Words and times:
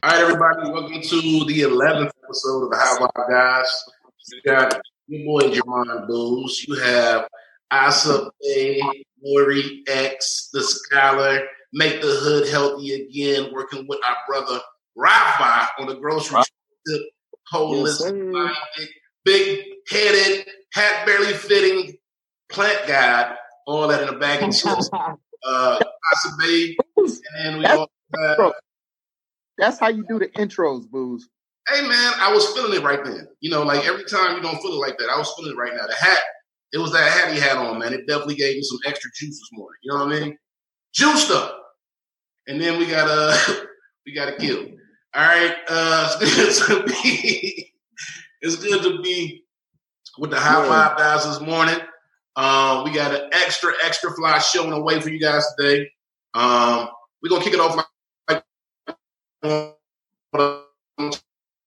All 0.01 0.09
right, 0.09 0.19
everybody, 0.19 0.71
welcome 0.71 0.99
to 0.99 1.45
the 1.45 1.61
11th 1.61 2.09
episode 2.23 2.63
of 2.63 2.71
the 2.71 2.77
How 2.77 2.97
About 2.97 3.29
Guys. 3.29 3.85
You 4.33 4.41
got 4.43 4.81
your 5.05 5.25
boy 5.25 5.41
Jermon 5.51 6.07
Booze. 6.07 6.65
You 6.67 6.73
have 6.79 7.27
Asa 7.69 8.31
Bay, 8.41 8.81
Lori 9.23 9.83
X, 9.87 10.49
the 10.53 10.63
Scholar, 10.63 11.41
Make 11.71 12.01
the 12.01 12.07
Hood 12.07 12.47
Healthy 12.47 12.93
Again, 12.93 13.53
working 13.53 13.85
with 13.87 13.99
our 14.09 14.17
brother 14.27 14.59
Rafa 14.95 15.69
on 15.77 15.85
the 15.85 15.97
grocery 15.97 16.37
right. 16.37 16.47
trip, 16.87 17.03
holistic, 17.53 18.33
yes, 18.33 18.57
big 19.25 19.63
headed, 19.89 20.47
hat 20.73 21.05
barely 21.05 21.33
fitting 21.33 21.93
plant 22.49 22.87
guy, 22.87 23.35
all 23.67 23.87
that 23.87 24.03
in 24.03 24.09
a 24.09 24.17
bag 24.17 24.43
of 24.43 24.55
chips. 24.55 24.89
uh, 25.45 25.79
Bay, 26.39 26.75
and 26.97 27.09
then 27.35 27.59
we 27.59 27.65
all 27.65 27.89
have, 28.15 28.53
That's 29.57 29.79
how 29.79 29.87
you 29.89 30.05
do 30.07 30.19
the 30.19 30.27
intros, 30.29 30.89
Booze. 30.89 31.29
Hey 31.69 31.81
man, 31.87 32.13
I 32.17 32.31
was 32.33 32.45
feeling 32.53 32.73
it 32.73 32.83
right 32.83 33.03
then. 33.03 33.27
You 33.39 33.51
know, 33.51 33.63
like 33.63 33.85
every 33.85 34.03
time 34.05 34.35
you 34.35 34.41
don't 34.41 34.61
feel 34.61 34.73
it 34.73 34.79
like 34.79 34.97
that, 34.97 35.09
I 35.09 35.17
was 35.17 35.33
feeling 35.37 35.53
it 35.53 35.57
right 35.57 35.73
now. 35.73 35.87
The 35.87 35.95
hat, 35.95 36.21
it 36.73 36.79
was 36.79 36.91
that 36.91 37.11
hat 37.11 37.33
he 37.33 37.39
had 37.39 37.57
on, 37.57 37.79
man. 37.79 37.93
It 37.93 38.07
definitely 38.07 38.35
gave 38.35 38.55
me 38.55 38.63
some 38.63 38.79
extra 38.85 39.09
juice 39.15 39.39
this 39.39 39.49
morning. 39.53 39.79
You 39.83 39.93
know 39.93 40.05
what 40.05 40.15
I 40.15 40.19
mean? 40.19 40.37
Juiced 40.93 41.31
up. 41.31 41.57
And 42.47 42.59
then 42.59 42.77
we 42.79 42.87
got 42.87 43.07
uh 43.09 43.37
we 44.05 44.13
got 44.13 44.29
a 44.29 44.35
kill. 44.35 44.65
All 45.13 45.27
right. 45.27 45.55
Uh 45.67 46.19
it's 48.41 48.55
good 48.55 48.81
to 48.81 48.81
be 48.81 48.81
it's 48.81 48.81
good 48.81 48.97
to 48.97 49.03
be 49.03 49.43
with 50.19 50.31
the 50.31 50.39
high 50.39 50.67
five 50.67 50.97
guys 50.97 51.25
this 51.25 51.41
morning. 51.41 51.77
Uh, 52.35 52.81
we 52.85 52.93
got 52.93 53.13
an 53.13 53.29
extra, 53.33 53.73
extra 53.83 54.11
fly 54.13 54.39
show 54.39 54.63
on 54.63 54.69
the 54.71 54.81
way 54.81 54.99
for 55.01 55.09
you 55.09 55.19
guys 55.19 55.45
today. 55.57 55.89
Um, 56.33 56.89
we're 57.21 57.29
gonna 57.29 57.43
kick 57.43 57.53
it 57.53 57.59
off 57.59 57.75
like 58.29 58.43
on 59.43 59.73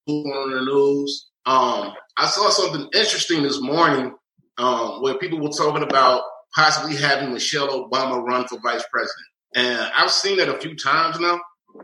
the 0.07 0.63
news. 0.65 1.31
Um, 1.47 1.93
I 2.17 2.27
saw 2.27 2.51
something 2.51 2.89
interesting 2.95 3.43
this 3.43 3.61
morning 3.61 4.15
um, 4.59 5.03
where 5.03 5.19
people 5.19 5.41
were 5.41 5.51
talking 5.51 5.83
about 5.83 6.23
possibly 6.55 6.97
having 6.97 7.33
Michelle 7.33 7.89
Obama 7.89 8.23
run 8.25 8.47
for 8.47 8.59
vice 8.61 8.85
president, 8.91 9.27
and 9.55 9.91
I've 9.97 10.11
seen 10.11 10.39
that 10.39 10.49
a 10.49 10.59
few 10.59 10.75
times 10.77 11.21
now. 11.21 11.39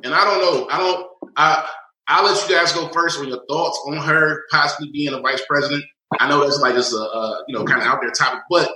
And 0.04 0.14
I 0.14 0.24
don't 0.24 0.40
know. 0.40 0.68
I 0.70 0.78
don't. 0.78 1.06
I 1.36 1.68
I'll 2.10 2.24
let 2.24 2.48
you 2.48 2.56
guys 2.56 2.72
go 2.72 2.88
first 2.88 3.20
on 3.20 3.28
your 3.28 3.44
thoughts 3.48 3.80
on 3.86 3.96
her 3.96 4.42
possibly 4.50 4.90
being 4.90 5.14
a 5.14 5.20
vice 5.20 5.42
president. 5.48 5.84
I 6.18 6.28
know 6.28 6.40
that's 6.40 6.58
like 6.58 6.74
just 6.74 6.92
a, 6.92 6.96
a 6.96 7.44
you 7.46 7.56
know 7.56 7.64
kind 7.64 7.80
of 7.80 7.86
out 7.86 8.00
there 8.00 8.10
topic, 8.10 8.40
but 8.50 8.68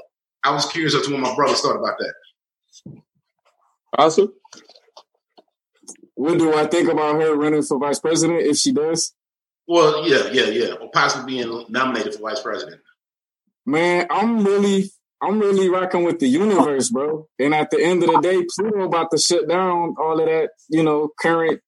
I 0.45 0.53
was 0.53 0.71
curious 0.71 0.95
as 0.95 1.07
to 1.07 1.13
what 1.13 1.21
my 1.21 1.35
brothers 1.35 1.61
thought 1.61 1.77
about 1.77 1.99
that. 1.99 3.03
Awesome. 3.99 4.33
What 6.15 6.39
do 6.39 6.55
I 6.55 6.67
think 6.67 6.89
about 6.89 7.21
her 7.21 7.35
running 7.35 7.63
for 7.63 7.79
vice 7.79 7.99
president 7.99 8.41
if 8.43 8.57
she 8.57 8.73
does? 8.73 9.13
Well, 9.67 10.09
yeah, 10.09 10.31
yeah, 10.31 10.51
yeah, 10.51 10.75
or 10.75 10.91
possibly 10.93 11.35
being 11.35 11.65
nominated 11.69 12.15
for 12.15 12.21
vice 12.21 12.41
president. 12.41 12.81
Man, 13.67 14.07
I'm 14.11 14.45
really, 14.45 14.91
I'm 15.21 15.41
really 15.41 15.69
rocking 15.69 16.05
with 16.05 16.21
the 16.21 16.29
universe, 16.29 16.91
bro. 16.91 17.27
And 17.41 17.53
at 17.53 17.71
the 17.71 17.83
end 17.83 18.05
of 18.05 18.11
the 18.11 18.21
day, 18.21 18.45
Pluto 18.55 18.83
about 18.83 19.11
to 19.11 19.19
shut 19.19 19.49
down 19.49 19.97
all 19.99 20.21
of 20.21 20.27
that, 20.27 20.51
you 20.69 20.85
know, 20.85 21.11
current 21.19 21.61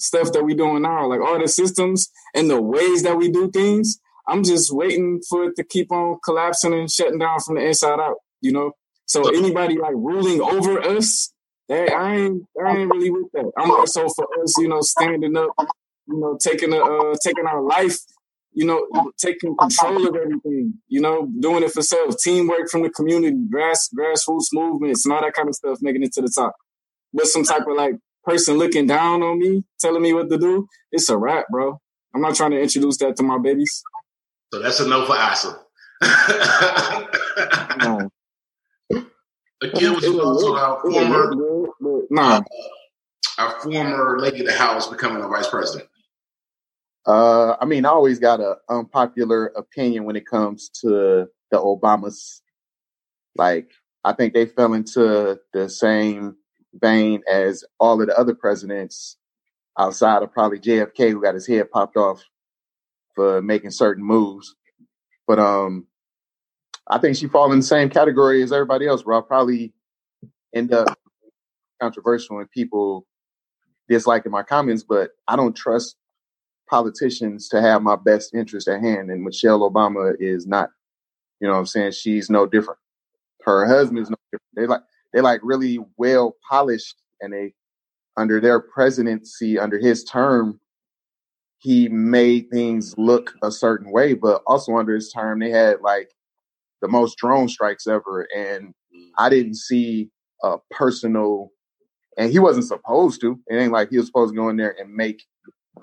stuff 0.00 0.32
that 0.32 0.44
we 0.44 0.54
doing 0.54 0.82
now, 0.82 1.06
like 1.06 1.20
all 1.20 1.38
the 1.38 1.48
systems 1.48 2.10
and 2.34 2.50
the 2.50 2.60
ways 2.60 3.02
that 3.02 3.16
we 3.16 3.30
do 3.30 3.50
things. 3.50 4.00
I'm 4.28 4.44
just 4.44 4.72
waiting 4.72 5.20
for 5.28 5.44
it 5.44 5.56
to 5.56 5.64
keep 5.64 5.90
on 5.90 6.18
collapsing 6.24 6.72
and 6.72 6.90
shutting 6.90 7.18
down 7.18 7.40
from 7.40 7.56
the 7.56 7.66
inside 7.66 7.98
out, 8.00 8.16
you 8.40 8.52
know. 8.52 8.72
So 9.06 9.28
anybody 9.28 9.76
like 9.76 9.94
ruling 9.94 10.40
over 10.40 10.80
us, 10.80 11.32
that 11.68 11.92
I 11.92 12.16
ain't 12.16 12.42
I 12.64 12.76
ain't 12.76 12.92
really 12.92 13.10
with 13.10 13.30
that. 13.32 13.50
I'm 13.56 13.70
also 13.70 14.08
for 14.08 14.26
us, 14.42 14.56
you 14.58 14.68
know, 14.68 14.80
standing 14.82 15.36
up, 15.36 15.50
you 16.06 16.18
know, 16.18 16.36
taking 16.40 16.72
a 16.72 16.78
uh, 16.78 17.14
taking 17.24 17.46
our 17.46 17.62
life, 17.62 17.96
you 18.52 18.66
know, 18.66 18.86
taking 19.18 19.56
control 19.56 20.08
of 20.08 20.16
everything, 20.16 20.74
you 20.88 21.00
know, 21.00 21.28
doing 21.38 21.62
it 21.62 21.72
for 21.72 21.82
self, 21.82 22.16
teamwork 22.22 22.68
from 22.70 22.82
the 22.82 22.90
community, 22.90 23.36
grass 23.48 23.88
grassroots 23.96 24.48
movements 24.52 25.04
and 25.04 25.14
all 25.14 25.22
that 25.22 25.32
kind 25.32 25.48
of 25.48 25.54
stuff, 25.54 25.78
making 25.80 26.02
it 26.02 26.12
to 26.12 26.22
the 26.22 26.32
top. 26.34 26.54
But 27.12 27.26
some 27.26 27.44
type 27.44 27.66
of 27.68 27.76
like 27.76 27.94
person 28.30 28.58
looking 28.58 28.86
down 28.86 29.22
on 29.22 29.38
me, 29.38 29.64
telling 29.80 30.02
me 30.02 30.12
what 30.12 30.30
to 30.30 30.38
do, 30.38 30.68
it's 30.92 31.08
a 31.08 31.18
wrap, 31.18 31.46
bro. 31.50 31.80
I'm 32.14 32.20
not 32.20 32.36
trying 32.36 32.52
to 32.52 32.60
introduce 32.60 32.96
that 32.98 33.16
to 33.16 33.22
my 33.22 33.38
babies. 33.38 33.82
So 34.52 34.60
that's 34.60 34.78
a 34.80 34.88
no 34.88 35.04
for 35.04 35.16
Asa. 35.16 35.58
no. 37.78 38.08
Again, 39.62 39.94
was 39.94 40.06
also 40.06 40.56
our 40.56 40.80
former, 40.80 41.34
nah. 42.10 42.36
uh, 42.36 42.42
our 43.38 43.60
former 43.60 44.18
lady 44.18 44.40
of 44.40 44.46
the 44.46 44.52
house 44.52 44.86
becoming 44.86 45.22
a 45.22 45.28
vice 45.28 45.48
president. 45.48 45.88
Uh, 47.06 47.56
I 47.60 47.66
mean, 47.66 47.84
I 47.84 47.90
always 47.90 48.18
got 48.18 48.40
an 48.40 48.54
unpopular 48.70 49.46
opinion 49.48 50.04
when 50.04 50.16
it 50.16 50.26
comes 50.26 50.70
to 50.80 51.26
the 51.50 51.58
Obamas. 51.58 52.40
Like, 53.36 53.70
I 54.02 54.12
think 54.14 54.32
they 54.32 54.46
fell 54.46 54.72
into 54.72 55.38
the 55.52 55.68
same 55.68 56.36
vein 56.74 57.22
as 57.30 57.64
all 57.78 58.00
of 58.00 58.08
the 58.08 58.18
other 58.18 58.34
presidents 58.34 59.16
outside 59.78 60.22
of 60.22 60.32
probably 60.32 60.58
JFK, 60.58 61.10
who 61.10 61.22
got 61.22 61.34
his 61.34 61.46
head 61.46 61.70
popped 61.70 61.96
off 61.96 62.22
for 63.14 63.42
making 63.42 63.70
certain 63.70 64.04
moves. 64.04 64.54
But 65.26 65.38
um, 65.38 65.86
I 66.88 66.98
think 66.98 67.16
she 67.16 67.28
falls 67.28 67.52
in 67.52 67.60
the 67.60 67.66
same 67.66 67.88
category 67.90 68.42
as 68.42 68.52
everybody 68.52 68.86
else, 68.86 69.02
bro. 69.02 69.16
I'll 69.16 69.22
probably 69.22 69.72
end 70.54 70.72
up 70.72 70.98
controversial 71.80 72.38
and 72.38 72.50
people 72.50 73.06
disliking 73.88 74.32
my 74.32 74.42
comments, 74.42 74.82
but 74.82 75.10
I 75.26 75.36
don't 75.36 75.54
trust 75.56 75.96
politicians 76.68 77.48
to 77.48 77.60
have 77.60 77.82
my 77.82 77.96
best 77.96 78.34
interest 78.34 78.68
at 78.68 78.80
hand. 78.80 79.10
And 79.10 79.22
Michelle 79.22 79.68
Obama 79.68 80.14
is 80.18 80.46
not. 80.46 80.70
You 81.40 81.48
know 81.48 81.54
what 81.54 81.60
I'm 81.60 81.66
saying? 81.66 81.92
She's 81.92 82.28
no 82.28 82.46
different. 82.46 82.78
Her 83.42 83.66
husband 83.66 83.98
is 83.98 84.10
no 84.10 84.16
different. 84.30 84.54
They 84.54 84.66
like 84.66 84.82
they 85.12 85.20
like 85.20 85.40
really 85.42 85.78
well 85.96 86.36
polished 86.48 86.96
and 87.20 87.32
they 87.32 87.54
under 88.16 88.40
their 88.40 88.60
presidency, 88.60 89.58
under 89.58 89.78
his 89.78 90.04
term, 90.04 90.60
he 91.58 91.88
made 91.88 92.46
things 92.50 92.94
look 92.96 93.32
a 93.42 93.50
certain 93.50 93.92
way, 93.92 94.14
but 94.14 94.42
also 94.46 94.76
under 94.76 94.94
his 94.94 95.10
term, 95.10 95.40
they 95.40 95.50
had 95.50 95.80
like 95.82 96.10
the 96.80 96.88
most 96.88 97.16
drone 97.18 97.48
strikes 97.48 97.86
ever. 97.86 98.26
And 98.34 98.68
mm. 98.68 99.08
I 99.18 99.28
didn't 99.28 99.56
see 99.56 100.10
a 100.42 100.56
personal, 100.70 101.50
and 102.16 102.30
he 102.30 102.38
wasn't 102.38 102.66
supposed 102.66 103.20
to. 103.22 103.38
It 103.46 103.56
ain't 103.56 103.72
like 103.72 103.90
he 103.90 103.98
was 103.98 104.06
supposed 104.06 104.32
to 104.32 104.36
go 104.36 104.48
in 104.48 104.56
there 104.56 104.74
and 104.78 104.94
make 104.94 105.22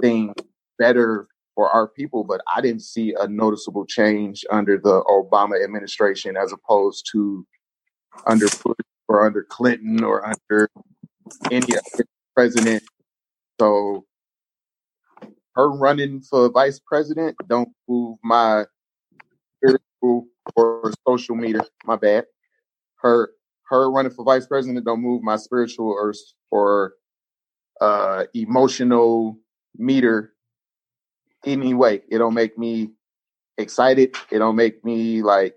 things 0.01 0.33
better 0.79 1.27
for 1.55 1.69
our 1.69 1.87
people, 1.87 2.23
but 2.23 2.41
I 2.55 2.61
didn't 2.61 2.83
see 2.83 3.15
a 3.19 3.27
noticeable 3.27 3.85
change 3.85 4.45
under 4.51 4.77
the 4.77 5.03
Obama 5.03 5.63
administration 5.63 6.37
as 6.37 6.53
opposed 6.53 7.07
to 7.13 7.45
under 8.25 8.47
Bush 8.63 8.77
or 9.07 9.25
under 9.25 9.43
Clinton 9.43 10.03
or 10.03 10.25
under 10.25 10.69
any 11.51 11.75
other 11.75 12.05
president. 12.35 12.83
So 13.59 14.05
her 15.55 15.69
running 15.71 16.21
for 16.21 16.49
vice 16.49 16.79
president 16.79 17.35
don't 17.47 17.69
move 17.87 18.17
my 18.23 18.65
spiritual 19.57 20.27
or 20.55 20.93
social 21.07 21.35
meter. 21.35 21.61
My 21.85 21.95
bad. 21.95 22.25
Her 22.97 23.31
her 23.69 23.91
running 23.91 24.11
for 24.11 24.23
vice 24.23 24.47
president 24.47 24.85
don't 24.85 25.01
move 25.01 25.23
my 25.23 25.35
spiritual 25.35 25.87
or 25.87 26.13
or 26.51 26.93
uh, 27.81 28.25
emotional 28.33 29.37
meter 29.75 30.33
anyway. 31.45 32.01
It 32.09 32.19
don't 32.19 32.33
make 32.33 32.57
me 32.57 32.91
excited. 33.57 34.15
It 34.31 34.39
don't 34.39 34.55
make 34.55 34.83
me 34.85 35.21
like, 35.21 35.55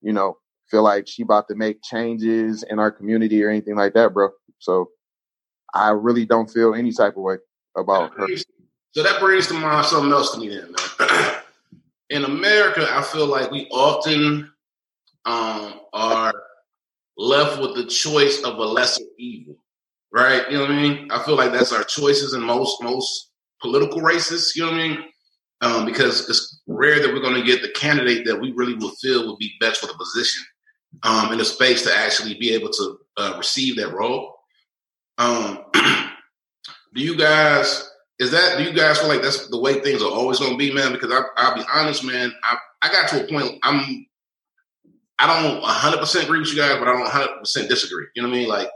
you 0.00 0.12
know, 0.12 0.38
feel 0.72 0.82
like 0.82 1.06
she 1.06 1.22
about 1.22 1.46
to 1.48 1.54
make 1.54 1.82
changes 1.82 2.64
in 2.68 2.78
our 2.78 2.90
community 2.90 3.44
or 3.44 3.50
anything 3.50 3.76
like 3.76 3.92
that, 3.92 4.14
bro. 4.14 4.30
So 4.58 4.88
I 5.74 5.90
really 5.90 6.24
don't 6.24 6.50
feel 6.50 6.74
any 6.74 6.92
type 6.92 7.16
of 7.16 7.22
way 7.22 7.36
about 7.76 8.14
her. 8.14 8.26
So 8.92 9.02
that 9.02 9.20
brings 9.20 9.46
to 9.48 9.54
mind 9.54 9.86
something 9.86 10.10
else 10.10 10.32
to 10.32 10.40
me 10.40 10.48
then, 10.48 10.74
man. 10.98 11.34
In 12.10 12.24
America, 12.24 12.86
I 12.90 13.02
feel 13.02 13.26
like 13.26 13.50
we 13.50 13.66
often 13.70 14.50
um, 15.24 15.80
are 15.92 16.32
left 17.16 17.60
with 17.60 17.74
the 17.74 17.86
choice 17.86 18.42
of 18.42 18.56
a 18.56 18.64
lesser 18.64 19.04
evil, 19.18 19.56
right? 20.12 20.42
You 20.50 20.58
know 20.58 20.62
what 20.62 20.72
I 20.72 20.82
mean? 20.82 21.10
I 21.10 21.22
feel 21.22 21.36
like 21.36 21.52
that's 21.52 21.72
our 21.72 21.84
choices 21.84 22.34
in 22.34 22.42
most 22.42 22.82
most 22.82 23.30
political 23.62 24.02
races. 24.02 24.52
You 24.54 24.64
know 24.64 24.72
what 24.72 24.80
I 24.80 24.88
mean? 24.88 24.98
Um, 25.62 25.86
because 25.86 26.28
it's 26.28 26.60
rare 26.66 27.00
that 27.00 27.14
we're 27.14 27.22
going 27.22 27.40
to 27.40 27.46
get 27.46 27.62
the 27.62 27.70
candidate 27.70 28.26
that 28.26 28.38
we 28.38 28.52
really 28.52 28.74
will 28.74 28.94
feel 29.00 29.26
would 29.26 29.38
be 29.38 29.52
best 29.60 29.80
for 29.80 29.86
the 29.86 29.94
position 29.94 30.44
um, 31.02 31.32
in 31.32 31.40
a 31.40 31.44
space 31.44 31.82
to 31.82 31.94
actually 31.94 32.34
be 32.34 32.54
able 32.54 32.70
to 32.70 32.98
uh, 33.16 33.34
receive 33.36 33.76
that 33.76 33.92
role. 33.92 34.34
Um, 35.18 35.64
do 35.74 37.02
you 37.02 37.16
guys 37.16 37.88
is 38.18 38.30
that 38.30 38.56
do 38.56 38.64
you 38.64 38.72
guys 38.72 38.98
feel 38.98 39.08
like 39.08 39.22
that's 39.22 39.48
the 39.48 39.58
way 39.58 39.80
things 39.80 40.00
are 40.00 40.10
always 40.10 40.38
going 40.38 40.52
to 40.52 40.56
be, 40.56 40.72
man? 40.72 40.92
Because 40.92 41.10
I, 41.10 41.48
will 41.48 41.56
be 41.56 41.68
honest, 41.72 42.04
man. 42.04 42.32
I, 42.44 42.56
I 42.82 42.92
got 42.92 43.08
to 43.10 43.24
a 43.24 43.28
point. 43.28 43.58
I'm 43.62 44.06
I 45.18 45.42
don't 45.42 45.60
100 45.60 45.98
percent 45.98 46.24
agree 46.24 46.38
with 46.40 46.50
you 46.50 46.56
guys, 46.56 46.78
but 46.78 46.88
I 46.88 46.92
don't 46.92 47.00
100 47.00 47.40
percent 47.40 47.68
disagree. 47.68 48.06
You 48.14 48.22
know 48.22 48.28
what 48.28 48.36
I 48.36 48.38
mean? 48.38 48.48
Like 48.48 48.68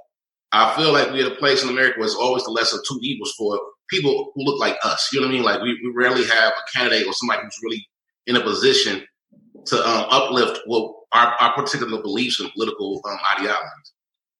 I 0.52 0.74
feel 0.76 0.92
like 0.92 1.10
we're 1.10 1.26
at 1.26 1.32
a 1.32 1.36
place 1.36 1.62
in 1.62 1.68
America 1.68 1.98
where 1.98 2.06
it's 2.06 2.16
always 2.16 2.44
the 2.44 2.50
lesser 2.50 2.76
of 2.76 2.82
two 2.88 2.98
evils 3.02 3.34
for 3.38 3.60
people 3.88 4.32
who 4.34 4.42
look 4.42 4.58
like 4.58 4.76
us. 4.84 5.10
You 5.12 5.20
know 5.20 5.26
what 5.26 5.32
I 5.32 5.36
mean? 5.36 5.44
Like 5.44 5.60
we, 5.60 5.78
we 5.82 5.92
rarely 5.94 6.24
have 6.24 6.52
a 6.52 6.78
candidate 6.78 7.06
or 7.06 7.12
somebody 7.12 7.42
who's 7.42 7.60
really 7.62 7.86
in 8.26 8.36
a 8.36 8.40
position 8.40 9.04
to 9.66 9.76
um, 9.76 10.06
uplift 10.10 10.60
what 10.66 10.95
our, 11.12 11.34
our, 11.40 11.52
particular 11.54 12.02
beliefs 12.02 12.40
and 12.40 12.52
political 12.52 13.00
um, 13.08 13.18
ideologies. 13.36 13.92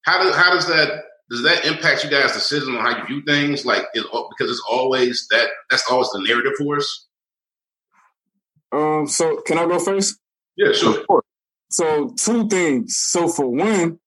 How 0.02 0.22
does 0.22 0.34
how 0.36 0.52
does 0.52 0.66
that 0.68 1.04
does 1.30 1.42
that 1.42 1.64
impact 1.64 2.04
you 2.04 2.10
guys' 2.10 2.32
decision 2.32 2.76
on 2.76 2.80
how 2.80 2.98
you 2.98 3.06
view 3.06 3.22
things? 3.26 3.64
Like, 3.64 3.84
it, 3.94 4.04
because 4.04 4.50
it's 4.50 4.62
always 4.68 5.26
that 5.30 5.48
that's 5.70 5.90
always 5.90 6.08
the 6.10 6.24
narrative 6.26 6.52
for 6.58 6.76
us. 6.76 7.06
Um. 8.72 9.06
So, 9.06 9.40
can 9.42 9.58
I 9.58 9.66
go 9.66 9.78
first? 9.78 10.18
Yeah, 10.56 10.72
sure. 10.72 11.04
So, 11.70 12.10
two 12.16 12.48
things. 12.48 12.96
So, 12.96 13.28
for 13.28 13.46
one, 13.46 13.98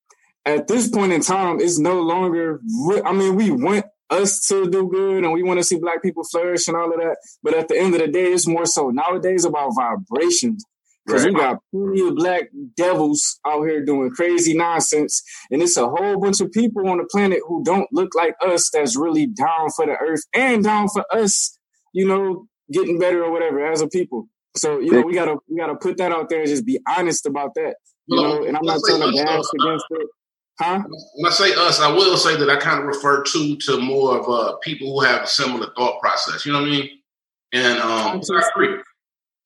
at 0.45 0.67
this 0.67 0.89
point 0.89 1.11
in 1.11 1.21
time, 1.21 1.59
it's 1.59 1.79
no 1.79 2.01
longer. 2.01 2.61
I 3.05 3.11
mean, 3.11 3.35
we 3.35 3.51
want 3.51 3.85
us 4.09 4.47
to 4.47 4.69
do 4.69 4.87
good 4.89 5.23
and 5.23 5.33
we 5.33 5.43
want 5.43 5.59
to 5.59 5.63
see 5.63 5.77
black 5.77 6.01
people 6.01 6.23
flourish 6.23 6.67
and 6.67 6.75
all 6.75 6.91
of 6.91 6.99
that. 6.99 7.17
But 7.43 7.53
at 7.53 7.67
the 7.67 7.77
end 7.77 7.93
of 7.93 8.01
the 8.01 8.07
day, 8.07 8.31
it's 8.31 8.47
more 8.47 8.65
so 8.65 8.89
nowadays 8.89 9.45
about 9.45 9.73
vibrations. 9.75 10.65
Because 11.09 11.25
right. 11.25 11.33
we 11.33 11.39
got 11.39 11.57
plenty 11.71 12.07
of 12.07 12.15
black 12.15 12.43
devils 12.77 13.39
out 13.47 13.63
here 13.63 13.83
doing 13.83 14.11
crazy 14.11 14.55
nonsense. 14.55 15.23
And 15.49 15.61
it's 15.61 15.75
a 15.75 15.89
whole 15.89 16.19
bunch 16.19 16.39
of 16.39 16.51
people 16.51 16.87
on 16.87 16.99
the 16.99 17.07
planet 17.11 17.39
who 17.47 17.63
don't 17.63 17.87
look 17.91 18.13
like 18.15 18.35
us 18.45 18.69
that's 18.71 18.95
really 18.95 19.25
down 19.25 19.71
for 19.75 19.87
the 19.87 19.93
earth 19.93 20.21
and 20.33 20.63
down 20.63 20.87
for 20.89 21.03
us, 21.11 21.57
you 21.93 22.07
know, 22.07 22.47
getting 22.71 22.99
better 22.99 23.23
or 23.23 23.31
whatever 23.31 23.65
as 23.65 23.81
a 23.81 23.87
people. 23.87 24.27
So, 24.55 24.79
you 24.79 24.91
know, 24.91 25.01
we 25.01 25.13
gotta 25.13 25.37
we 25.47 25.57
gotta 25.57 25.75
put 25.75 25.97
that 25.97 26.11
out 26.11 26.29
there 26.29 26.41
and 26.41 26.49
just 26.49 26.65
be 26.65 26.79
honest 26.87 27.25
about 27.25 27.55
that. 27.55 27.75
You 28.07 28.21
know, 28.21 28.43
and 28.43 28.57
I'm 28.57 28.65
not 28.65 28.79
trying 28.87 29.01
to 29.01 29.23
bash 29.23 29.43
against 29.59 29.85
it. 29.91 30.07
Huh? 30.59 30.83
When 31.15 31.31
I 31.31 31.33
say 31.33 31.53
us, 31.55 31.79
I 31.79 31.91
will 31.91 32.17
say 32.17 32.35
that 32.35 32.49
I 32.49 32.57
kind 32.57 32.79
of 32.79 32.85
refer 32.85 33.23
to 33.23 33.55
to 33.55 33.79
more 33.79 34.19
of 34.19 34.29
uh, 34.29 34.57
people 34.57 34.91
who 34.91 35.05
have 35.05 35.23
a 35.23 35.27
similar 35.27 35.67
thought 35.77 36.01
process. 36.01 36.45
You 36.45 36.51
know 36.51 36.59
what 36.59 36.67
I 36.67 36.71
mean? 36.71 36.89
And 37.53 37.79
um, 37.79 38.21
I 38.21 38.49
agree. 38.53 38.77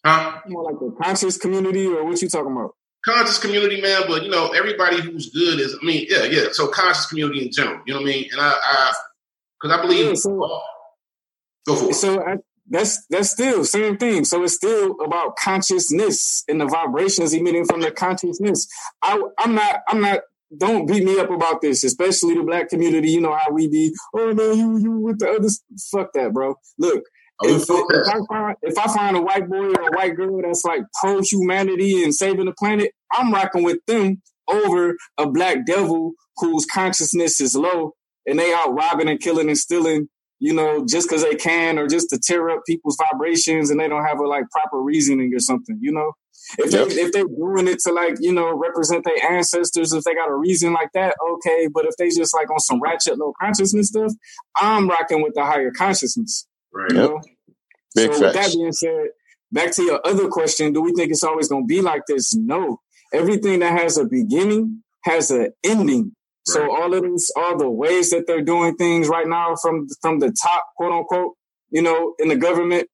Huh? 0.06 0.42
More 0.48 0.64
like 0.64 0.80
the 0.80 0.96
conscious 1.02 1.38
community, 1.38 1.88
or 1.88 2.04
what 2.06 2.22
you 2.22 2.30
talking 2.30 2.52
about? 2.52 2.76
Conscious 3.06 3.40
community, 3.40 3.82
man. 3.82 4.04
But 4.08 4.24
you 4.24 4.30
know, 4.30 4.50
everybody 4.50 5.02
who's 5.02 5.30
good 5.30 5.60
is. 5.60 5.78
I 5.82 5.86
mean, 5.86 6.06
yeah, 6.10 6.24
yeah. 6.24 6.48
So 6.52 6.68
conscious 6.68 7.06
community 7.06 7.46
in 7.46 7.52
general. 7.52 7.82
You 7.86 7.94
know 7.94 8.02
what 8.02 8.10
I 8.10 8.12
mean? 8.12 8.30
And 8.32 8.42
I, 8.42 8.54
I 8.62 8.94
because 9.62 9.78
I 9.78 9.82
believe. 9.82 10.08
Yeah, 10.08 10.14
so, 10.16 10.62
go 11.66 11.76
for 11.76 11.90
it. 11.90 11.96
So 11.96 12.22
I, 12.22 12.36
that's 12.70 13.06
that's 13.08 13.32
still 13.32 13.64
same 13.64 13.98
thing. 13.98 14.26
So 14.26 14.44
it's 14.44 14.56
still 14.56 14.96
about 15.02 15.36
consciousness 15.38 16.44
and 16.48 16.60
the 16.60 16.66
vibrations 16.66 17.34
emitting 17.34 17.66
from 17.66 17.82
the 17.82 17.92
consciousness. 17.92 18.68
I, 19.02 19.22
I'm 19.38 19.56
not. 19.56 19.82
I'm 19.88 20.02
not 20.02 20.22
don't 20.58 20.86
beat 20.86 21.04
me 21.04 21.20
up 21.20 21.32
about 21.32 21.62
this, 21.62 21.84
especially 21.84 22.36
the 22.36 22.44
black 22.44 22.70
community. 22.70 23.12
You 23.12 23.22
know 23.22 23.36
how 23.36 23.52
we 23.52 23.68
be. 23.68 23.94
Oh 24.14 24.34
man, 24.34 24.58
you 24.58 24.78
you 24.78 24.92
with 24.92 25.20
the 25.20 25.32
others. 25.32 25.64
Fuck 25.92 26.14
that, 26.14 26.34
bro. 26.34 26.56
Look, 26.78 27.04
oh, 27.04 27.10
if, 27.44 27.64
if, 27.70 28.08
I 28.08 28.20
find 28.28 28.56
if 28.62 28.78
I 28.78 28.94
find 28.94 29.18
a 29.18 29.22
white 29.22 29.50
boy 29.50 29.70
or 29.70 29.90
a 29.90 29.92
white 29.92 30.16
girl 30.16 30.42
that's 30.42 30.64
like 30.64 30.82
pro 31.02 31.22
humanity 31.22 32.04
and 32.04 32.14
saving 32.14 32.46
the 32.46 32.54
planet, 32.54 32.92
I'm 33.12 33.34
rocking 33.34 33.64
with 33.64 33.80
them 33.88 34.22
over 34.48 34.96
a 35.18 35.30
black 35.30 35.66
devil 35.66 36.14
whose 36.38 36.66
consciousness 36.66 37.40
is 37.40 37.56
low 37.56 37.94
and 38.26 38.40
they 38.40 38.54
out 38.54 38.74
robbing 38.74 39.10
and 39.10 39.20
killing 39.20 39.48
and 39.48 39.58
stealing. 39.58 40.08
You 40.40 40.54
know, 40.54 40.86
just 40.86 41.08
because 41.08 41.24
they 41.24 41.36
can, 41.36 41.80
or 41.80 41.88
just 41.88 42.10
to 42.10 42.20
tear 42.20 42.50
up 42.50 42.64
people's 42.68 42.98
vibrations, 42.98 43.70
and 43.70 43.80
they 43.80 43.88
don't 43.88 44.04
have 44.04 44.20
a 44.20 44.28
like 44.28 44.44
proper 44.52 44.82
reasoning 44.82 45.34
or 45.34 45.40
something. 45.40 45.80
You 45.80 45.94
know, 45.94 46.12
if 46.58 46.74
yep. 46.74 46.90
they 46.90 46.96
if 46.96 47.12
they're 47.14 47.24
doing 47.24 47.70
it 47.70 47.80
to 47.86 47.94
like 47.94 48.16
you 48.20 48.34
know 48.34 48.54
represent 48.54 49.06
their 49.06 49.32
ancestors, 49.32 49.94
if 49.94 50.04
they 50.04 50.14
got 50.14 50.30
a 50.30 50.36
reason 50.36 50.74
like 50.74 50.90
that, 50.96 51.16
okay. 51.36 51.70
But 51.74 51.86
if 51.86 51.96
they 51.98 52.10
just 52.10 52.34
like 52.34 52.52
on 52.52 52.60
some 52.60 52.82
ratchet 52.82 53.18
low 53.18 53.32
consciousness 53.40 53.88
stuff, 53.88 54.12
I'm 54.58 54.90
rocking 54.90 55.22
with 55.22 55.34
the 55.34 55.46
higher 55.46 55.72
consciousness. 55.72 56.46
Right. 56.74 56.92
You 56.92 56.98
know? 56.98 57.22
Big 57.96 58.14
so 58.14 58.20
facts. 58.20 58.24
with 58.24 58.34
that 58.34 58.58
being 58.58 58.72
said, 58.72 59.08
back 59.52 59.72
to 59.76 59.84
your 59.84 60.00
other 60.06 60.28
question: 60.28 60.74
Do 60.74 60.82
we 60.82 60.94
think 60.94 61.12
it's 61.12 61.24
always 61.24 61.48
going 61.48 61.64
to 61.64 61.68
be 61.68 61.82
like 61.82 62.04
this? 62.08 62.36
No. 62.36 62.80
Everything 63.14 63.60
that 63.60 63.80
has 63.80 63.98
a 63.98 64.06
beginning 64.06 64.84
has 65.04 65.30
an 65.30 65.52
ending. 65.64 66.04
Right. 66.48 66.54
So 66.56 66.76
all 66.76 66.94
of 66.94 67.04
this, 67.04 67.32
all 67.36 67.58
the 67.58 67.70
ways 67.70 68.10
that 68.10 68.26
they're 68.28 68.42
doing 68.42 68.76
things 68.76 69.08
right 69.08 69.28
now 69.28 69.56
from 69.62 69.88
from 70.02 70.20
the 70.20 70.34
top, 70.42 70.66
quote 70.76 70.92
unquote, 70.92 71.34
you 71.70 71.82
know, 71.82 72.16
in 72.20 72.28
the 72.28 72.36
government, 72.36 72.88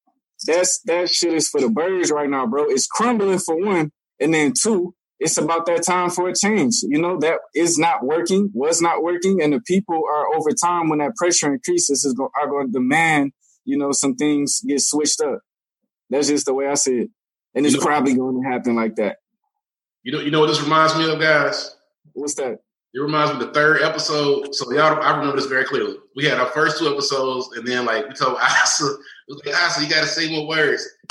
that's 0.46 0.80
that 0.82 1.08
shit 1.08 1.34
is 1.34 1.48
for 1.48 1.60
the 1.60 1.68
birds 1.68 2.10
right 2.10 2.28
now, 2.28 2.46
bro. 2.46 2.64
It's 2.68 2.86
crumbling 2.86 3.38
for 3.38 3.56
one, 3.56 3.92
and 4.20 4.32
then 4.32 4.52
two, 4.60 4.94
it's 5.18 5.36
about 5.36 5.66
that 5.66 5.84
time 5.84 6.10
for 6.10 6.28
a 6.28 6.34
change. 6.34 6.76
You 6.82 7.00
know 7.00 7.18
that 7.20 7.40
is 7.54 7.78
not 7.78 8.04
working, 8.04 8.50
was 8.54 8.80
not 8.80 9.02
working, 9.02 9.42
and 9.42 9.52
the 9.52 9.60
people 9.60 10.02
are 10.10 10.34
over 10.34 10.50
time 10.52 10.88
when 10.88 11.00
that 11.00 11.14
pressure 11.16 11.52
increases 11.52 12.04
is 12.04 12.14
go, 12.14 12.30
are 12.40 12.48
going 12.48 12.68
to 12.68 12.72
demand. 12.72 13.32
You 13.64 13.78
know, 13.78 13.92
some 13.92 14.14
things 14.14 14.60
get 14.66 14.80
switched 14.80 15.20
up. 15.20 15.40
That's 16.08 16.28
just 16.28 16.46
the 16.46 16.54
way 16.54 16.66
I 16.66 16.74
see 16.74 16.98
it, 17.00 17.10
and 17.54 17.64
it's 17.64 17.74
you 17.74 17.80
know, 17.80 17.86
probably 17.86 18.14
going 18.14 18.42
to 18.42 18.48
happen 18.48 18.74
like 18.74 18.96
that. 18.96 19.18
You 20.02 20.12
know, 20.12 20.20
you 20.20 20.30
know 20.30 20.40
what 20.40 20.48
this 20.48 20.62
reminds 20.62 20.96
me 20.96 21.10
of, 21.10 21.20
guys. 21.20 21.76
What's 22.12 22.34
that? 22.34 22.58
It 22.92 22.98
reminds 22.98 23.32
me 23.32 23.40
of 23.40 23.46
the 23.46 23.52
third 23.52 23.82
episode. 23.82 24.52
So 24.52 24.72
y'all, 24.72 25.00
I 25.00 25.16
remember 25.16 25.36
this 25.36 25.46
very 25.46 25.64
clearly. 25.64 25.94
We 26.16 26.24
had 26.24 26.40
our 26.40 26.46
first 26.46 26.78
two 26.78 26.88
episodes, 26.88 27.50
and 27.56 27.66
then 27.66 27.84
like 27.84 28.08
we 28.08 28.14
told 28.14 28.36
Asa, 28.36 28.84
we 29.28 29.34
was 29.34 29.42
like, 29.46 29.54
Asa, 29.54 29.84
you 29.84 29.90
got 29.90 30.00
to 30.00 30.08
say 30.08 30.28
more 30.30 30.48
words. 30.48 30.88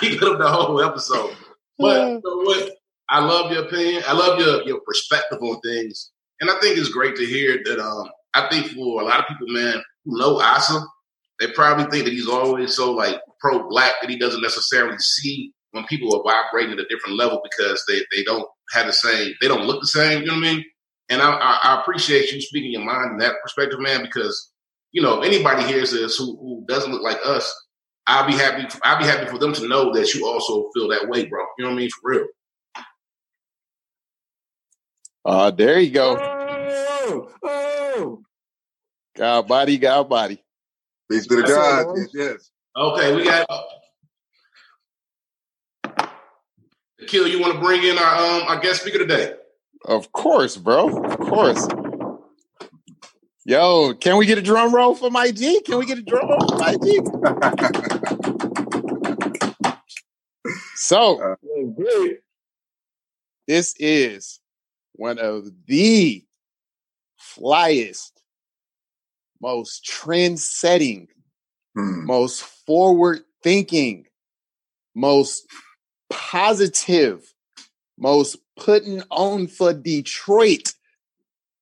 he 0.00 0.18
put 0.18 0.32
up 0.32 0.38
the 0.38 0.48
whole 0.48 0.80
episode. 0.80 1.36
But 1.78 2.08
you 2.08 2.22
know 2.24 2.36
what? 2.44 2.72
I 3.10 3.20
love 3.20 3.52
your 3.52 3.64
opinion. 3.64 4.02
I 4.06 4.12
love 4.12 4.38
your 4.38 4.62
your 4.62 4.80
perspective 4.80 5.38
on 5.42 5.60
things, 5.60 6.10
and 6.40 6.50
I 6.50 6.58
think 6.60 6.78
it's 6.78 6.90
great 6.90 7.16
to 7.16 7.26
hear 7.26 7.58
that. 7.64 7.78
Um, 7.80 8.10
I 8.38 8.48
think 8.48 8.68
for 8.68 9.00
a 9.00 9.04
lot 9.04 9.20
of 9.20 9.26
people, 9.26 9.46
man, 9.48 9.82
who 10.04 10.18
know 10.18 10.40
Asa, 10.40 10.80
they 11.40 11.48
probably 11.52 11.84
think 11.90 12.04
that 12.04 12.12
he's 12.12 12.28
always 12.28 12.74
so 12.74 12.92
like 12.92 13.20
pro 13.40 13.68
black 13.68 13.94
that 14.00 14.10
he 14.10 14.18
doesn't 14.18 14.42
necessarily 14.42 14.98
see 14.98 15.52
when 15.72 15.84
people 15.84 16.14
are 16.14 16.22
vibrating 16.22 16.72
at 16.72 16.78
a 16.78 16.88
different 16.88 17.16
level 17.16 17.40
because 17.42 17.82
they, 17.88 18.00
they 18.14 18.24
don't 18.24 18.46
have 18.72 18.86
the 18.86 18.92
same, 18.92 19.34
they 19.40 19.48
don't 19.48 19.66
look 19.66 19.80
the 19.80 19.86
same. 19.86 20.22
You 20.22 20.28
know 20.28 20.34
what 20.34 20.46
I 20.46 20.54
mean? 20.54 20.64
And 21.10 21.22
I, 21.22 21.30
I, 21.30 21.58
I 21.62 21.80
appreciate 21.80 22.32
you 22.32 22.40
speaking 22.40 22.72
your 22.72 22.84
mind 22.84 23.12
in 23.12 23.18
that 23.18 23.36
perspective, 23.42 23.80
man, 23.80 24.02
because 24.02 24.52
you 24.92 25.02
know, 25.02 25.20
if 25.20 25.26
anybody 25.26 25.64
hears 25.64 25.90
this 25.90 26.16
who, 26.16 26.36
who 26.38 26.64
doesn't 26.66 26.90
look 26.90 27.02
like 27.02 27.18
us, 27.24 27.52
I'll 28.06 28.26
be 28.26 28.32
happy. 28.32 28.66
I'll 28.84 28.98
be 28.98 29.04
happy 29.04 29.26
for 29.26 29.38
them 29.38 29.52
to 29.54 29.68
know 29.68 29.92
that 29.92 30.14
you 30.14 30.26
also 30.26 30.70
feel 30.74 30.88
that 30.88 31.08
way, 31.08 31.26
bro. 31.26 31.44
You 31.58 31.64
know 31.64 31.70
what 31.70 31.76
I 31.76 31.80
mean? 31.80 31.90
For 31.90 32.10
real. 32.10 32.26
Uh, 35.24 35.50
there 35.50 35.78
you 35.78 35.90
go. 35.90 36.16
Oh, 36.18 37.30
oh. 37.44 38.22
God 39.18 39.48
body, 39.48 39.78
God 39.78 40.08
body. 40.08 40.38
Peace 41.10 41.26
to 41.26 41.36
the 41.36 41.42
God. 41.42 41.86
Yes, 41.96 42.08
yes. 42.14 42.50
Okay, 42.76 43.16
we 43.16 43.24
got 43.24 43.50
Kill, 47.08 47.26
you 47.26 47.40
want 47.40 47.54
to 47.54 47.60
bring 47.60 47.82
in 47.82 47.98
our 47.98 48.14
um 48.16 48.42
our 48.48 48.60
guest 48.60 48.82
speaker 48.82 48.98
today? 48.98 49.34
Of 49.84 50.12
course, 50.12 50.56
bro. 50.56 51.02
Of 51.04 51.18
course. 51.18 51.66
Yo, 53.44 53.94
can 53.94 54.18
we 54.18 54.26
get 54.26 54.38
a 54.38 54.42
drum 54.42 54.72
roll 54.72 54.94
for 54.94 55.10
my 55.10 55.32
G? 55.32 55.60
Can 55.62 55.78
we 55.78 55.86
get 55.86 55.98
a 55.98 56.02
drum 56.02 56.28
roll 56.28 56.46
for 56.48 56.58
my 56.58 56.76
G? 56.76 57.00
so, 60.76 61.36
this 63.48 63.74
is 63.80 64.38
one 64.92 65.18
of 65.18 65.50
the 65.66 66.24
flyest, 67.20 68.12
most 69.40 69.84
trend 69.84 70.40
setting, 70.40 71.08
hmm. 71.74 72.04
most 72.04 72.42
forward 72.42 73.20
thinking, 73.42 74.06
most 74.94 75.46
positive, 76.10 77.32
most 77.98 78.36
putting 78.56 79.02
on 79.10 79.46
for 79.46 79.72
Detroit, 79.72 80.74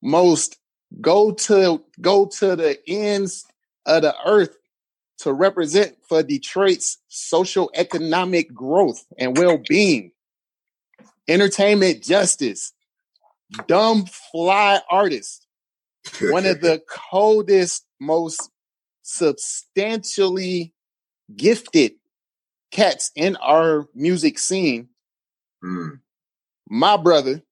most 0.02 0.58
go 1.00 1.32
to 1.32 1.82
go 2.00 2.26
to 2.26 2.56
the 2.56 2.78
ends 2.88 3.44
of 3.84 4.02
the 4.02 4.14
earth 4.26 4.56
to 5.18 5.32
represent 5.32 5.96
for 6.08 6.22
Detroit's 6.22 6.98
social 7.08 7.70
economic 7.74 8.52
growth 8.52 9.04
and 9.18 9.36
well-being, 9.36 10.12
entertainment 11.26 12.02
justice, 12.02 12.72
dumb 13.66 14.04
fly 14.06 14.80
artist, 14.90 15.45
one 16.20 16.46
of 16.46 16.60
the 16.60 16.82
coldest, 16.88 17.86
most 18.00 18.50
substantially 19.02 20.72
gifted 21.34 21.92
cats 22.70 23.10
in 23.14 23.36
our 23.36 23.86
music 23.94 24.38
scene. 24.38 24.88
Mm. 25.64 26.00
My 26.68 26.96
brother, 26.96 27.42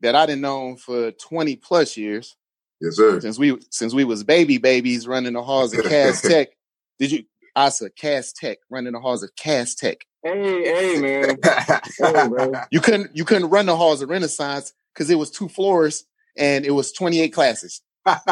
that 0.00 0.14
I 0.14 0.26
didn't 0.26 0.42
know 0.42 0.76
for 0.76 1.12
20 1.12 1.56
plus 1.56 1.96
years. 1.96 2.36
Yes, 2.80 2.96
sir. 2.96 3.20
Since 3.20 3.38
we 3.38 3.58
since 3.70 3.92
we 3.92 4.04
was 4.04 4.22
baby 4.22 4.58
babies 4.58 5.08
running 5.08 5.32
the 5.32 5.42
halls 5.42 5.76
of 5.76 5.84
Cass 5.84 6.22
Tech. 6.22 6.48
Did 6.98 7.12
you 7.12 7.24
I 7.56 7.66
Asa 7.66 7.90
Cass 7.90 8.32
Tech 8.32 8.58
running 8.70 8.92
the 8.92 9.00
halls 9.00 9.24
of 9.24 9.34
Cass 9.34 9.74
Tech. 9.74 9.98
Hey, 10.22 10.62
hey, 10.62 11.00
man. 11.00 11.38
hey, 11.44 12.28
bro. 12.28 12.52
You 12.70 12.80
couldn't 12.80 13.16
you 13.16 13.24
couldn't 13.24 13.50
run 13.50 13.66
the 13.66 13.76
halls 13.76 14.00
of 14.00 14.08
Renaissance 14.08 14.72
because 14.94 15.10
it 15.10 15.16
was 15.16 15.30
two 15.30 15.48
floors 15.48 16.04
and 16.36 16.64
it 16.64 16.70
was 16.70 16.92
28 16.92 17.30
classes. 17.30 17.82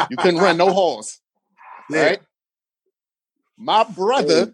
You 0.09 0.17
couldn't 0.17 0.39
run 0.39 0.57
no 0.57 0.71
halls. 0.73 1.19
Yeah. 1.89 2.03
Right? 2.03 2.19
My 3.57 3.83
brother, 3.83 4.53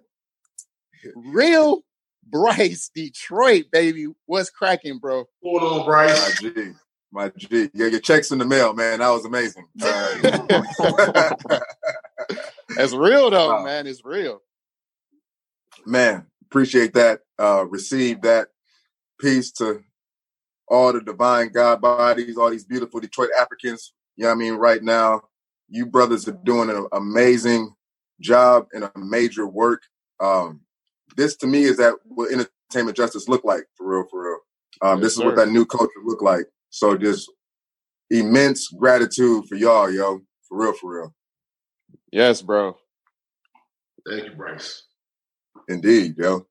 real 1.16 1.82
Bryce, 2.26 2.90
Detroit, 2.96 3.66
baby, 3.72 4.08
what's 4.26 4.50
cracking, 4.50 4.98
bro? 5.00 5.26
Hold 5.44 5.64
on, 5.64 5.86
Bryce. 5.86 6.42
My 6.44 6.50
G. 6.50 6.72
My 7.12 7.30
G. 7.38 7.70
Yeah, 7.74 7.88
your 7.88 8.00
checks 8.00 8.32
in 8.32 8.40
the 8.40 8.46
mail, 8.46 8.74
man. 8.74 9.00
That 9.00 9.10
was 9.10 9.26
amazing. 9.26 9.68
Uh, 9.82 10.14
That's 12.76 12.94
real 12.94 13.30
though, 13.30 13.50
Wow. 13.50 13.64
man. 13.64 13.88
It's 13.88 14.04
real. 14.06 14.42
man, 15.86 16.26
appreciate 16.46 16.94
that. 16.94 17.20
Uh, 17.38 17.66
receive 17.68 18.22
that 18.22 18.48
peace 19.20 19.52
to 19.52 19.84
all 20.68 20.94
the 20.94 21.02
divine 21.02 21.50
God 21.50 21.82
bodies, 21.82 22.38
all 22.38 22.50
these 22.50 22.66
beautiful 22.66 23.00
Detroit 23.00 23.30
Africans. 23.38 23.94
You 24.16 24.24
know 24.24 24.30
what 24.30 24.36
I 24.36 24.38
mean? 24.38 24.54
Right 24.56 24.84
now, 24.84 25.24
you 25.70 25.86
brothers 25.86 26.28
are 26.28 26.40
doing 26.44 26.70
an 26.70 26.88
amazing 26.92 27.74
job 28.20 28.68
and 28.74 28.84
a 28.84 28.92
major 28.96 29.48
work. 29.48 29.82
Um, 30.20 30.62
this 31.18 31.36
to 31.38 31.48
me 31.48 31.64
is 31.64 31.78
that 31.78 31.96
what 32.06 32.32
entertainment 32.32 32.98
justice 32.98 33.28
look 33.28 33.44
like 33.44 33.64
for 33.76 33.88
real, 33.88 34.08
for 34.10 34.30
real. 34.30 34.40
Um, 34.82 35.00
Yes, 35.00 35.04
this 35.04 35.14
is 35.14 35.24
what 35.24 35.36
that 35.36 35.50
new 35.50 35.66
culture 35.66 35.92
look 36.04 36.22
like. 36.22 36.46
So 36.70 36.98
just 36.98 37.32
immense 38.10 38.68
gratitude 38.68 39.46
for 39.48 39.56
y'all, 39.56 39.92
yo. 39.92 40.22
For 40.48 40.58
real, 40.58 40.74
for 40.74 40.96
real. 40.96 41.16
Yes, 42.12 42.42
bro. 42.42 42.78
Thank 44.08 44.26
you, 44.26 44.32
Bryce. 44.32 44.84
Indeed, 45.68 46.16
yo. 46.18 46.46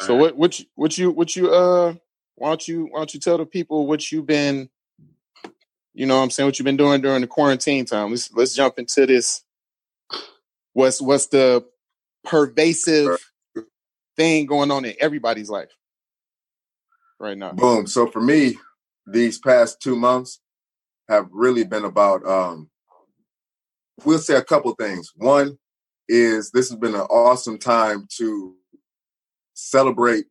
So 0.00 0.14
what 0.16 0.36
what 0.36 0.58
you 0.58 0.66
what 0.74 0.98
you 0.98 1.10
what 1.10 1.36
you 1.36 1.52
uh 1.52 1.94
why 2.36 2.48
don't 2.48 2.66
you 2.66 2.88
why 2.90 3.00
don't 3.00 3.14
you 3.14 3.20
tell 3.20 3.38
the 3.38 3.46
people 3.46 3.86
what 3.86 4.10
you've 4.10 4.26
been 4.26 4.68
you 5.94 6.06
know 6.06 6.16
what 6.16 6.22
I'm 6.22 6.30
saying 6.30 6.46
what 6.46 6.58
you've 6.58 6.64
been 6.64 6.76
doing 6.76 7.00
during 7.00 7.20
the 7.20 7.26
quarantine 7.26 7.84
time. 7.84 8.10
Let's 8.10 8.32
let's 8.32 8.54
jump 8.54 8.78
into 8.78 9.06
this. 9.06 9.42
What's 10.72 11.00
what's 11.00 11.26
the 11.26 11.64
pervasive 12.24 13.18
thing 14.16 14.46
going 14.46 14.70
on 14.70 14.84
in 14.84 14.94
everybody's 15.00 15.50
life 15.50 15.70
right 17.18 17.36
now? 17.36 17.52
Boom. 17.52 17.86
So 17.86 18.06
for 18.06 18.20
me, 18.20 18.56
these 19.06 19.38
past 19.38 19.80
two 19.80 19.96
months 19.96 20.40
have 21.08 21.28
really 21.30 21.64
been 21.64 21.84
about 21.84 22.24
um 22.26 22.70
we'll 24.04 24.18
say 24.18 24.36
a 24.36 24.44
couple 24.44 24.74
things. 24.74 25.12
One 25.16 25.58
is 26.08 26.50
this 26.50 26.70
has 26.70 26.78
been 26.78 26.94
an 26.94 27.02
awesome 27.02 27.58
time 27.58 28.06
to 28.16 28.54
celebrate 29.54 30.24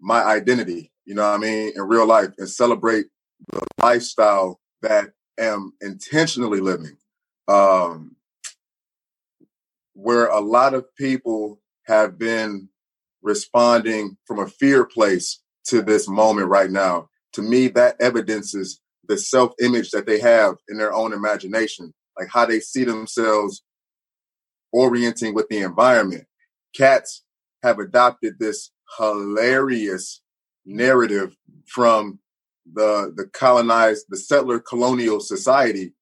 my 0.00 0.22
identity, 0.22 0.92
you 1.04 1.14
know 1.14 1.28
what 1.28 1.34
I 1.34 1.38
mean, 1.38 1.72
in 1.74 1.82
real 1.82 2.06
life 2.06 2.30
and 2.38 2.48
celebrate 2.48 3.06
the 3.52 3.62
lifestyle 3.80 4.60
that 4.82 5.12
am 5.38 5.72
intentionally 5.80 6.60
living. 6.60 6.96
Um 7.48 8.16
where 9.94 10.26
a 10.26 10.40
lot 10.40 10.74
of 10.74 10.94
people 10.96 11.60
have 11.86 12.18
been 12.18 12.68
responding 13.22 14.16
from 14.26 14.38
a 14.38 14.46
fear 14.46 14.84
place 14.84 15.40
to 15.64 15.82
this 15.82 16.08
moment 16.08 16.48
right 16.48 16.70
now. 16.70 17.08
To 17.34 17.42
me, 17.42 17.68
that 17.68 17.96
evidences 18.00 18.80
the 19.08 19.18
self 19.18 19.52
image 19.60 19.90
that 19.90 20.06
they 20.06 20.20
have 20.20 20.56
in 20.68 20.76
their 20.78 20.92
own 20.92 21.12
imagination, 21.12 21.92
like 22.18 22.28
how 22.32 22.46
they 22.46 22.60
see 22.60 22.84
themselves 22.84 23.62
orienting 24.72 25.34
with 25.34 25.48
the 25.48 25.58
environment. 25.58 26.24
Cats 26.74 27.24
have 27.62 27.78
adopted 27.78 28.38
this 28.38 28.70
hilarious 28.98 30.20
narrative 30.64 31.36
from 31.66 32.18
the 32.72 33.12
the 33.14 33.26
colonized, 33.26 34.06
the 34.08 34.16
settler 34.16 34.60
colonial 34.60 35.20
society. 35.20 35.94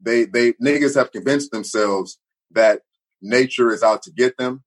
They 0.00 0.24
they 0.24 0.52
niggas 0.54 0.94
have 0.94 1.12
convinced 1.12 1.50
themselves 1.50 2.18
that 2.52 2.82
nature 3.22 3.70
is 3.70 3.82
out 3.82 4.02
to 4.02 4.12
get 4.12 4.36
them, 4.36 4.62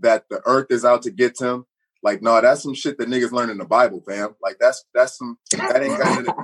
that 0.00 0.24
the 0.30 0.42
earth 0.46 0.66
is 0.70 0.84
out 0.84 1.02
to 1.02 1.10
get 1.10 1.38
them. 1.38 1.66
Like, 2.02 2.22
no, 2.22 2.40
that's 2.40 2.62
some 2.62 2.74
shit 2.74 2.96
that 2.98 3.08
niggas 3.08 3.32
learn 3.32 3.50
in 3.50 3.58
the 3.58 3.64
Bible, 3.64 4.02
fam. 4.08 4.34
Like, 4.42 4.56
that's 4.58 4.84
that's 4.94 5.18
some 5.18 5.36
that 5.52 5.82
ain't 5.82 5.98
got 5.98 6.24
nothing. 6.24 6.34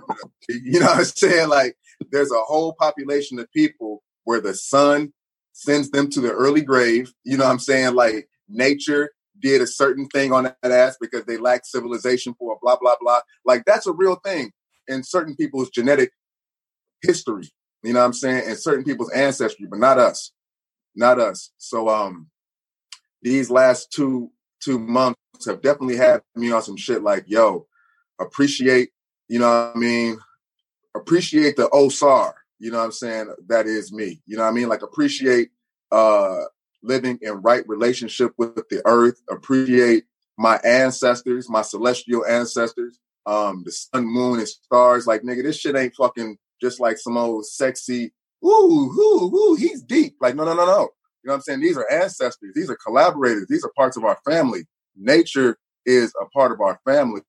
You 0.48 0.80
know 0.80 0.86
what 0.86 0.98
I'm 0.98 1.04
saying? 1.04 1.48
Like, 1.48 1.76
there's 2.12 2.30
a 2.30 2.40
whole 2.40 2.74
population 2.78 3.38
of 3.38 3.50
people 3.52 4.02
where 4.24 4.40
the 4.40 4.54
sun 4.54 5.12
sends 5.52 5.90
them 5.90 6.10
to 6.10 6.20
the 6.20 6.30
early 6.30 6.60
grave. 6.60 7.12
You 7.24 7.38
know 7.38 7.44
what 7.44 7.52
I'm 7.52 7.58
saying? 7.58 7.94
Like, 7.94 8.28
nature 8.48 9.10
did 9.40 9.60
a 9.62 9.66
certain 9.66 10.06
thing 10.08 10.32
on 10.32 10.44
that 10.44 10.72
ass 10.72 10.96
because 11.00 11.24
they 11.24 11.36
lack 11.36 11.64
civilization 11.64 12.34
for 12.38 12.58
blah 12.62 12.76
blah 12.76 12.96
blah. 13.00 13.20
Like, 13.44 13.64
that's 13.64 13.86
a 13.86 13.92
real 13.92 14.16
thing 14.16 14.52
in 14.88 15.02
certain 15.02 15.36
people's 15.36 15.70
genetic 15.70 16.12
history. 17.02 17.50
You 17.82 17.92
know 17.92 18.00
what 18.00 18.06
I'm 18.06 18.12
saying? 18.12 18.48
And 18.48 18.58
certain 18.58 18.84
people's 18.84 19.12
ancestry, 19.12 19.66
but 19.68 19.78
not 19.78 19.98
us 19.98 20.32
not 20.96 21.20
us. 21.20 21.52
So 21.58 21.88
um 21.88 22.28
these 23.22 23.50
last 23.50 23.92
two 23.92 24.30
two 24.60 24.78
months 24.78 25.20
have 25.46 25.62
definitely 25.62 25.96
had 25.96 26.22
me 26.34 26.50
on 26.50 26.62
some 26.62 26.76
shit 26.76 27.02
like, 27.02 27.24
yo, 27.26 27.66
appreciate, 28.18 28.90
you 29.28 29.38
know 29.38 29.48
what 29.48 29.76
I 29.76 29.78
mean? 29.78 30.18
Appreciate 30.96 31.56
the 31.56 31.68
OSAR, 31.68 32.32
you 32.58 32.70
know 32.70 32.78
what 32.78 32.84
I'm 32.84 32.92
saying? 32.92 33.34
That 33.48 33.66
is 33.66 33.92
me. 33.92 34.22
You 34.26 34.38
know 34.38 34.44
what 34.44 34.48
I 34.48 34.52
mean? 34.52 34.68
Like 34.68 34.82
appreciate 34.82 35.50
uh 35.92 36.40
living 36.82 37.18
in 37.22 37.32
right 37.42 37.66
relationship 37.68 38.32
with 38.38 38.54
the 38.68 38.82
earth, 38.84 39.20
appreciate 39.30 40.04
my 40.38 40.56
ancestors, 40.64 41.48
my 41.48 41.62
celestial 41.62 42.24
ancestors, 42.26 42.98
um, 43.26 43.62
the 43.64 43.72
sun, 43.72 44.06
moon, 44.06 44.38
and 44.38 44.48
stars. 44.48 45.06
Like, 45.06 45.22
nigga, 45.22 45.42
this 45.42 45.58
shit 45.58 45.76
ain't 45.76 45.94
fucking 45.94 46.36
just 46.60 46.80
like 46.80 46.98
some 46.98 47.16
old 47.16 47.46
sexy 47.46 48.12
ooh, 48.44 48.90
ooh, 48.92 49.34
ooh, 49.34 49.54
he's 49.54 49.82
deep. 49.82 50.16
Like, 50.20 50.34
no, 50.34 50.44
no, 50.44 50.54
no, 50.54 50.66
no. 50.66 50.80
You 51.22 51.28
know 51.28 51.32
what 51.32 51.34
I'm 51.34 51.40
saying? 51.42 51.60
These 51.60 51.76
are 51.76 51.90
ancestors. 51.90 52.52
These 52.54 52.70
are 52.70 52.76
collaborators. 52.76 53.46
These 53.48 53.64
are 53.64 53.72
parts 53.76 53.96
of 53.96 54.04
our 54.04 54.18
family. 54.28 54.66
Nature 54.96 55.58
is 55.84 56.12
a 56.20 56.26
part 56.26 56.52
of 56.52 56.60
our 56.60 56.80
family. 56.84 57.22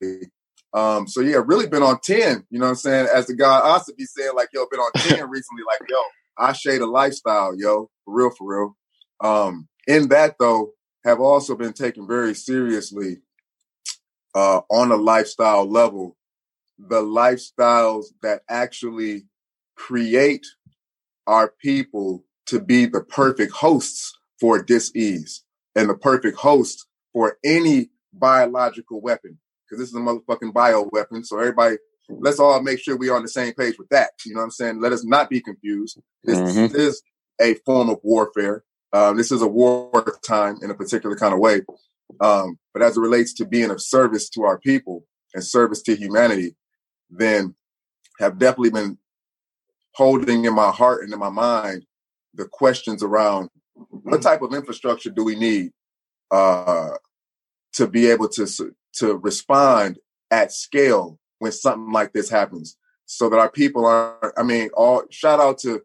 Um, 0.74 1.08
so 1.08 1.22
yeah, 1.22 1.42
really 1.44 1.68
been 1.68 1.82
on 1.82 2.00
10, 2.04 2.46
you 2.50 2.60
know 2.60 2.66
what 2.66 2.72
I'm 2.72 2.76
saying? 2.76 3.08
As 3.14 3.28
the 3.28 3.36
guy 3.36 3.60
also 3.60 3.94
be 3.98 4.06
saying, 4.06 4.32
like, 4.36 4.50
yo, 4.54 4.66
been 4.70 4.80
on 4.80 4.92
10 4.96 5.10
recently, 5.30 5.64
like, 5.66 5.90
yo, 5.90 5.98
I 6.38 6.54
shade 6.54 6.82
a 6.82 6.86
lifestyle, 6.86 7.56
yo, 7.58 7.90
for 8.06 8.14
real, 8.14 8.30
for 8.32 8.48
real. 8.48 8.78
Um, 9.22 9.68
in 9.88 10.10
that 10.10 10.36
though, 10.40 10.74
have 11.06 11.20
also 11.22 11.56
been 11.56 11.74
taken 11.74 12.08
very 12.08 12.36
seriously 12.36 13.18
uh 14.36 14.62
on 14.70 14.92
a 14.92 14.98
lifestyle 14.98 15.70
level, 15.70 16.18
the 16.80 17.02
lifestyles 17.02 18.08
that 18.24 18.42
actually 18.50 19.26
create 19.76 20.46
our 21.28 21.54
people 21.62 22.24
to 22.48 22.60
be 22.60 22.86
the 22.86 23.02
perfect 23.02 23.54
hosts 23.54 24.14
for 24.40 24.62
dis-ease 24.62 25.44
and 25.76 25.90
the 25.90 25.96
perfect 25.96 26.38
host 26.38 26.86
for 27.14 27.38
any 27.46 27.90
biological 28.14 29.02
weapon 29.02 29.38
because 29.66 29.80
this 29.80 29.90
is 29.90 29.96
a 29.96 30.00
motherfucking 30.00 30.54
bio 30.54 30.88
weapon 30.92 31.24
so 31.24 31.40
everybody 31.40 31.78
let's 32.10 32.40
all 32.40 32.62
make 32.62 32.80
sure 32.80 32.96
we're 32.98 33.16
on 33.16 33.24
the 33.24 33.30
same 33.30 33.54
page 33.54 33.76
with 33.80 33.90
that 33.90 34.12
you 34.26 34.34
know 34.34 34.40
what 34.42 34.46
i'm 34.46 34.52
saying? 34.52 34.80
Let 34.82 34.92
us 34.94 35.04
not 35.06 35.30
be 35.30 35.42
confused. 35.42 36.00
This 36.24 36.40
Mhm. 36.40 36.76
is 36.76 37.02
a 37.42 37.56
form 37.66 37.90
of 37.90 38.00
warfare 38.04 38.64
um, 38.94 39.18
this 39.18 39.32
is 39.32 39.42
a 39.42 39.48
war 39.48 40.18
time 40.26 40.58
in 40.62 40.72
a 40.72 40.76
particular 40.76 41.16
kind 41.16 41.34
of 41.34 41.40
way 41.40 41.62
um, 42.22 42.58
but 42.74 42.82
as 42.82 42.98
it 42.98 43.02
relates 43.02 43.34
to 43.34 43.46
being 43.46 43.70
of 43.70 43.82
service 43.82 44.30
to 44.30 44.44
our 44.44 44.60
people 44.60 45.04
and 45.34 45.44
service 45.44 45.82
to 45.82 45.96
humanity 45.96 46.56
then 47.10 47.56
have 48.20 48.38
definitely 48.38 48.72
been 48.72 48.98
holding 49.94 50.46
in 50.46 50.54
my 50.54 50.72
heart 50.72 51.04
and 51.04 51.12
in 51.14 51.20
my 51.20 51.30
mind 51.30 51.86
the 52.34 52.46
questions 52.46 53.04
around 53.04 53.50
what 53.90 54.22
type 54.22 54.42
of 54.42 54.54
infrastructure 54.54 55.10
do 55.10 55.24
we 55.24 55.36
need 55.36 55.72
uh, 56.32 56.90
to 57.74 57.88
be 57.88 58.08
able 58.08 58.28
to 58.28 58.48
to 58.94 59.18
respond 59.18 59.98
at 60.32 60.52
scale 60.52 61.20
when 61.40 61.52
something 61.52 61.92
like 61.92 62.14
this 62.14 62.30
happens, 62.30 62.78
so 63.06 63.30
that 63.30 63.40
our 63.40 63.52
people 63.52 63.86
are. 63.86 64.34
I 64.38 64.44
mean, 64.44 64.70
all 64.74 65.04
shout 65.10 65.40
out 65.40 65.60
to 65.60 65.82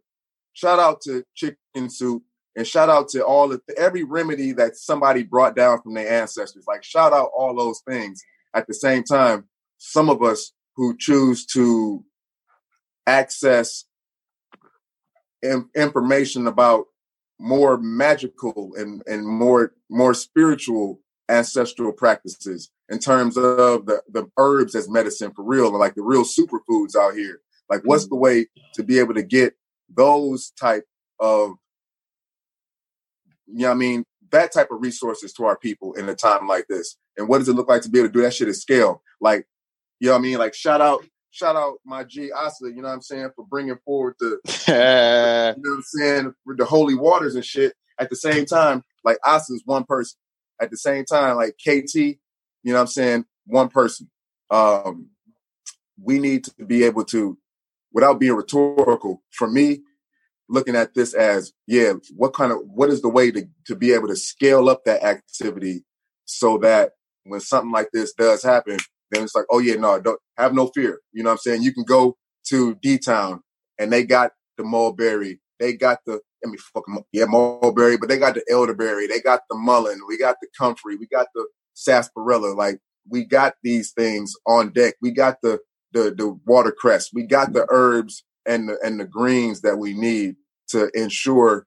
shout 0.53 0.79
out 0.79 1.01
to 1.03 1.25
chicken 1.35 1.91
soup 1.91 2.23
and 2.55 2.67
shout 2.67 2.91
out 2.91 3.09
to 3.11 3.25
all 3.25 3.53
of 3.53 3.63
every 3.77 4.05
remedy 4.05 4.53
that 4.53 4.77
somebody 4.77 5.23
brought 5.23 5.57
down 5.57 5.81
from 5.81 5.95
their 5.95 6.21
ancestors. 6.21 6.65
Like 6.67 6.85
shout 6.85 7.13
out 7.13 7.31
all 7.37 7.55
those 7.57 7.81
things. 7.89 8.23
At 8.55 8.67
the 8.67 8.75
same 8.75 9.05
time, 9.05 9.45
some 9.79 10.11
of 10.11 10.23
us 10.23 10.53
who 10.77 10.97
choose 10.97 11.47
to 11.47 12.05
access 13.07 13.85
in, 15.43 15.69
information 15.75 16.47
about 16.47 16.87
more 17.39 17.79
magical 17.79 18.73
and, 18.77 19.03
and 19.07 19.27
more 19.27 19.73
more 19.91 20.15
spiritual 20.15 21.01
ancestral 21.29 21.93
practices 21.93 22.71
in 22.89 22.99
terms 22.99 23.37
of 23.37 23.87
the, 23.87 24.01
the 24.13 24.31
herbs 24.37 24.75
as 24.75 24.89
medicine 24.89 25.33
for 25.35 25.43
real 25.43 25.77
like 25.77 25.95
the 25.95 26.03
real 26.03 26.25
superfoods 26.25 26.95
out 26.95 27.15
here 27.15 27.41
like 27.69 27.81
what's 27.85 28.05
mm-hmm. 28.05 28.15
the 28.15 28.21
way 28.21 28.47
to 28.75 28.85
be 28.85 28.99
able 28.99 29.15
to 29.15 29.23
get 29.23 29.55
those 29.95 30.51
type 30.51 30.85
of 31.19 31.55
you 33.53 33.63
know 33.63 33.69
what 33.69 33.75
i 33.75 33.79
mean 33.79 34.05
that 34.33 34.53
type 34.53 34.71
of 34.71 34.81
resources 34.81 35.33
to 35.35 35.45
our 35.45 35.57
people 35.57 35.93
in 35.93 36.09
a 36.09 36.15
time 36.15 36.49
like 36.49 36.67
this 36.69 36.97
And 37.17 37.29
what 37.29 37.39
does 37.39 37.49
it 37.49 37.55
look 37.55 37.69
like 37.69 37.83
to 37.83 37.91
be 37.91 37.99
able 37.99 38.09
to 38.09 38.13
do 38.13 38.23
that 38.23 38.35
shit 38.35 38.49
at 38.49 38.57
scale? 38.57 39.03
Like, 39.21 39.47
you 40.01 40.09
know 40.09 40.15
what 40.15 40.21
I 40.21 40.23
mean? 40.23 40.39
Like, 40.39 40.55
shout 40.55 40.81
out, 40.81 41.05
shout 41.31 41.55
out 41.55 41.75
my 41.85 42.03
G 42.03 42.33
Asa, 42.33 42.69
you 42.69 42.77
know 42.77 42.89
what 42.89 42.95
I'm 42.95 43.03
saying, 43.03 43.31
for 43.37 43.47
bringing 43.47 43.79
forward 43.85 44.15
the, 44.19 44.39
you 45.57 45.63
know 45.63 45.71
what 45.71 45.77
I'm 45.77 45.83
saying, 45.83 46.35
the 46.47 46.65
holy 46.65 46.95
waters 46.95 47.35
and 47.37 47.45
shit. 47.45 47.75
At 48.01 48.11
the 48.11 48.17
same 48.17 48.47
time, 48.47 48.83
like 49.05 49.19
Asa's 49.25 49.63
one 49.65 49.85
person. 49.85 50.19
At 50.61 50.71
the 50.71 50.77
same 50.77 51.05
time, 51.05 51.37
like 51.37 51.55
KT, 51.59 51.95
you 51.95 52.17
know 52.65 52.75
what 52.75 52.81
I'm 52.81 52.87
saying, 52.87 53.25
one 53.47 53.69
person. 53.69 54.11
Um, 54.51 55.11
we 56.03 56.19
need 56.19 56.45
to 56.45 56.65
be 56.65 56.85
able 56.85 57.05
to, 57.07 57.39
without 57.93 58.19
being 58.19 58.33
rhetorical, 58.33 59.23
for 59.31 59.49
me, 59.49 59.83
looking 60.53 60.77
at 60.77 60.95
this 60.95 61.15
as, 61.15 61.53
yeah, 61.67 61.95
what 62.17 62.35
kind 62.35 62.53
of, 62.53 62.59
what 62.65 62.91
is 62.91 63.03
the 63.03 63.09
way 63.09 63.31
to, 63.33 63.47
to 63.67 63.77
be 63.77 63.93
able 63.93 64.09
to 64.09 64.17
scale 64.17 64.69
up 64.69 64.85
that 64.85 65.03
activity 65.03 65.85
so 66.27 66.59
that 66.59 66.93
when 67.25 67.41
something 67.41 67.73
like 67.73 67.89
this 67.93 68.13
does 68.15 68.43
happen, 68.43 68.79
then 69.11 69.23
it's 69.25 69.35
like, 69.35 69.47
oh 69.51 69.59
yeah, 69.59 69.75
no, 69.75 70.01
don't 70.01 70.21
have 70.37 70.55
no 70.55 70.69
fear. 70.69 71.01
You 71.13 71.23
know 71.23 71.31
what 71.31 71.35
I'm 71.35 71.39
saying? 71.39 71.63
You 71.63 71.73
can 71.75 71.85
go 71.85 72.17
to 72.49 72.75
D 72.77 72.99
Town 72.99 73.43
and 73.79 73.93
they 73.93 74.05
got 74.05 74.33
the 74.57 74.65
mulberry, 74.65 75.41
they 75.61 75.75
got 75.75 76.01
the 76.07 76.21
I 76.45 76.49
mean 76.49 76.59
fucking 76.75 77.05
yeah, 77.13 77.27
mulberry, 77.27 77.97
but 77.97 78.09
they 78.09 78.19
got 78.19 78.35
the 78.35 78.45
elderberry, 78.51 79.07
they 79.07 79.21
got 79.21 79.43
the 79.51 79.57
mullein, 79.57 80.01
we 80.09 80.19
got 80.19 80.37
the 80.41 80.49
comfrey, 80.59 80.97
we 80.97 81.07
got 81.07 81.29
the 81.35 81.47
sarsaparilla. 81.75 82.55
Like 82.55 82.79
we 83.09 83.25
got 83.25 83.55
these 83.63 83.93
things 83.93 84.35
on 84.47 84.73
deck. 84.73 84.95
We 85.01 85.13
got 85.13 85.37
the 85.43 85.61
the 85.93 86.15
the 86.17 86.39
watercress, 86.47 87.11
we 87.13 87.25
got 87.25 87.53
the 87.53 87.67
herbs 87.71 88.25
and 88.47 88.69
the 88.69 88.79
and 88.85 88.99
the 89.01 89.07
greens 89.07 89.61
that 89.63 89.79
we 89.79 89.95
need 89.95 90.37
to 90.73 90.91
ensure 90.95 91.67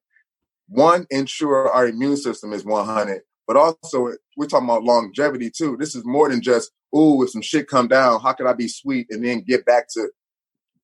one, 0.67 1.05
ensure 1.09 1.69
our 1.69 1.87
immune 1.87 2.17
system 2.17 2.53
is 2.53 2.65
100, 2.65 3.21
but 3.47 3.57
also 3.57 4.11
we're 4.37 4.47
talking 4.47 4.67
about 4.67 4.83
longevity 4.83 5.49
too. 5.49 5.77
This 5.79 5.95
is 5.95 6.03
more 6.05 6.29
than 6.29 6.41
just, 6.41 6.71
ooh, 6.95 7.23
if 7.23 7.29
some 7.29 7.41
shit 7.41 7.67
come 7.67 7.87
down, 7.87 8.21
how 8.21 8.33
could 8.33 8.47
I 8.47 8.53
be 8.53 8.67
sweet 8.67 9.07
and 9.09 9.23
then 9.23 9.41
get 9.41 9.65
back 9.65 9.87
to 9.93 10.09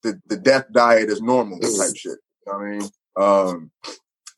the, 0.03 0.19
the 0.27 0.37
death 0.37 0.65
diet 0.71 1.09
as 1.09 1.21
normal 1.21 1.59
type 1.59 1.95
shit. 1.95 2.17
You 2.47 2.53
know 2.53 2.57
what 2.57 2.65
I 2.65 2.69
mean? 2.69 2.89
Um, 3.17 3.71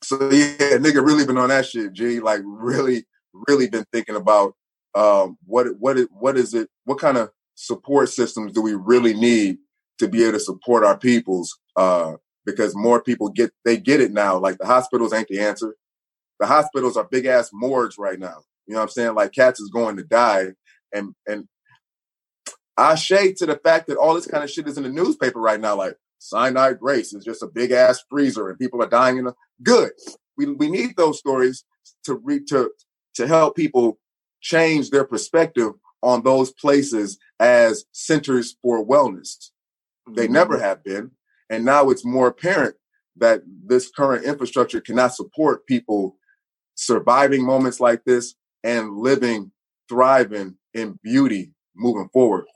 so 0.02 0.30
yeah, 0.30 0.76
nigga 0.78 1.04
really 1.04 1.26
been 1.26 1.38
on 1.38 1.48
that 1.48 1.66
shit, 1.66 1.92
G. 1.92 2.20
Like 2.20 2.40
really, 2.44 3.04
really 3.48 3.68
been 3.68 3.86
thinking 3.92 4.16
about 4.16 4.54
um, 4.94 5.38
what 5.46 5.66
what 5.78 5.96
what 6.12 6.36
is 6.36 6.54
it? 6.54 6.68
What 6.84 6.98
kind 6.98 7.16
of 7.16 7.30
support 7.54 8.10
systems 8.10 8.52
do 8.52 8.60
we 8.60 8.74
really 8.74 9.14
need 9.14 9.58
to 9.98 10.08
be 10.08 10.22
able 10.22 10.32
to 10.32 10.40
support 10.40 10.84
our 10.84 10.98
peoples? 10.98 11.58
Uh, 11.76 12.14
because 12.46 12.74
more 12.74 13.02
people 13.02 13.28
get 13.28 13.52
they 13.64 13.76
get 13.76 14.00
it 14.00 14.12
now. 14.12 14.38
Like 14.38 14.58
the 14.58 14.66
hospitals 14.66 15.12
ain't 15.12 15.28
the 15.28 15.40
answer. 15.40 15.76
The 16.40 16.46
hospitals 16.46 16.96
are 16.96 17.04
big 17.04 17.26
ass 17.26 17.50
morgues 17.52 17.98
right 17.98 18.18
now. 18.18 18.42
You 18.66 18.74
know 18.74 18.80
what 18.80 18.84
I'm 18.84 18.90
saying? 18.90 19.14
Like 19.14 19.32
cats 19.32 19.60
is 19.60 19.70
going 19.70 19.96
to 19.96 20.04
die, 20.04 20.48
and 20.92 21.14
and 21.26 21.48
I 22.76 22.94
shade 22.96 23.36
to 23.36 23.46
the 23.46 23.56
fact 23.56 23.88
that 23.88 23.96
all 23.96 24.14
this 24.14 24.26
kind 24.26 24.42
of 24.42 24.50
shit 24.50 24.66
is 24.66 24.76
in 24.76 24.82
the 24.82 24.88
newspaper 24.88 25.40
right 25.40 25.60
now. 25.60 25.76
Like 25.76 25.96
Sinai-Grace 26.18 27.14
is 27.14 27.24
just 27.24 27.42
a 27.42 27.46
big 27.46 27.70
ass 27.70 28.02
freezer, 28.10 28.48
and 28.48 28.58
people 28.58 28.82
are 28.82 28.88
dying 28.88 29.18
in 29.18 29.26
a 29.26 29.34
good. 29.62 29.92
We 30.36 30.46
we 30.46 30.70
need 30.70 30.96
those 30.96 31.18
stories 31.18 31.64
to 32.04 32.14
re, 32.14 32.40
to 32.46 32.70
to 33.14 33.26
help 33.26 33.56
people 33.56 33.98
change 34.40 34.90
their 34.90 35.04
perspective 35.04 35.72
on 36.02 36.22
those 36.22 36.52
places 36.52 37.18
as 37.40 37.86
centers 37.92 38.56
for 38.62 38.84
wellness. 38.84 39.50
They 40.10 40.24
mm-hmm. 40.24 40.34
never 40.34 40.58
have 40.58 40.84
been. 40.84 41.12
And 41.50 41.64
now 41.64 41.90
it's 41.90 42.04
more 42.04 42.28
apparent 42.28 42.76
that 43.16 43.42
this 43.64 43.90
current 43.90 44.24
infrastructure 44.24 44.80
cannot 44.80 45.14
support 45.14 45.66
people 45.66 46.16
surviving 46.74 47.44
moments 47.44 47.80
like 47.80 48.04
this 48.04 48.34
and 48.64 48.96
living, 48.96 49.52
thriving 49.88 50.56
in 50.72 50.98
beauty 51.02 51.52
moving 51.76 52.08
forward. 52.12 52.46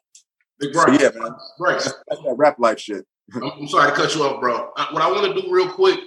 Big 0.58 0.74
so, 0.74 0.90
yeah, 0.90 1.10
man. 1.14 1.34
Right. 1.60 1.74
That's, 1.74 1.92
that 2.08 2.34
rap 2.36 2.58
life 2.58 2.80
shit. 2.80 3.06
I'm 3.34 3.68
sorry 3.68 3.90
to 3.90 3.96
cut 3.96 4.14
you 4.14 4.24
off, 4.24 4.40
bro. 4.40 4.70
What 4.90 5.02
I 5.02 5.10
want 5.10 5.34
to 5.34 5.40
do 5.40 5.52
real 5.52 5.70
quick 5.70 6.00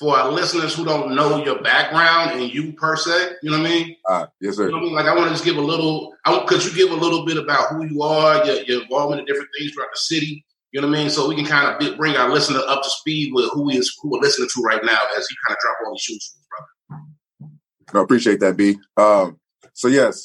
for 0.00 0.16
our 0.16 0.32
listeners 0.32 0.74
who 0.74 0.84
don't 0.84 1.14
know 1.14 1.44
your 1.44 1.62
background 1.62 2.32
and 2.32 2.52
you 2.52 2.72
per 2.72 2.96
se, 2.96 3.34
you 3.42 3.50
know 3.50 3.58
what 3.58 3.66
I 3.66 3.70
mean? 3.70 3.96
Uh, 4.08 4.26
yes, 4.40 4.56
sir. 4.56 4.66
You 4.66 4.72
know 4.72 4.78
I 4.78 4.80
mean? 4.80 4.94
Like 4.94 5.06
I 5.06 5.14
want 5.14 5.28
to 5.28 5.30
just 5.30 5.44
give 5.44 5.58
a 5.58 5.60
little, 5.60 6.14
I 6.24 6.44
could 6.46 6.64
you 6.64 6.74
give 6.74 6.90
a 6.90 6.96
little 6.96 7.24
bit 7.24 7.36
about 7.36 7.68
who 7.68 7.84
you 7.84 8.02
are, 8.02 8.44
your, 8.44 8.62
your 8.62 8.82
involvement 8.82 9.20
in 9.20 9.26
different 9.26 9.50
things 9.56 9.72
throughout 9.72 9.90
the 9.92 9.98
city, 9.98 10.44
you 10.72 10.80
know 10.80 10.88
what 10.88 10.96
I 10.96 11.00
mean? 11.02 11.10
So 11.10 11.28
we 11.28 11.36
can 11.36 11.44
kind 11.44 11.68
of 11.68 11.96
bring 11.98 12.16
our 12.16 12.30
listener 12.30 12.60
up 12.66 12.82
to 12.82 12.90
speed 12.90 13.32
with 13.34 13.50
who 13.52 13.68
is 13.68 13.94
who 14.00 14.10
we're 14.10 14.20
listening 14.20 14.48
to 14.54 14.62
right 14.62 14.82
now 14.82 14.98
as 15.16 15.26
he 15.28 15.36
kind 15.46 15.54
of 15.54 15.58
drop 15.60 15.76
all 15.84 15.92
these 15.92 16.00
shoes, 16.00 16.36
brother. 16.48 18.00
I 18.00 18.02
appreciate 18.02 18.40
that, 18.40 18.56
B. 18.56 18.78
Um, 18.96 19.38
so 19.74 19.88
yes, 19.88 20.24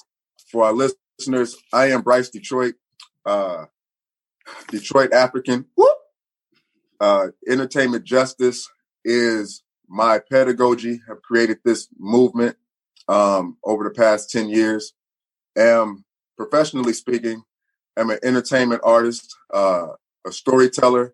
for 0.50 0.64
our 0.64 0.74
listeners, 0.74 1.58
I 1.74 1.92
am 1.92 2.02
Bryce 2.02 2.30
Detroit, 2.30 2.76
uh, 3.26 3.66
Detroit 4.70 5.12
African. 5.12 5.66
Uh, 7.00 7.28
entertainment 7.48 8.06
justice 8.06 8.68
is 9.04 9.64
my 9.88 10.20
pedagogy. 10.32 11.02
I've 11.12 11.22
created 11.22 11.60
this 11.64 11.90
movement 12.00 12.56
um, 13.08 13.58
over 13.64 13.84
the 13.84 13.92
past 13.92 14.32
ten 14.32 14.50
years. 14.50 14.94
Am 15.58 16.06
professionally 16.38 16.94
speaking, 16.94 17.44
I'm 17.98 18.10
an 18.10 18.20
entertainment 18.24 18.82
artist. 18.84 19.36
Uh, 19.54 19.88
a 20.28 20.32
storyteller 20.32 21.14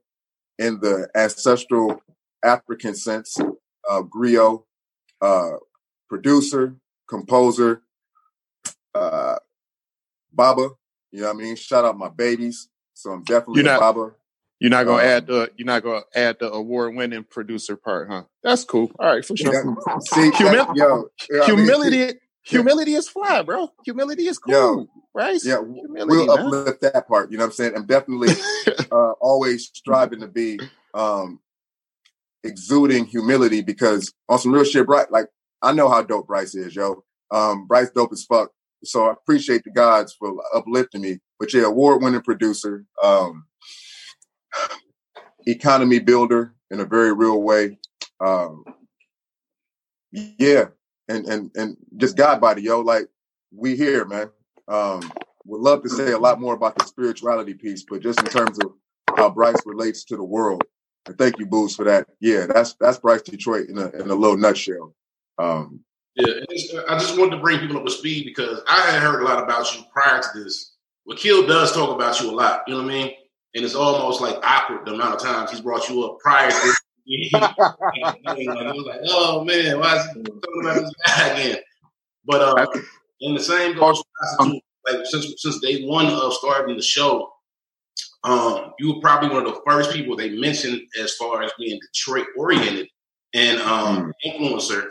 in 0.57 0.79
the 0.79 1.07
ancestral 1.15 2.01
African 2.43 2.95
sense, 2.95 3.37
uh, 3.89 4.01
griot, 4.01 4.63
uh, 5.21 5.51
producer, 6.09 6.75
composer, 7.07 7.83
uh, 8.93 9.37
Baba. 10.31 10.69
You 11.11 11.21
know 11.21 11.27
what 11.27 11.35
I 11.35 11.39
mean? 11.39 11.55
Shout 11.55 11.85
out 11.85 11.97
my 11.97 12.09
babies. 12.09 12.69
So 12.93 13.11
I'm 13.11 13.23
definitely 13.23 13.61
you're 13.61 13.71
not, 13.71 13.79
Baba. 13.79 14.11
You're 14.59 14.71
not 14.71 14.85
gonna 14.85 15.03
um, 15.03 15.09
add 15.09 15.27
the 15.27 15.51
you're 15.57 15.65
not 15.65 15.83
gonna 15.83 16.03
add 16.15 16.37
the 16.39 16.51
award 16.51 16.95
winning 16.95 17.23
producer 17.23 17.75
part, 17.75 18.09
huh? 18.09 18.23
That's 18.43 18.63
cool. 18.63 18.91
All 18.99 19.13
right, 19.13 19.25
for 19.25 19.35
sure. 19.35 19.53
Yeah, 19.53 19.99
see, 19.99 20.31
Humil- 20.31 20.75
yo, 20.75 21.09
humility, 21.45 22.03
I 22.03 22.07
mean, 22.07 22.15
humility 22.43 22.93
is 22.93 23.09
fly, 23.09 23.41
bro. 23.41 23.71
Humility 23.85 24.27
is 24.27 24.37
cool. 24.37 24.53
Yo, 24.53 24.87
right? 25.13 25.39
Yeah, 25.43 25.61
Humility, 25.63 26.05
we'll 26.07 26.27
man. 26.27 26.45
uplift 26.47 26.81
that 26.81 27.07
part. 27.07 27.31
You 27.31 27.37
know 27.37 27.43
what 27.43 27.47
I'm 27.47 27.53
saying? 27.53 27.73
I'm 27.75 27.85
definitely 27.85 28.29
uh, 28.91 29.11
always 29.21 29.69
striving 29.73 30.19
to 30.19 30.27
be 30.27 30.59
um, 30.93 31.39
exuding 32.43 33.05
humility 33.05 33.61
because 33.61 34.13
on 34.29 34.39
some 34.39 34.53
real 34.53 34.63
shit, 34.63 34.85
Bryce, 34.85 35.07
like 35.09 35.27
I 35.61 35.71
know 35.71 35.89
how 35.89 36.01
dope 36.03 36.27
Bryce 36.27 36.55
is, 36.55 36.75
yo. 36.75 37.03
Um, 37.31 37.67
Bryce 37.67 37.89
dope 37.89 38.11
as 38.11 38.23
fuck. 38.23 38.51
So 38.83 39.07
I 39.07 39.13
appreciate 39.13 39.63
the 39.63 39.71
gods 39.71 40.13
for 40.13 40.35
uplifting 40.53 41.01
me. 41.01 41.19
But 41.39 41.53
yeah, 41.53 41.63
award 41.63 42.03
winning 42.03 42.21
producer, 42.21 42.85
um, 43.01 43.45
economy 45.47 45.99
builder 45.99 46.53
in 46.69 46.79
a 46.79 46.85
very 46.85 47.13
real 47.13 47.41
way. 47.41 47.79
Um, 48.19 48.63
yeah, 50.11 50.65
and 51.13 51.25
and 51.27 51.51
and 51.55 51.77
just 51.97 52.17
God 52.17 52.41
body, 52.41 52.61
yo. 52.61 52.81
Like 52.81 53.07
we 53.55 53.75
here, 53.75 54.05
man. 54.05 54.29
Um, 54.67 55.11
would 55.45 55.61
love 55.61 55.83
to 55.83 55.89
say 55.89 56.11
a 56.11 56.17
lot 56.17 56.39
more 56.39 56.53
about 56.53 56.77
the 56.77 56.85
spirituality 56.85 57.53
piece, 57.53 57.83
but 57.83 58.01
just 58.01 58.19
in 58.19 58.27
terms 58.27 58.57
of 58.59 58.73
how 59.17 59.29
Bryce 59.29 59.61
relates 59.65 60.05
to 60.05 60.15
the 60.15 60.23
world. 60.23 60.63
And 61.05 61.17
thank 61.17 61.37
you, 61.37 61.45
Boots, 61.45 61.75
for 61.75 61.83
that. 61.85 62.07
Yeah, 62.19 62.45
that's 62.47 62.75
that's 62.79 62.97
Bryce 62.97 63.21
Detroit 63.21 63.67
in 63.69 63.77
a 63.77 63.89
in 63.89 64.09
a 64.09 64.15
little 64.15 64.37
nutshell. 64.37 64.95
Um, 65.37 65.81
yeah, 66.15 66.33
I 66.89 66.97
just 66.99 67.17
wanted 67.17 67.35
to 67.35 67.41
bring 67.41 67.59
people 67.59 67.77
up 67.77 67.85
to 67.85 67.91
speed 67.91 68.25
because 68.25 68.61
I 68.67 68.81
had 68.91 69.01
heard 69.01 69.21
a 69.21 69.25
lot 69.25 69.43
about 69.43 69.73
you 69.75 69.83
prior 69.91 70.21
to 70.21 70.43
this. 70.43 70.75
Wakil 71.09 71.47
does 71.47 71.73
talk 71.73 71.93
about 71.93 72.21
you 72.21 72.29
a 72.29 72.31
lot, 72.31 72.63
you 72.67 72.73
know 72.73 72.83
what 72.83 72.91
I 72.91 72.95
mean? 72.95 73.11
And 73.55 73.65
it's 73.65 73.75
almost 73.75 74.21
like 74.21 74.37
awkward 74.43 74.85
the 74.85 74.93
amount 74.93 75.15
of 75.15 75.21
times 75.21 75.51
he's 75.51 75.59
brought 75.59 75.89
you 75.89 76.03
up 76.05 76.19
prior 76.19 76.49
to 76.49 76.73
I 77.05 78.73
was 78.73 78.85
like, 78.85 79.01
oh 79.09 79.43
man, 79.43 79.79
why 79.79 79.97
is 79.97 80.05
he 80.13 80.23
talking 80.23 80.61
about 80.61 80.75
this 80.75 80.93
guy 81.05 81.27
again? 81.29 81.57
But 82.25 82.41
uh, 82.41 82.65
and 83.21 83.35
the 83.37 83.43
same 83.43 83.75
goes 83.77 84.01
like 84.39 85.05
since 85.05 85.33
since 85.37 85.59
day 85.59 85.85
one 85.85 86.07
of 86.07 86.33
starting 86.33 86.75
the 86.75 86.81
show, 86.81 87.29
um, 88.23 88.73
you 88.79 88.93
were 88.93 89.01
probably 89.01 89.29
one 89.29 89.45
of 89.45 89.53
the 89.53 89.61
first 89.65 89.91
people 89.91 90.15
they 90.15 90.29
mentioned 90.29 90.81
as 91.01 91.13
far 91.15 91.43
as 91.43 91.51
being 91.57 91.79
Detroit 91.93 92.27
oriented 92.37 92.87
and 93.33 93.59
um, 93.61 94.13
mm. 94.25 94.61
influencer. 94.61 94.89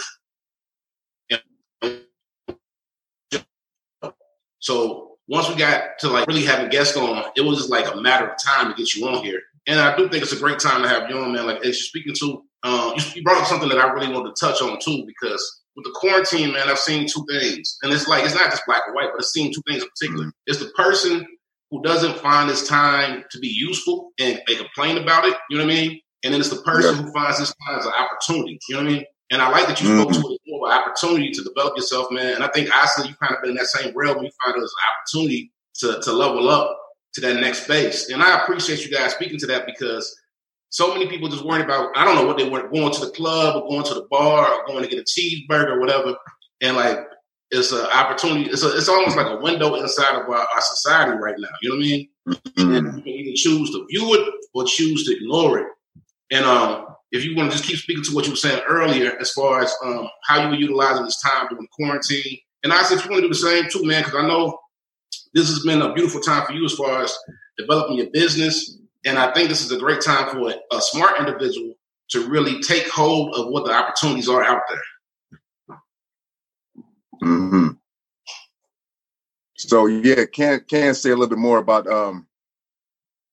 So 4.58 5.16
once 5.26 5.48
we 5.48 5.56
got 5.56 5.98
to 6.00 6.08
like 6.08 6.26
really 6.28 6.44
having 6.44 6.68
guests 6.68 6.96
on, 6.96 7.24
it 7.36 7.40
was 7.40 7.58
just 7.58 7.70
like 7.70 7.92
a 7.92 8.00
matter 8.00 8.28
of 8.28 8.36
time 8.38 8.70
to 8.70 8.76
get 8.76 8.94
you 8.94 9.08
on 9.08 9.24
here. 9.24 9.40
And 9.66 9.80
I 9.80 9.96
do 9.96 10.08
think 10.08 10.22
it's 10.22 10.32
a 10.32 10.38
great 10.38 10.58
time 10.58 10.82
to 10.82 10.88
have 10.88 11.08
you 11.08 11.16
on, 11.16 11.32
man. 11.32 11.46
Like 11.46 11.58
as 11.58 11.64
you're 11.64 11.74
speaking 11.74 12.14
to, 12.20 12.42
um, 12.64 12.94
you 13.14 13.22
brought 13.22 13.40
up 13.40 13.46
something 13.46 13.68
that 13.68 13.78
I 13.78 13.92
really 13.92 14.12
wanted 14.12 14.34
to 14.34 14.46
touch 14.46 14.60
on 14.60 14.78
too, 14.80 15.04
because 15.06 15.62
with 15.76 15.84
the 15.84 15.92
quarantine, 15.94 16.52
man, 16.52 16.68
I've 16.68 16.78
seen 16.78 17.06
two 17.08 17.24
things. 17.30 17.78
And 17.82 17.92
it's 17.92 18.08
like, 18.08 18.24
it's 18.24 18.34
not 18.34 18.50
just 18.50 18.64
black 18.66 18.82
and 18.86 18.94
white, 18.94 19.08
but 19.12 19.20
I've 19.20 19.26
seen 19.26 19.52
two 19.52 19.62
things 19.66 19.82
in 19.82 19.88
particular. 19.88 20.24
Mm-hmm. 20.26 20.46
It's 20.46 20.58
the 20.58 20.70
person 20.76 21.26
who 21.70 21.82
doesn't 21.82 22.18
find 22.18 22.50
this 22.50 22.68
time 22.68 23.24
to 23.30 23.38
be 23.38 23.48
useful 23.48 24.10
and 24.18 24.40
they 24.46 24.56
complain 24.56 24.98
about 24.98 25.24
it, 25.24 25.34
you 25.48 25.58
know 25.58 25.64
what 25.64 25.72
I 25.72 25.76
mean? 25.76 26.00
And 26.24 26.34
then 26.34 26.40
it's 26.40 26.50
the 26.50 26.62
person 26.62 26.96
yeah. 26.96 27.02
who 27.02 27.12
finds 27.12 27.38
this 27.38 27.54
time 27.66 27.78
as 27.78 27.86
an 27.86 27.92
opportunity, 27.98 28.58
you 28.68 28.76
know 28.76 28.82
what 28.82 28.90
I 28.90 28.94
mean? 28.94 29.04
And 29.30 29.40
I 29.40 29.48
like 29.48 29.66
that 29.66 29.80
you 29.80 29.88
mm-hmm. 29.88 30.12
spoke 30.12 30.12
to 30.12 30.34
it 30.34 30.40
more 30.46 30.68
for 30.68 30.72
an 30.72 30.78
opportunity 30.78 31.30
to 31.30 31.42
develop 31.42 31.74
yourself, 31.76 32.08
man. 32.10 32.34
And 32.34 32.44
I 32.44 32.48
think 32.48 32.68
honestly, 32.76 33.08
you've 33.08 33.18
kind 33.18 33.34
of 33.34 33.40
been 33.40 33.52
in 33.52 33.56
that 33.56 33.66
same 33.66 33.92
realm. 33.96 34.22
You 34.22 34.30
find 34.44 34.56
it 34.56 34.62
as 34.62 34.70
an 34.70 35.20
opportunity 35.22 35.52
to 35.76 36.00
to 36.02 36.12
level 36.12 36.50
up 36.50 36.78
to 37.14 37.20
that 37.20 37.40
next 37.40 37.66
base. 37.66 38.10
And 38.10 38.22
I 38.22 38.42
appreciate 38.42 38.84
you 38.84 38.90
guys 38.90 39.12
speaking 39.12 39.38
to 39.38 39.46
that 39.48 39.66
because 39.66 40.14
so 40.70 40.92
many 40.94 41.08
people 41.08 41.28
just 41.28 41.44
worrying 41.44 41.64
about 41.64 41.96
I 41.96 42.04
don't 42.04 42.14
know 42.14 42.26
what 42.26 42.38
they 42.38 42.48
were 42.48 42.68
going 42.68 42.92
to 42.92 43.00
the 43.00 43.12
club 43.12 43.56
or 43.56 43.68
going 43.68 43.84
to 43.84 43.94
the 43.94 44.06
bar 44.10 44.48
or 44.48 44.66
going 44.66 44.82
to 44.82 44.88
get 44.88 44.98
a 44.98 45.02
cheeseburger 45.02 45.76
or 45.76 45.80
whatever. 45.80 46.16
And 46.62 46.76
like 46.76 46.98
it's 47.50 47.70
an 47.70 47.84
opportunity. 47.92 48.48
It's 48.50 48.62
a, 48.62 48.74
it's 48.74 48.88
almost 48.88 49.16
like 49.16 49.26
a 49.26 49.36
window 49.36 49.74
inside 49.74 50.14
of 50.14 50.28
our, 50.28 50.38
our 50.38 50.60
society 50.60 51.12
right 51.12 51.34
now. 51.38 51.48
You 51.60 51.68
know 51.68 51.76
what 51.76 51.84
I 51.84 51.88
mean? 51.88 52.08
Mm-hmm. 52.28 52.74
And 52.74 52.96
you 52.96 53.02
can 53.02 53.12
either 53.12 53.32
choose 53.36 53.70
to 53.72 53.86
view 53.90 54.14
it 54.14 54.34
or 54.54 54.64
choose 54.64 55.04
to 55.06 55.16
ignore 55.16 55.58
it. 55.58 55.66
And 56.30 56.46
um, 56.46 56.86
if 57.10 57.26
you 57.26 57.36
want 57.36 57.52
to 57.52 57.58
just 57.58 57.68
keep 57.68 57.78
speaking 57.78 58.04
to 58.04 58.14
what 58.14 58.24
you 58.24 58.32
were 58.32 58.36
saying 58.36 58.62
earlier, 58.66 59.18
as 59.20 59.32
far 59.32 59.60
as 59.60 59.74
um, 59.84 60.08
how 60.24 60.42
you 60.42 60.48
were 60.48 60.54
utilizing 60.54 61.04
this 61.04 61.20
time 61.20 61.48
during 61.50 61.68
quarantine, 61.72 62.38
and 62.64 62.72
I 62.72 62.82
said 62.82 63.04
you 63.04 63.10
want 63.10 63.22
to 63.22 63.22
do 63.22 63.28
the 63.28 63.34
same 63.34 63.68
too, 63.70 63.84
man, 63.84 64.02
because 64.02 64.18
I 64.18 64.26
know 64.26 64.58
this 65.34 65.48
has 65.48 65.60
been 65.60 65.82
a 65.82 65.92
beautiful 65.92 66.20
time 66.20 66.46
for 66.46 66.52
you 66.52 66.64
as 66.64 66.74
far 66.74 67.02
as 67.02 67.16
developing 67.58 67.96
your 67.96 68.10
business. 68.12 68.78
And 69.04 69.18
I 69.18 69.32
think 69.32 69.48
this 69.48 69.64
is 69.64 69.72
a 69.72 69.78
great 69.78 70.00
time 70.00 70.30
for 70.30 70.50
a, 70.50 70.76
a 70.76 70.80
smart 70.80 71.18
individual 71.18 71.74
to 72.10 72.28
really 72.28 72.60
take 72.60 72.88
hold 72.90 73.34
of 73.34 73.48
what 73.48 73.64
the 73.64 73.72
opportunities 73.72 74.28
are 74.28 74.44
out 74.44 74.62
there. 74.68 75.78
Mm-hmm. 77.24 77.68
So 79.56 79.86
yeah, 79.86 80.24
can 80.26 80.60
can 80.68 80.94
say 80.94 81.10
a 81.10 81.14
little 81.14 81.28
bit 81.28 81.38
more 81.38 81.58
about 81.58 81.86
um, 81.86 82.26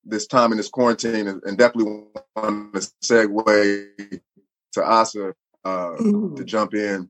this 0.04 0.28
time 0.28 0.52
in 0.52 0.58
this 0.58 0.70
quarantine, 0.70 1.28
and, 1.28 1.42
and 1.44 1.58
definitely 1.58 2.04
want 2.36 2.74
to 2.74 2.80
segue 3.04 4.22
to 4.74 4.84
Asa 4.84 5.34
uh, 5.66 5.70
mm-hmm. 5.70 6.36
to 6.36 6.44
jump 6.44 6.74
in. 6.74 7.10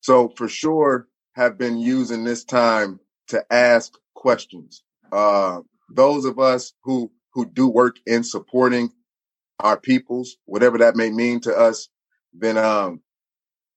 So 0.00 0.30
for 0.36 0.48
sure, 0.48 1.08
have 1.34 1.58
been 1.58 1.78
using 1.78 2.24
this 2.24 2.44
time 2.44 2.98
to 3.28 3.44
ask 3.50 3.94
questions. 4.20 4.84
Uh, 5.10 5.60
those 5.88 6.24
of 6.24 6.38
us 6.38 6.72
who 6.84 7.10
who 7.32 7.46
do 7.46 7.66
work 7.68 7.96
in 8.06 8.22
supporting 8.22 8.90
our 9.60 9.78
peoples, 9.78 10.36
whatever 10.44 10.78
that 10.78 10.96
may 10.96 11.10
mean 11.10 11.40
to 11.40 11.52
us, 11.54 11.88
then 12.32 12.56
um, 12.58 13.00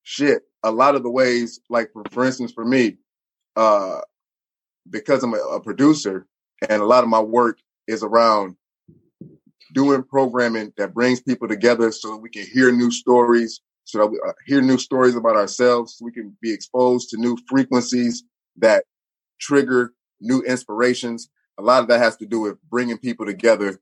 shit. 0.02 0.42
A 0.62 0.70
lot 0.70 0.94
of 0.94 1.02
the 1.02 1.10
ways, 1.10 1.60
like 1.68 1.90
for, 1.92 2.02
for 2.10 2.24
instance, 2.24 2.52
for 2.52 2.64
me, 2.64 2.96
uh, 3.56 4.00
because 4.88 5.22
I'm 5.22 5.34
a, 5.34 5.38
a 5.38 5.60
producer, 5.60 6.26
and 6.68 6.80
a 6.82 6.86
lot 6.86 7.04
of 7.04 7.10
my 7.10 7.20
work 7.20 7.58
is 7.86 8.02
around 8.02 8.56
doing 9.72 10.02
programming 10.04 10.72
that 10.76 10.94
brings 10.94 11.20
people 11.20 11.48
together 11.48 11.92
so 11.92 12.16
we 12.16 12.30
can 12.30 12.46
hear 12.46 12.72
new 12.72 12.90
stories, 12.90 13.60
so 13.84 13.98
that 13.98 14.06
we 14.06 14.18
uh, 14.26 14.32
hear 14.46 14.62
new 14.62 14.78
stories 14.78 15.16
about 15.16 15.36
ourselves, 15.36 15.96
so 15.96 16.04
we 16.04 16.12
can 16.12 16.36
be 16.40 16.52
exposed 16.52 17.10
to 17.10 17.18
new 17.18 17.36
frequencies 17.48 18.24
that 18.56 18.84
trigger 19.38 19.92
new 20.20 20.42
inspirations. 20.42 21.28
A 21.58 21.62
lot 21.62 21.82
of 21.82 21.88
that 21.88 22.00
has 22.00 22.16
to 22.18 22.26
do 22.26 22.40
with 22.40 22.58
bringing 22.68 22.98
people 22.98 23.26
together 23.26 23.80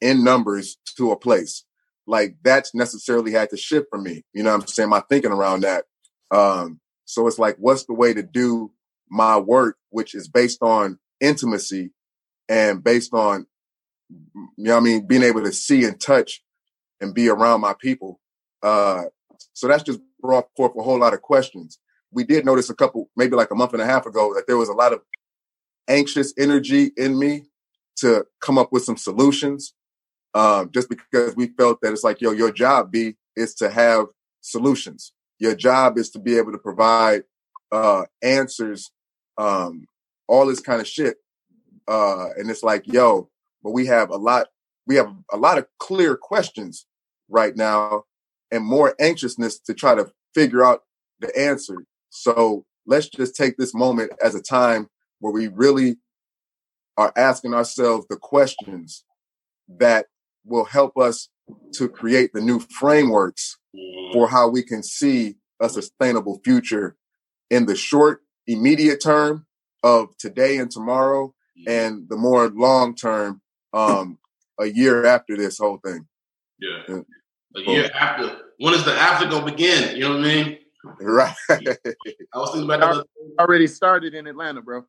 in 0.00 0.24
numbers 0.24 0.76
to 0.96 1.10
a 1.12 1.18
place. 1.18 1.64
Like 2.06 2.36
that's 2.42 2.74
necessarily 2.74 3.32
had 3.32 3.50
to 3.50 3.56
shift 3.56 3.86
for 3.90 3.98
me. 3.98 4.24
You 4.32 4.42
know 4.42 4.54
I'm 4.54 4.66
saying? 4.66 4.90
My 4.90 5.02
thinking 5.08 5.32
around 5.32 5.62
that. 5.62 5.84
Um, 6.30 6.80
so 7.04 7.26
it's 7.26 7.38
like, 7.38 7.56
what's 7.58 7.84
the 7.84 7.94
way 7.94 8.14
to 8.14 8.22
do 8.22 8.70
my 9.10 9.38
work, 9.38 9.76
which 9.90 10.14
is 10.14 10.28
based 10.28 10.62
on 10.62 10.98
intimacy 11.20 11.92
and 12.48 12.82
based 12.82 13.14
on, 13.14 13.46
you 14.10 14.50
know 14.58 14.76
I 14.76 14.80
mean, 14.80 15.06
being 15.06 15.22
able 15.22 15.42
to 15.42 15.52
see 15.52 15.84
and 15.84 16.00
touch 16.00 16.42
and 17.00 17.14
be 17.14 17.28
around 17.28 17.60
my 17.60 17.74
people. 17.78 18.20
Uh, 18.62 19.04
so 19.52 19.68
that's 19.68 19.82
just 19.82 20.00
brought 20.20 20.48
forth 20.56 20.72
a 20.78 20.82
whole 20.82 20.98
lot 20.98 21.14
of 21.14 21.22
questions. 21.22 21.78
We 22.10 22.24
did 22.24 22.44
notice 22.44 22.70
a 22.70 22.74
couple, 22.74 23.10
maybe 23.16 23.36
like 23.36 23.50
a 23.50 23.54
month 23.54 23.72
and 23.72 23.82
a 23.82 23.86
half 23.86 24.06
ago, 24.06 24.32
that 24.34 24.46
there 24.46 24.56
was 24.56 24.68
a 24.68 24.74
lot 24.74 24.92
of 24.92 25.00
anxious 25.88 26.32
energy 26.38 26.92
in 26.96 27.18
me 27.18 27.44
to 27.96 28.26
come 28.40 28.58
up 28.58 28.72
with 28.72 28.84
some 28.84 28.96
solutions. 28.96 29.74
Um, 30.34 30.70
just 30.72 30.88
because 30.88 31.36
we 31.36 31.48
felt 31.48 31.80
that 31.82 31.92
it's 31.92 32.02
like, 32.02 32.20
yo, 32.20 32.32
your 32.32 32.50
job, 32.50 32.90
B, 32.90 33.14
is 33.36 33.54
to 33.56 33.70
have 33.70 34.06
solutions. 34.40 35.12
Your 35.38 35.54
job 35.54 35.96
is 35.96 36.10
to 36.10 36.18
be 36.18 36.36
able 36.36 36.50
to 36.52 36.58
provide 36.58 37.22
uh, 37.70 38.04
answers, 38.20 38.90
um, 39.38 39.86
all 40.26 40.46
this 40.46 40.60
kind 40.60 40.80
of 40.80 40.88
shit. 40.88 41.18
Uh, 41.86 42.30
and 42.36 42.50
it's 42.50 42.62
like, 42.62 42.86
yo, 42.86 43.28
but 43.62 43.70
we 43.70 43.86
have 43.86 44.10
a 44.10 44.16
lot, 44.16 44.48
we 44.86 44.96
have 44.96 45.14
a 45.32 45.36
lot 45.36 45.58
of 45.58 45.66
clear 45.78 46.16
questions 46.16 46.86
right 47.28 47.56
now 47.56 48.04
and 48.50 48.64
more 48.64 48.94
anxiousness 49.00 49.58
to 49.58 49.74
try 49.74 49.94
to 49.94 50.10
figure 50.34 50.64
out 50.64 50.82
the 51.20 51.36
answer. 51.38 51.84
So 52.10 52.64
let's 52.86 53.08
just 53.08 53.34
take 53.34 53.56
this 53.56 53.74
moment 53.74 54.12
as 54.22 54.34
a 54.34 54.42
time 54.42 54.88
where 55.24 55.32
we 55.32 55.48
really 55.48 55.96
are 56.98 57.10
asking 57.16 57.54
ourselves 57.54 58.06
the 58.10 58.16
questions 58.16 59.04
that 59.66 60.04
will 60.44 60.66
help 60.66 60.98
us 60.98 61.30
to 61.72 61.88
create 61.88 62.30
the 62.34 62.42
new 62.42 62.60
frameworks 62.60 63.56
for 64.12 64.28
how 64.28 64.46
we 64.46 64.62
can 64.62 64.82
see 64.82 65.36
a 65.62 65.68
sustainable 65.70 66.42
future 66.44 66.94
in 67.48 67.64
the 67.64 67.74
short, 67.74 68.20
immediate 68.46 69.02
term 69.02 69.46
of 69.82 70.14
today 70.18 70.58
and 70.58 70.70
tomorrow, 70.70 71.34
and 71.66 72.06
the 72.10 72.16
more 72.16 72.48
long 72.48 72.94
term, 72.94 73.40
um, 73.72 74.18
a 74.60 74.66
year 74.66 75.06
after 75.06 75.38
this 75.38 75.56
whole 75.56 75.78
thing. 75.82 76.06
Yeah. 76.60 76.98
A 77.56 77.60
year 77.62 77.90
after. 77.98 78.40
When 78.58 78.74
is 78.74 78.84
the 78.84 78.92
after 78.92 79.26
gonna 79.26 79.46
begin? 79.50 79.96
You 79.96 80.02
know 80.02 80.18
what 80.18 80.26
I 80.26 80.34
mean? 80.34 80.58
Right. 81.00 81.34
I 81.48 81.56
was 82.34 82.50
thinking 82.50 82.70
about 82.70 82.80
that. 82.80 83.06
Already 83.40 83.66
started 83.66 84.12
in 84.12 84.26
Atlanta, 84.26 84.60
bro. 84.60 84.84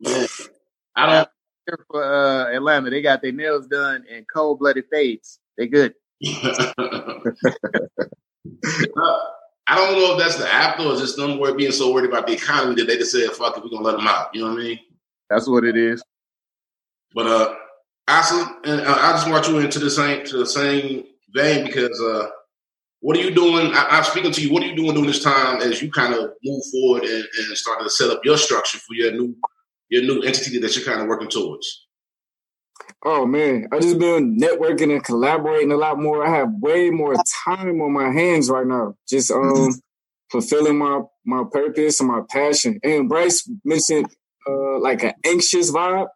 Yeah. 0.00 0.26
I 0.94 1.06
don't 1.06 1.28
here 1.66 1.84
for 1.90 2.02
uh, 2.02 2.54
Atlanta. 2.54 2.90
They 2.90 3.02
got 3.02 3.22
their 3.22 3.32
nails 3.32 3.66
done 3.66 4.04
and 4.10 4.24
cold 4.32 4.60
blooded 4.60 4.84
fades. 4.90 5.40
They 5.58 5.66
good. 5.66 5.94
I 9.68 9.74
don't 9.74 9.98
know 9.98 10.12
if 10.12 10.18
that's 10.18 10.36
the 10.36 10.48
after 10.48 10.84
or 10.84 10.96
just 10.96 11.16
them 11.16 11.38
word 11.38 11.56
being 11.56 11.72
so 11.72 11.92
worried 11.92 12.08
about 12.08 12.26
the 12.26 12.34
economy 12.34 12.76
that 12.76 12.86
they 12.86 12.96
just 12.96 13.12
said, 13.12 13.30
fuck 13.30 13.56
it, 13.56 13.64
we're 13.64 13.70
gonna 13.70 13.82
let 13.84 13.96
them 13.96 14.06
out. 14.06 14.28
You 14.32 14.42
know 14.42 14.50
what 14.50 14.60
I 14.60 14.62
mean? 14.62 14.78
That's 15.28 15.48
what 15.48 15.64
it 15.64 15.76
is. 15.76 16.02
But 17.14 17.26
uh 17.26 17.54
Asa, 18.08 18.58
and 18.64 18.82
uh, 18.82 18.96
I 18.98 19.12
just 19.12 19.28
want 19.28 19.48
you 19.48 19.58
into 19.58 19.80
the 19.80 19.90
same 19.90 20.24
to 20.26 20.38
the 20.38 20.46
same 20.46 21.04
vein 21.34 21.66
because 21.66 22.00
uh 22.00 22.28
what 23.00 23.16
are 23.16 23.20
you 23.20 23.34
doing? 23.34 23.72
I, 23.74 23.98
am 23.98 24.04
speaking 24.04 24.32
to 24.32 24.40
you. 24.40 24.52
What 24.52 24.62
are 24.62 24.66
you 24.66 24.76
doing 24.76 24.94
during 24.94 25.06
this 25.06 25.22
time 25.22 25.60
as 25.60 25.82
you 25.82 25.90
kind 25.90 26.14
of 26.14 26.30
move 26.42 26.62
forward 26.72 27.04
and, 27.04 27.24
and 27.24 27.56
start 27.56 27.80
to 27.82 27.90
set 27.90 28.10
up 28.10 28.24
your 28.24 28.38
structure 28.38 28.78
for 28.78 28.94
your 28.94 29.12
new 29.12 29.36
your 29.88 30.02
new 30.02 30.22
entity 30.22 30.58
that 30.58 30.76
you're 30.76 30.84
kind 30.84 31.00
of 31.00 31.08
working 31.08 31.28
towards? 31.28 31.86
Oh 33.04 33.26
man, 33.26 33.68
I 33.72 33.78
just 33.78 33.98
been 33.98 34.38
networking 34.38 34.92
and 34.92 35.04
collaborating 35.04 35.72
a 35.72 35.76
lot 35.76 35.98
more. 35.98 36.26
I 36.26 36.36
have 36.36 36.48
way 36.60 36.90
more 36.90 37.14
time 37.44 37.80
on 37.80 37.92
my 37.92 38.10
hands 38.10 38.50
right 38.50 38.66
now. 38.66 38.94
Just 39.08 39.30
um 39.30 39.70
fulfilling 40.30 40.78
my 40.78 41.02
my 41.24 41.44
purpose 41.50 42.00
and 42.00 42.08
my 42.08 42.22
passion. 42.30 42.78
And 42.82 43.08
Bryce 43.08 43.48
mentioned 43.64 44.06
uh 44.48 44.78
like 44.80 45.02
an 45.04 45.14
anxious 45.24 45.70
vibe. 45.70 46.08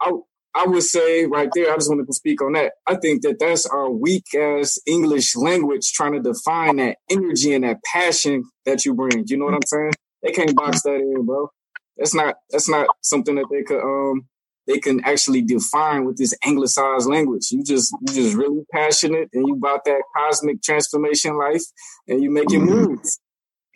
I 0.00 0.12
I 0.54 0.66
would 0.66 0.82
say 0.82 1.24
right 1.24 1.48
there, 1.54 1.72
I 1.72 1.76
just 1.76 1.88
wanted 1.88 2.06
to 2.06 2.12
speak 2.12 2.42
on 2.42 2.52
that. 2.52 2.72
I 2.86 2.96
think 2.96 3.22
that 3.22 3.38
that's 3.38 3.64
our 3.66 3.90
weak 3.90 4.34
ass 4.34 4.78
English 4.86 5.34
language 5.34 5.92
trying 5.92 6.12
to 6.12 6.20
define 6.20 6.76
that 6.76 6.98
energy 7.10 7.54
and 7.54 7.64
that 7.64 7.78
passion 7.84 8.44
that 8.66 8.84
you 8.84 8.94
bring. 8.94 9.24
You 9.26 9.38
know 9.38 9.46
what 9.46 9.54
I'm 9.54 9.66
saying? 9.66 9.92
They 10.22 10.30
can't 10.30 10.54
box 10.54 10.82
that 10.82 10.96
in, 10.96 11.24
bro. 11.24 11.48
That's 11.96 12.14
not 12.14 12.36
that's 12.50 12.68
not 12.68 12.86
something 13.02 13.34
that 13.36 13.46
they 13.50 13.62
could 13.62 13.82
um 13.82 14.26
they 14.66 14.78
can 14.78 15.04
actually 15.04 15.42
define 15.42 16.04
with 16.04 16.16
this 16.16 16.34
anglicized 16.44 17.08
language. 17.08 17.48
You 17.50 17.62
just 17.64 17.92
you 18.06 18.14
just 18.14 18.36
really 18.36 18.62
passionate 18.72 19.28
and 19.32 19.46
you 19.46 19.54
about 19.54 19.84
that 19.84 20.02
cosmic 20.16 20.62
transformation 20.62 21.36
life 21.36 21.62
and 22.06 22.22
you 22.22 22.30
making 22.30 22.60
mm-hmm. 22.60 22.92
moves. 22.92 23.20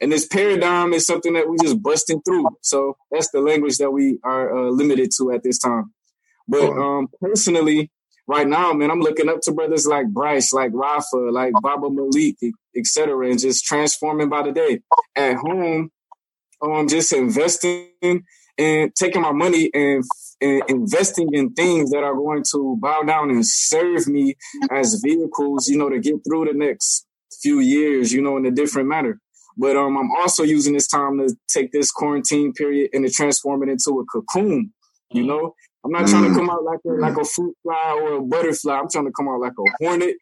And 0.00 0.12
this 0.12 0.26
paradigm 0.26 0.92
is 0.92 1.07
something 1.07 1.33
that 1.33 1.48
we 1.48 1.57
just 1.62 1.83
busting 1.83 2.20
through. 2.22 2.46
So 2.62 2.96
that's 3.11 3.31
the 3.31 3.40
language 3.40 3.79
that 3.79 3.90
we 3.90 4.18
are 4.22 4.55
uh, 4.57 4.70
limited 4.70 5.11
to 5.18 5.33
at 5.33 5.42
this 5.42 5.59
time. 5.59 5.94
But 6.46 6.70
um, 6.70 7.09
personally, 7.20 7.90
right 8.26 8.46
now, 8.46 8.72
man, 8.74 8.90
I'm 8.90 9.00
looking 9.00 9.29
up 9.29 9.40
to 9.42 9.52
brothers 9.52 9.87
like 9.87 10.09
Bryce, 10.09 10.52
like 10.52 10.70
Rafa, 10.74 11.16
like 11.16 11.52
Baba 11.62 11.88
Malik, 11.90 12.37
etc., 12.76 13.31
and 13.31 13.38
just 13.38 13.64
transforming 13.64 14.29
by 14.29 14.42
the 14.42 14.52
day. 14.52 14.81
At 15.16 15.37
home, 15.37 15.90
um, 16.62 16.88
just 16.88 17.12
investing 17.12 17.90
and 18.59 18.95
taking 18.95 19.23
my 19.23 19.33
money 19.33 19.71
and, 19.75 20.03
and 20.40 20.62
investing 20.69 21.29
in 21.33 21.53
things 21.53 21.90
that 21.90 22.03
are 22.03 22.14
going 22.14 22.42
to 22.53 22.77
bow 22.81 23.03
down 23.03 23.31
and 23.31 23.47
serve 23.47 24.07
me 24.07 24.37
as 24.71 25.01
vehicles, 25.05 25.69
you 25.69 25.77
know, 25.77 25.88
to 25.88 25.99
get 25.99 26.16
through 26.27 26.47
the 26.47 26.55
next 26.55 27.07
few 27.42 27.61
years, 27.61 28.12
you 28.12 28.23
know, 28.23 28.37
in 28.37 28.47
a 28.47 28.51
different 28.51 28.88
manner. 28.88 29.21
But 29.59 29.77
um, 29.77 29.97
I'm 29.97 30.11
also 30.19 30.42
using 30.42 30.75
this 30.75 30.87
time 30.87 31.19
to 31.19 31.35
take 31.49 31.73
this 31.73 31.90
quarantine 31.90 32.53
period 32.53 32.90
and 32.92 33.07
to 33.07 33.11
transform 33.11 33.62
it 33.62 33.71
into 33.71 34.01
a 34.01 34.05
cocoon. 34.05 34.73
You 35.12 35.25
know, 35.25 35.55
I'm 35.85 35.92
not 35.92 36.09
trying 36.09 36.25
to 36.25 36.31
mm. 36.31 36.35
come 36.35 36.51
out 36.51 36.64
like 36.64 36.81
a 36.85 36.90
like 36.90 37.16
a 37.16 37.25
fruit 37.25 37.57
fly 37.62 38.01
or 38.03 38.16
a 38.16 38.23
butterfly. 38.23 38.75
I'm 38.75 38.90
trying 38.90 39.07
to 39.07 39.12
come 39.12 39.29
out 39.29 39.40
like 39.40 39.53
a 39.53 39.85
hornet. 39.85 40.16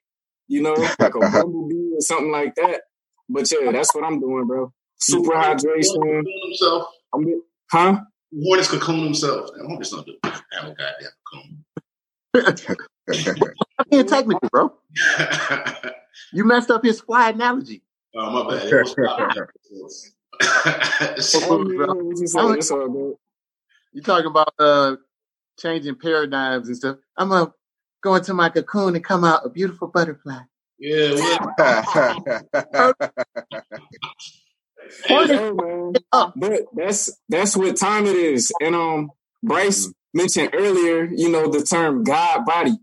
You 0.47 0.63
know, 0.63 0.75
like 0.75 1.15
a 1.15 1.19
bumblebee 1.33 1.95
or 1.95 2.01
something 2.01 2.31
like 2.31 2.55
that. 2.57 2.83
But 3.29 3.51
yeah, 3.51 3.73
that's 3.73 3.95
what 3.95 4.05
I'm 4.05 4.21
doing, 4.21 4.47
bro. 4.47 4.73
Super 5.05 5.33
hydration. 5.33 6.25
Himself. 6.45 6.87
I'm, 7.13 7.43
huh? 7.71 8.01
Hornets 8.43 8.71
cocoon 8.71 9.05
himself. 9.05 9.51
Hornets 9.67 9.91
don't 9.91 10.07
do 10.07 10.17
that. 10.23 10.43
Have 10.53 10.65
a 10.65 10.75
goddamn 10.75 11.11
cocoon. 11.31 11.63
being 13.91 14.07
technical, 14.07 14.49
bro. 14.51 14.73
you 16.33 16.45
messed 16.45 16.71
up 16.71 16.83
his 16.85 17.03
fly 17.03 17.29
analogy. 17.31 17.83
Oh 18.17 18.45
my 18.45 18.57
bad. 18.57 18.65
you 23.93 24.03
talking 24.03 24.27
about 24.27 24.53
uh 24.59 24.97
changing 25.59 25.97
paradigms 25.97 26.69
and 26.69 26.77
stuff. 26.77 26.97
I'm 27.17 27.29
gonna 27.29 27.53
go 28.03 28.15
into 28.15 28.33
my 28.33 28.49
cocoon 28.49 28.95
and 28.97 29.05
come 29.05 29.25
out 29.25 29.45
a 29.45 29.51
beautiful 29.51 29.89
butterfly. 29.89 30.41
Yeah. 30.79 31.11
But 36.37 36.63
that's 36.75 37.11
that's 37.29 37.57
what 37.57 37.77
time 37.77 38.07
it 38.07 38.17
is. 38.17 38.53
And 38.61 38.75
um 38.75 39.11
Bryce 39.43 39.87
mm-hmm. 39.87 40.19
mentioned 40.19 40.51
earlier, 40.55 41.09
you 41.13 41.29
know, 41.29 41.51
the 41.51 41.63
term 41.63 42.05
God 42.05 42.45
body. 42.45 42.77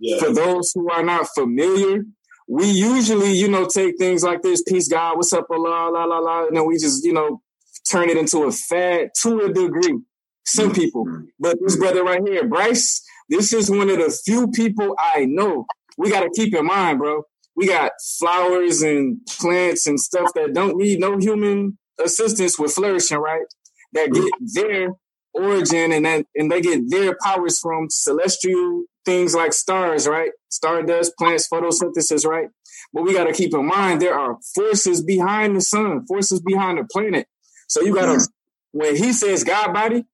Yeah. 0.00 0.18
For 0.20 0.32
those 0.32 0.72
who 0.74 0.90
are 0.90 1.02
not 1.02 1.26
familiar, 1.34 2.04
we 2.48 2.66
usually, 2.66 3.32
you 3.32 3.48
know, 3.48 3.66
take 3.66 3.98
things 3.98 4.22
like 4.22 4.42
this, 4.42 4.62
peace 4.62 4.88
God, 4.88 5.16
what's 5.16 5.32
up, 5.32 5.46
la 5.50 5.88
la 5.88 6.04
la 6.04 6.18
la, 6.18 6.46
and 6.46 6.56
then 6.56 6.66
we 6.66 6.74
just, 6.74 7.04
you 7.04 7.12
know, 7.12 7.42
turn 7.90 8.08
it 8.08 8.16
into 8.16 8.44
a 8.44 8.52
fad 8.52 9.10
to 9.22 9.40
a 9.40 9.52
degree. 9.52 9.98
Some 10.44 10.66
mm-hmm. 10.66 10.74
people. 10.74 11.04
But 11.38 11.58
this 11.60 11.76
brother 11.76 12.04
right 12.04 12.22
here, 12.26 12.46
Bryce, 12.46 13.04
this 13.28 13.52
is 13.52 13.70
one 13.70 13.90
of 13.90 13.98
the 13.98 14.16
few 14.24 14.48
people 14.48 14.96
I 14.98 15.24
know. 15.24 15.66
We 15.98 16.10
gotta 16.10 16.30
keep 16.34 16.54
in 16.54 16.64
mind, 16.64 17.00
bro 17.00 17.24
we 17.58 17.66
got 17.66 17.90
flowers 18.20 18.82
and 18.82 19.18
plants 19.26 19.88
and 19.88 19.98
stuff 19.98 20.32
that 20.34 20.54
don't 20.54 20.76
need 20.76 21.00
no 21.00 21.18
human 21.18 21.76
assistance 21.98 22.56
with 22.56 22.72
flourishing, 22.72 23.18
right? 23.18 23.46
That 23.94 24.10
mm-hmm. 24.10 24.22
get 24.22 24.54
their 24.54 24.88
origin 25.34 25.90
and 25.90 26.06
that 26.06 26.24
and 26.36 26.52
they 26.52 26.60
get 26.60 26.88
their 26.88 27.16
powers 27.20 27.58
from 27.58 27.88
celestial 27.90 28.84
things 29.04 29.34
like 29.34 29.52
stars, 29.52 30.06
right? 30.06 30.30
Stardust, 30.50 31.16
plants, 31.18 31.48
photosynthesis, 31.52 32.24
right? 32.24 32.48
But 32.92 33.02
we 33.02 33.12
got 33.12 33.24
to 33.24 33.32
keep 33.32 33.52
in 33.52 33.66
mind 33.66 34.00
there 34.00 34.16
are 34.16 34.36
forces 34.54 35.02
behind 35.02 35.56
the 35.56 35.60
sun, 35.60 36.06
forces 36.06 36.40
behind 36.40 36.78
the 36.78 36.84
planet. 36.84 37.26
So 37.66 37.82
you 37.82 37.92
got 37.92 38.06
to, 38.06 38.12
mm-hmm. 38.12 38.78
when 38.78 38.94
he 38.94 39.12
says 39.12 39.42
God 39.42 39.72
body, 39.74 40.04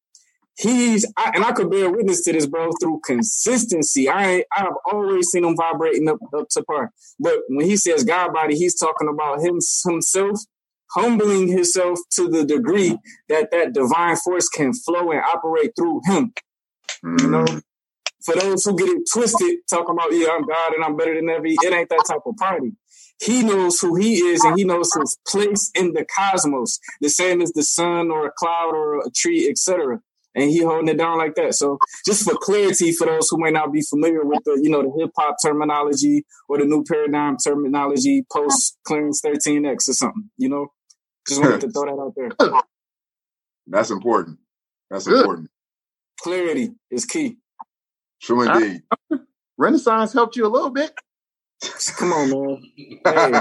he's 0.57 1.05
I, 1.17 1.33
and 1.35 1.45
I 1.45 1.53
could 1.53 1.71
bear 1.71 1.91
witness 1.91 2.23
to 2.25 2.33
this, 2.33 2.47
bro, 2.47 2.71
through 2.81 3.01
consistency. 3.05 4.09
I 4.09 4.45
I've 4.53 4.75
always 4.91 5.29
seen 5.29 5.45
him 5.45 5.57
vibrating 5.57 6.09
up, 6.09 6.19
up 6.37 6.49
to 6.51 6.63
par. 6.65 6.93
But 7.19 7.41
when 7.49 7.67
he 7.67 7.77
says 7.77 8.05
God 8.05 8.33
body, 8.33 8.57
he's 8.57 8.79
talking 8.79 9.09
about 9.09 9.41
him 9.41 9.59
himself 9.87 10.41
humbling 10.91 11.49
himself 11.49 11.99
to 12.13 12.29
the 12.29 12.45
degree 12.45 12.97
that 13.29 13.51
that 13.51 13.73
divine 13.73 14.17
force 14.17 14.49
can 14.49 14.73
flow 14.73 15.11
and 15.11 15.21
operate 15.21 15.73
through 15.77 16.01
him. 16.05 16.33
Mm. 17.05 17.21
You 17.21 17.31
know, 17.31 17.47
for 18.25 18.37
those 18.37 18.65
who 18.65 18.77
get 18.77 18.89
it 18.89 19.03
twisted, 19.13 19.59
talking 19.69 19.95
about 19.95 20.13
yeah, 20.13 20.29
I'm 20.33 20.47
God 20.47 20.75
and 20.75 20.85
I'm 20.85 20.97
better 20.97 21.15
than 21.15 21.29
every. 21.29 21.57
It 21.63 21.73
ain't 21.73 21.89
that 21.89 22.05
type 22.07 22.23
of 22.27 22.37
party. 22.37 22.73
He 23.23 23.43
knows 23.43 23.81
who 23.81 23.95
he 23.95 24.19
is 24.19 24.43
and 24.43 24.59
he 24.59 24.65
knows 24.65 24.91
his 24.93 25.17
place 25.27 25.71
in 25.75 25.93
the 25.93 26.05
cosmos, 26.05 26.81
the 27.01 27.09
same 27.09 27.41
as 27.43 27.53
the 27.53 27.63
sun 27.63 28.11
or 28.11 28.27
a 28.27 28.33
cloud 28.33 28.75
or 28.75 28.99
a 29.01 29.11
tree, 29.11 29.49
etc 29.49 30.01
and 30.35 30.51
he 30.51 30.63
holding 30.63 30.89
it 30.89 30.99
down 30.99 31.19
like 31.19 31.35
that. 31.37 31.55
So 31.55 31.79
just 32.07 32.25
for 32.25 32.35
clarity, 32.37 32.93
for 32.93 33.07
those 33.07 33.29
who 33.31 33.39
may 33.39 33.51
not 33.51 33.73
be 33.73 33.83
familiar 33.83 34.25
with 34.25 34.41
the, 34.45 34.61
you 34.63 34.71
know, 34.71 34.83
the 34.83 34.93
hip 34.99 35.11
hop 35.17 35.37
terminology 35.43 36.25
or 36.49 36.59
the 36.59 36.65
new 36.65 36.85
paradigm 36.85 37.37
terminology 37.37 38.25
post 38.33 38.79
Clarence 38.85 39.21
13X 39.25 39.89
or 39.89 39.93
something, 39.93 40.31
you 40.37 40.49
know, 40.49 40.69
just 41.27 41.41
wanted 41.41 41.61
to 41.61 41.71
throw 41.71 41.85
that 41.85 42.03
out 42.03 42.13
there. 42.17 42.53
That's 43.67 43.91
important. 43.91 44.39
That's 44.91 45.07
Good. 45.07 45.21
important. 45.21 45.51
Clarity 46.21 46.73
is 46.91 47.05
key. 47.05 47.39
True 48.21 48.43
indeed. 48.43 48.83
Renaissance 49.57 50.13
helped 50.13 50.37
you 50.37 50.47
a 50.47 50.49
little 50.49 50.71
bit. 50.71 50.93
Come 51.99 52.13
on, 52.13 52.31
man. 52.31 52.63
Hey. 53.05 53.33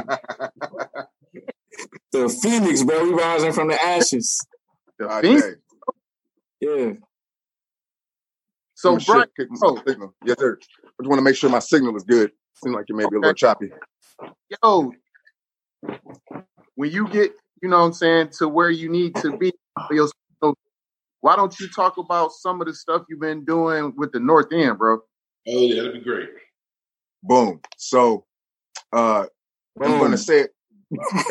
the 2.11 2.29
phoenix, 2.29 2.83
bro. 2.83 3.03
We 3.03 3.13
rising 3.13 3.51
from 3.51 3.69
the 3.69 3.81
ashes. 3.81 4.45
The 4.99 5.09
phoenix. 5.21 5.45
Yeah. 6.63 6.93
So, 8.75 8.97
Brian, 9.05 9.27
oh. 9.63 9.81
signal. 9.87 10.13
Yes, 10.25 10.37
sir. 10.39 10.57
I 10.59 10.87
just 11.01 11.09
want 11.09 11.19
to 11.19 11.23
make 11.23 11.35
sure 11.35 11.49
my 11.49 11.59
signal 11.59 11.95
is 11.95 12.03
good. 12.03 12.31
Seems 12.63 12.75
like 12.75 12.85
you 12.89 12.95
may 12.95 13.03
be 13.03 13.07
okay. 13.07 13.15
a 13.15 13.19
little 13.19 13.33
choppy. 13.33 13.71
Yo, 14.49 14.91
when 16.75 16.91
you 16.91 17.07
get, 17.07 17.31
you 17.61 17.69
know 17.69 17.79
what 17.79 17.85
I'm 17.85 17.93
saying, 17.93 18.29
to 18.39 18.47
where 18.47 18.69
you 18.69 18.89
need 18.89 19.15
to 19.17 19.37
be, 19.37 19.53
why 21.21 21.35
don't 21.35 21.57
you 21.59 21.69
talk 21.69 21.97
about 21.97 22.31
some 22.33 22.59
of 22.59 22.67
the 22.67 22.73
stuff 22.73 23.03
you've 23.09 23.21
been 23.21 23.45
doing 23.45 23.93
with 23.95 24.11
the 24.11 24.19
North 24.19 24.51
End, 24.51 24.77
bro? 24.77 24.95
Oh, 24.95 25.01
yeah, 25.45 25.75
that'd 25.83 25.93
be 25.93 26.01
great. 26.01 26.29
Boom. 27.21 27.61
So, 27.77 28.25
uh, 28.91 29.25
Boom. 29.77 29.93
I'm 29.93 29.99
going 29.99 30.11
to 30.11 30.17
say, 30.17 30.47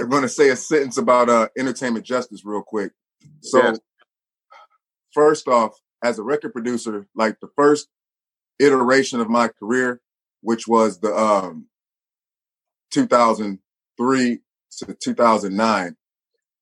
I'm 0.00 0.08
going 0.08 0.22
to 0.22 0.28
say 0.28 0.48
a 0.48 0.56
sentence 0.56 0.96
about 0.96 1.28
uh, 1.28 1.48
entertainment 1.58 2.06
justice 2.06 2.42
real 2.44 2.62
quick. 2.62 2.92
So, 3.42 3.58
yes 3.58 3.78
first 5.12 5.48
off, 5.48 5.80
as 6.02 6.18
a 6.18 6.22
record 6.22 6.52
producer, 6.52 7.06
like 7.14 7.38
the 7.40 7.48
first 7.56 7.88
iteration 8.58 9.20
of 9.20 9.28
my 9.28 9.48
career, 9.48 10.00
which 10.40 10.66
was 10.66 11.00
the 11.00 11.14
um, 11.14 11.66
2003 12.90 14.40
to 14.78 14.96
2009, 15.00 15.96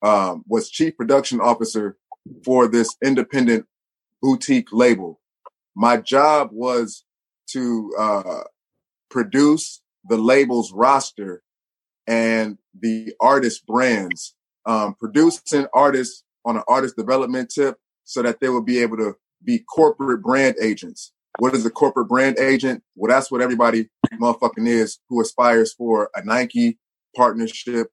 um, 0.03 0.45
was 0.47 0.71
chief 0.71 0.97
production 0.97 1.41
officer 1.41 1.97
for 2.45 2.69
this 2.69 2.97
independent 3.05 3.67
boutique 4.23 4.69
label. 4.73 5.21
My 5.75 5.97
job 5.97 6.51
was 6.53 7.05
to 7.51 7.93
uh, 7.99 8.45
produce 9.11 9.81
the 10.09 10.17
label's 10.17 10.73
roster 10.73 11.43
and 12.07 12.59
the 12.79 13.15
artist 13.21 13.67
brands, 13.67 14.35
um, 14.67 14.95
producing 14.99 15.67
artists 15.73 16.25
on 16.45 16.57
an 16.57 16.63
artist 16.69 16.97
development 16.97 17.51
tip 17.51 17.77
so 18.11 18.23
that 18.23 18.41
they 18.41 18.49
will 18.49 18.61
be 18.61 18.81
able 18.81 18.97
to 18.97 19.15
be 19.45 19.61
corporate 19.73 20.21
brand 20.21 20.57
agents. 20.61 21.13
What 21.39 21.55
is 21.55 21.65
a 21.65 21.71
corporate 21.71 22.09
brand 22.09 22.41
agent? 22.41 22.83
Well, 22.97 23.09
that's 23.09 23.31
what 23.31 23.41
everybody 23.41 23.89
motherfucking 24.21 24.67
is 24.67 24.99
who 25.09 25.21
aspires 25.21 25.73
for 25.73 26.11
a 26.17 26.25
Nike 26.25 26.81
partnership, 27.15 27.87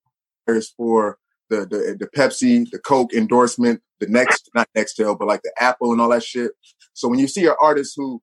aspires 0.47 0.73
for 0.75 1.19
the, 1.51 1.67
the 1.67 1.95
the 1.99 2.07
Pepsi, 2.07 2.67
the 2.71 2.79
Coke 2.79 3.13
endorsement, 3.13 3.81
the 3.99 4.07
next 4.07 4.49
not 4.55 4.67
Nextel, 4.75 5.19
but 5.19 5.27
like 5.27 5.41
the 5.43 5.53
Apple 5.59 5.91
and 5.91 6.01
all 6.01 6.09
that 6.09 6.23
shit. 6.23 6.51
So 6.93 7.07
when 7.07 7.19
you 7.19 7.27
see 7.27 7.45
an 7.45 7.53
artist 7.61 7.93
who 7.95 8.19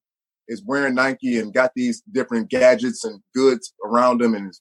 is 0.49 0.65
wearing 0.67 0.97
Nike 0.97 1.39
and 1.39 1.55
got 1.55 1.71
these 1.77 2.03
different 2.11 2.51
gadgets 2.51 3.05
and 3.05 3.21
goods 3.37 3.73
around 3.87 4.21
them 4.21 4.35
and 4.35 4.53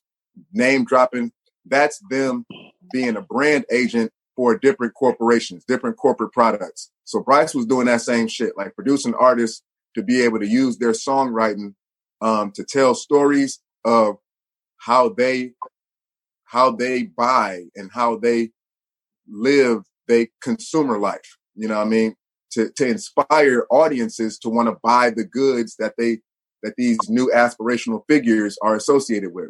name 0.54 0.86
dropping, 0.86 1.32
that's 1.65 2.00
them 2.12 2.46
being 2.93 3.17
a 3.17 3.22
brand 3.22 3.65
agent 3.72 4.12
for 4.36 4.58
different 4.58 4.93
corporations, 4.93 5.63
different 5.65 5.98
corporate 5.98 6.32
products. 6.32 6.91
So 7.04 7.22
Bryce 7.22 7.54
was 7.54 7.65
doing 7.65 7.86
that 7.88 8.02
same 8.02 8.28
shit, 8.28 8.58
like 8.58 8.76
producing 8.76 9.13
artists 9.15 9.63
to 9.96 10.04
be 10.04 10.22
able 10.22 10.39
to 10.39 10.48
use 10.48 10.78
their 10.78 10.91
songwriting 10.91 11.76
um, 12.22 12.52
to 12.52 12.63
tell 12.63 12.96
stories 12.96 13.60
of 13.86 14.15
how 14.78 15.10
they 15.10 15.54
how 16.46 16.72
they 16.72 17.04
buy 17.04 17.63
and 17.76 17.89
how 17.91 18.15
they 18.17 18.52
live 19.28 19.84
their 20.08 20.28
consumer 20.41 21.00
life. 21.00 21.38
You 21.56 21.67
know 21.67 21.78
what 21.78 21.88
I 21.88 21.89
mean? 21.89 22.15
To 22.54 22.69
to 22.78 22.88
inspire 22.88 23.65
audiences 23.69 24.38
to 24.39 24.50
want 24.50 24.69
to 24.69 24.78
buy 24.84 25.10
the 25.10 25.26
goods 25.26 25.76
that 25.78 25.93
they 25.98 26.19
that 26.62 26.76
these 26.78 26.98
new 27.10 27.30
aspirational 27.34 28.04
figures 28.08 28.58
are 28.62 28.76
associated 28.76 29.34
with. 29.34 29.50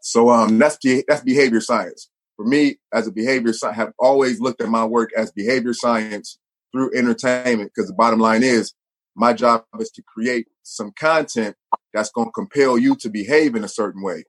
So 0.00 0.30
um, 0.30 0.58
that's 0.58 0.78
that's 1.08 1.22
behavior 1.22 1.60
science. 1.60 2.10
For 2.36 2.44
me, 2.44 2.76
as 2.92 3.06
a 3.06 3.12
behavior 3.12 3.52
science, 3.52 3.76
have 3.76 3.92
always 3.98 4.40
looked 4.40 4.60
at 4.60 4.68
my 4.68 4.84
work 4.84 5.10
as 5.16 5.32
behavior 5.32 5.72
science 5.72 6.38
through 6.72 6.94
entertainment 6.94 7.70
because 7.74 7.88
the 7.88 7.94
bottom 7.94 8.20
line 8.20 8.42
is 8.42 8.74
my 9.14 9.32
job 9.32 9.64
is 9.80 9.90
to 9.92 10.02
create 10.02 10.46
some 10.62 10.92
content 10.98 11.56
that's 11.94 12.10
going 12.10 12.28
to 12.28 12.32
compel 12.32 12.76
you 12.76 12.94
to 12.96 13.08
behave 13.08 13.54
in 13.54 13.64
a 13.64 13.68
certain 13.68 14.02
way, 14.02 14.24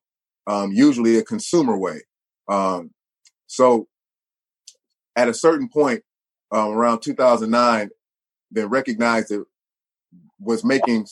um, 0.48 0.72
usually 0.72 1.18
a 1.18 1.24
consumer 1.24 1.78
way. 1.78 2.02
Um, 2.48 2.92
so 3.48 3.88
at 5.18 5.28
a 5.28 5.34
certain 5.34 5.68
point, 5.68 6.04
um, 6.52 6.70
around 6.70 7.02
2009, 7.02 7.90
they 8.52 8.66
recognized 8.66 9.32
it 9.32 9.42
was 10.40 10.64
making 10.64 11.08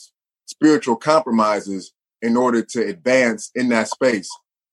spiritual 0.46 0.96
compromises 0.96 1.92
in 2.22 2.36
order 2.36 2.62
to 2.62 2.86
advance 2.86 3.50
in 3.54 3.68
that 3.68 3.88
space. 3.88 4.30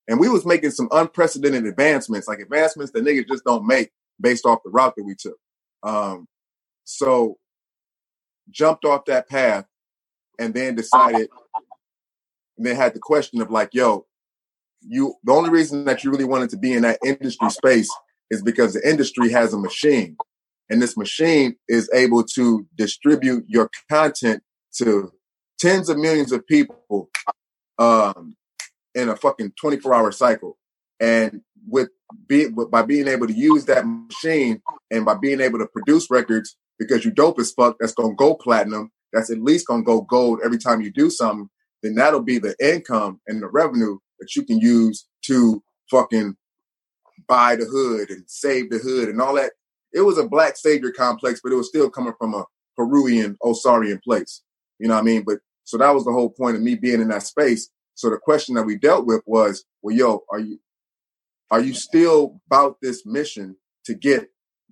And 0.07 0.19
we 0.19 0.29
was 0.29 0.45
making 0.45 0.71
some 0.71 0.89
unprecedented 0.91 1.65
advancements, 1.65 2.27
like 2.27 2.39
advancements 2.39 2.91
that 2.91 3.05
niggas 3.05 3.27
just 3.27 3.45
don't 3.45 3.65
make 3.65 3.91
based 4.19 4.45
off 4.45 4.59
the 4.63 4.71
route 4.71 4.93
that 4.97 5.03
we 5.03 5.15
took. 5.15 5.37
Um, 5.81 6.27
so 6.83 7.37
jumped 8.49 8.85
off 8.85 9.05
that 9.05 9.29
path 9.29 9.65
and 10.39 10.53
then 10.53 10.75
decided, 10.75 11.29
and 12.57 12.65
then 12.65 12.75
had 12.75 12.93
the 12.93 12.99
question 12.99 13.41
of 13.41 13.49
like, 13.49 13.69
yo, 13.73 14.05
you 14.81 15.15
the 15.23 15.31
only 15.31 15.49
reason 15.49 15.85
that 15.85 16.03
you 16.03 16.11
really 16.11 16.25
wanted 16.25 16.49
to 16.49 16.57
be 16.57 16.73
in 16.73 16.81
that 16.81 16.99
industry 17.05 17.49
space 17.49 17.89
is 18.29 18.41
because 18.41 18.73
the 18.73 18.87
industry 18.87 19.31
has 19.31 19.53
a 19.53 19.57
machine 19.57 20.17
and 20.69 20.81
this 20.81 20.97
machine 20.97 21.55
is 21.67 21.89
able 21.93 22.23
to 22.23 22.65
distribute 22.75 23.45
your 23.47 23.69
content 23.89 24.43
to 24.73 25.11
tens 25.59 25.89
of 25.89 25.97
millions 25.97 26.31
of 26.31 26.45
people 26.47 27.09
um, 27.77 28.35
in 28.95 29.09
a 29.09 29.15
fucking 29.15 29.53
24 29.59 29.93
hour 29.93 30.11
cycle 30.11 30.57
and 30.99 31.41
with 31.67 31.89
be, 32.27 32.47
by 32.47 32.81
being 32.81 33.07
able 33.07 33.27
to 33.27 33.33
use 33.33 33.65
that 33.65 33.85
machine 33.85 34.61
and 34.91 35.05
by 35.05 35.15
being 35.15 35.41
able 35.41 35.59
to 35.59 35.67
produce 35.67 36.09
records 36.09 36.55
because 36.77 37.03
you 37.03 37.11
dope 37.11 37.39
as 37.39 37.51
fuck 37.51 37.75
that's 37.79 37.93
gonna 37.93 38.13
go 38.15 38.35
platinum 38.35 38.91
that's 39.11 39.29
at 39.29 39.39
least 39.39 39.67
gonna 39.67 39.83
go 39.83 40.01
gold 40.01 40.39
every 40.43 40.57
time 40.57 40.81
you 40.81 40.91
do 40.91 41.09
something 41.09 41.49
then 41.81 41.95
that'll 41.95 42.21
be 42.21 42.39
the 42.39 42.55
income 42.61 43.19
and 43.27 43.41
the 43.41 43.47
revenue 43.47 43.97
that 44.19 44.35
you 44.35 44.43
can 44.43 44.59
use 44.59 45.07
to 45.25 45.61
fucking 45.91 46.35
buy 47.27 47.55
the 47.55 47.65
hood 47.65 48.09
and 48.09 48.23
save 48.27 48.69
the 48.69 48.77
hood 48.77 49.09
and 49.09 49.21
all 49.21 49.35
that. 49.35 49.51
It 49.93 50.01
was 50.01 50.17
a 50.17 50.27
black 50.27 50.57
savior 50.57 50.91
complex, 50.91 51.39
but 51.43 51.51
it 51.51 51.55
was 51.55 51.67
still 51.67 51.89
coming 51.89 52.13
from 52.17 52.33
a 52.33 52.45
Peruvian 52.75 53.37
Osarian 53.43 54.01
place. 54.01 54.41
You 54.79 54.87
know 54.87 54.95
what 54.95 55.01
I 55.01 55.03
mean? 55.03 55.23
But 55.25 55.39
so 55.65 55.77
that 55.77 55.91
was 55.91 56.05
the 56.05 56.11
whole 56.11 56.29
point 56.29 56.55
of 56.55 56.63
me 56.63 56.75
being 56.75 57.01
in 57.01 57.09
that 57.09 57.23
space. 57.23 57.69
So 57.95 58.09
the 58.09 58.17
question 58.17 58.55
that 58.55 58.63
we 58.63 58.77
dealt 58.77 59.05
with 59.05 59.21
was, 59.25 59.65
well, 59.81 59.95
yo, 59.95 60.23
are 60.31 60.39
you 60.39 60.59
are 61.51 61.61
you 61.61 61.73
still 61.73 62.39
about 62.47 62.77
this 62.81 63.05
mission 63.05 63.57
to 63.85 63.93
get 63.93 64.29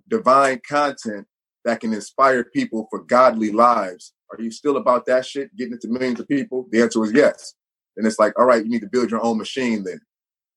divine 0.09 0.61
content 0.67 1.27
that 1.63 1.79
can 1.79 1.93
inspire 1.93 2.43
people 2.43 2.87
for 2.89 3.03
godly 3.03 3.51
lives? 3.51 4.13
Are 4.31 4.41
you 4.41 4.49
still 4.49 4.77
about 4.77 5.05
that 5.05 5.25
shit, 5.25 5.55
getting 5.55 5.73
it 5.73 5.81
to 5.81 5.87
millions 5.89 6.19
of 6.19 6.27
people? 6.27 6.67
The 6.71 6.81
answer 6.81 6.99
was 6.99 7.11
yes. 7.13 7.53
And 7.97 8.07
it's 8.07 8.17
like, 8.17 8.37
all 8.39 8.45
right, 8.45 8.63
you 8.63 8.71
need 8.71 8.81
to 8.81 8.89
build 8.89 9.11
your 9.11 9.23
own 9.23 9.37
machine 9.37 9.83
then. 9.83 9.99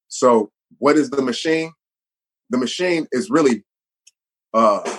So 0.08 0.50
what 0.78 0.96
is 0.96 1.10
the 1.10 1.20
machine? 1.20 1.72
The 2.50 2.58
machine 2.58 3.06
is 3.12 3.30
really 3.30 3.64
uh 4.54 4.98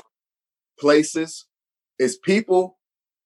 places, 0.80 1.46
it's 1.98 2.18
people 2.18 2.78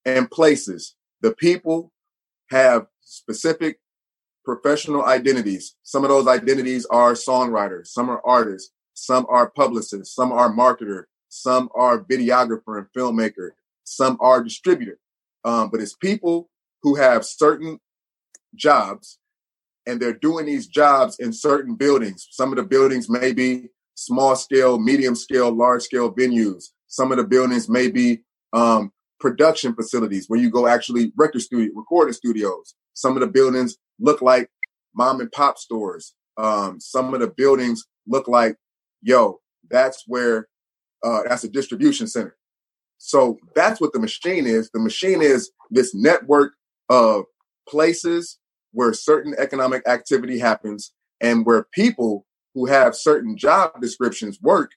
and 0.04 0.30
places. 0.30 0.94
The 1.20 1.34
people 1.34 1.92
have 2.50 2.86
specific 3.02 3.78
professional 4.44 5.04
identities. 5.04 5.76
Some 5.82 6.04
of 6.04 6.10
those 6.10 6.26
identities 6.26 6.86
are 6.86 7.12
songwriters, 7.12 7.88
some 7.88 8.10
are 8.10 8.22
artists, 8.24 8.72
some 8.94 9.26
are 9.28 9.50
publicists, 9.50 10.14
some 10.14 10.32
are 10.32 10.52
marketer, 10.52 11.04
some 11.28 11.68
are 11.74 12.04
videographer 12.04 12.78
and 12.78 12.86
filmmaker, 12.96 13.50
some 13.84 14.16
are 14.20 14.42
distributor. 14.42 14.98
Um, 15.44 15.70
but 15.70 15.80
it's 15.80 15.94
people 15.94 16.50
who 16.82 16.96
have 16.96 17.24
certain 17.24 17.78
jobs 18.54 19.18
and 19.86 20.00
they're 20.00 20.12
doing 20.12 20.46
these 20.46 20.66
jobs 20.66 21.18
in 21.18 21.32
certain 21.32 21.74
buildings. 21.74 22.28
Some 22.30 22.50
of 22.50 22.56
the 22.56 22.62
buildings 22.62 23.08
may 23.08 23.32
be 23.32 23.68
small 23.94 24.36
scale, 24.36 24.78
medium 24.78 25.14
scale, 25.14 25.50
large 25.50 25.82
scale 25.82 26.12
venues. 26.12 26.70
Some 26.86 27.12
of 27.12 27.18
the 27.18 27.24
buildings 27.24 27.68
may 27.68 27.90
be 27.90 28.20
um, 28.52 28.92
production 29.18 29.74
facilities 29.74 30.28
where 30.28 30.40
you 30.40 30.50
go 30.50 30.66
actually 30.66 31.12
record 31.16 31.42
studio, 31.42 31.72
recording 31.74 32.14
studios. 32.14 32.74
Some 32.94 33.16
of 33.16 33.20
the 33.20 33.26
buildings 33.26 33.76
look 34.00 34.22
like 34.22 34.48
mom 34.94 35.20
and 35.20 35.30
pop 35.32 35.58
stores. 35.58 36.14
Um, 36.36 36.80
some 36.80 37.14
of 37.14 37.20
the 37.20 37.28
buildings 37.28 37.84
look 38.06 38.28
like, 38.28 38.56
yo, 39.02 39.40
that's 39.70 40.04
where 40.06 40.48
uh, 41.02 41.22
that's 41.28 41.44
a 41.44 41.48
distribution 41.48 42.06
center. 42.06 42.36
So 42.98 43.38
that's 43.54 43.80
what 43.80 43.92
the 43.92 43.98
machine 43.98 44.46
is. 44.46 44.70
The 44.72 44.80
machine 44.80 45.22
is 45.22 45.50
this 45.70 45.94
network 45.94 46.52
of 46.88 47.24
places 47.68 48.38
where 48.72 48.92
certain 48.92 49.34
economic 49.38 49.86
activity 49.88 50.38
happens 50.38 50.92
and 51.20 51.46
where 51.46 51.66
people 51.72 52.26
who 52.54 52.66
have 52.66 52.94
certain 52.94 53.36
job 53.36 53.72
descriptions 53.80 54.38
work 54.42 54.72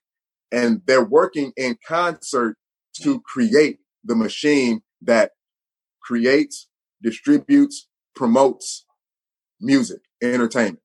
and 0.51 0.81
they're 0.85 1.03
working 1.03 1.51
in 1.57 1.77
concert 1.85 2.55
to 3.01 3.19
create 3.21 3.79
the 4.03 4.15
machine 4.15 4.81
that 5.01 5.31
creates, 6.01 6.67
distributes, 7.01 7.87
promotes 8.15 8.85
music, 9.63 10.01
entertainment. 10.21 10.79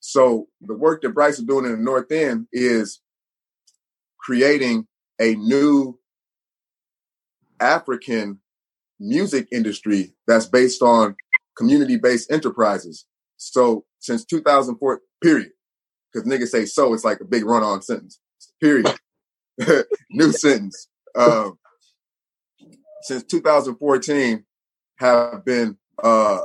So 0.00 0.48
the 0.60 0.74
work 0.74 1.02
that 1.02 1.10
Bryce 1.10 1.38
is 1.38 1.44
doing 1.44 1.64
in 1.64 1.72
the 1.72 1.78
North 1.78 2.10
End 2.10 2.46
is 2.52 3.00
creating 4.18 4.86
a 5.20 5.34
new 5.34 5.98
African 7.60 8.40
music 8.98 9.48
industry 9.52 10.14
that's 10.26 10.46
based 10.46 10.82
on 10.82 11.14
community-based 11.56 12.30
enterprises. 12.30 13.06
So 13.36 13.84
since 13.98 14.24
2004, 14.24 15.00
period. 15.22 15.50
Because 16.12 16.28
niggas 16.28 16.48
say 16.48 16.64
so, 16.64 16.92
it's 16.92 17.04
like 17.04 17.20
a 17.20 17.24
big 17.24 17.44
run-on 17.44 17.82
sentence. 17.82 18.18
Period. 18.60 18.92
New 20.10 20.32
sentence. 20.32 20.88
Um, 21.14 21.58
since 23.02 23.22
2014, 23.24 24.44
have 25.00 25.44
been 25.44 25.78
uh, 26.02 26.40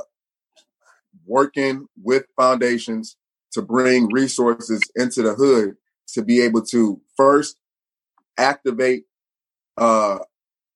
working 1.26 1.86
with 2.02 2.24
foundations 2.36 3.16
to 3.52 3.62
bring 3.62 4.08
resources 4.12 4.82
into 4.96 5.22
the 5.22 5.34
hood 5.34 5.74
to 6.14 6.22
be 6.22 6.40
able 6.40 6.62
to 6.62 7.00
first 7.16 7.56
activate 8.38 9.04
uh, 9.76 10.18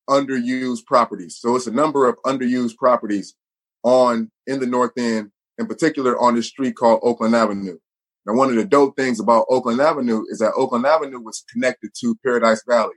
underused 0.09 0.85
properties. 0.87 1.39
So 1.39 1.57
it's 1.57 1.67
a 1.67 1.73
number 1.73 2.09
of 2.09 2.17
underused 2.25 2.77
properties 2.77 3.35
on 3.83 4.31
in 4.47 4.61
the 4.61 4.67
North 4.67 4.93
End, 4.99 5.31
in 5.59 5.67
particular 5.67 6.19
on 6.21 6.35
this 6.35 6.49
street 6.49 6.75
called 6.77 7.01
Oakland 7.03 7.35
Avenue. 7.35 7.79
Now, 8.27 8.35
one 8.35 8.51
of 8.51 8.57
the 8.57 8.65
dope 8.65 8.97
things 8.97 9.21
about 9.21 9.47
Oakland 9.49 9.81
Avenue 9.81 10.25
is 10.29 10.39
that 10.41 10.53
Oakland 10.57 10.85
Avenue 10.85 11.21
was 11.21 11.45
connected 11.51 11.91
to 12.01 12.17
Paradise 12.25 12.63
Valley. 12.69 12.95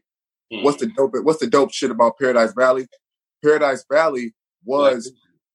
Mm. 0.52 0.64
What's 0.64 0.78
the 0.78 0.88
dope? 0.88 1.12
What's 1.24 1.40
the 1.40 1.48
dope 1.48 1.74
shit 1.74 1.92
about 1.92 2.18
Paradise 2.20 2.54
Valley? 2.58 2.88
Paradise 3.44 3.86
Valley 3.90 4.34
was 4.66 5.12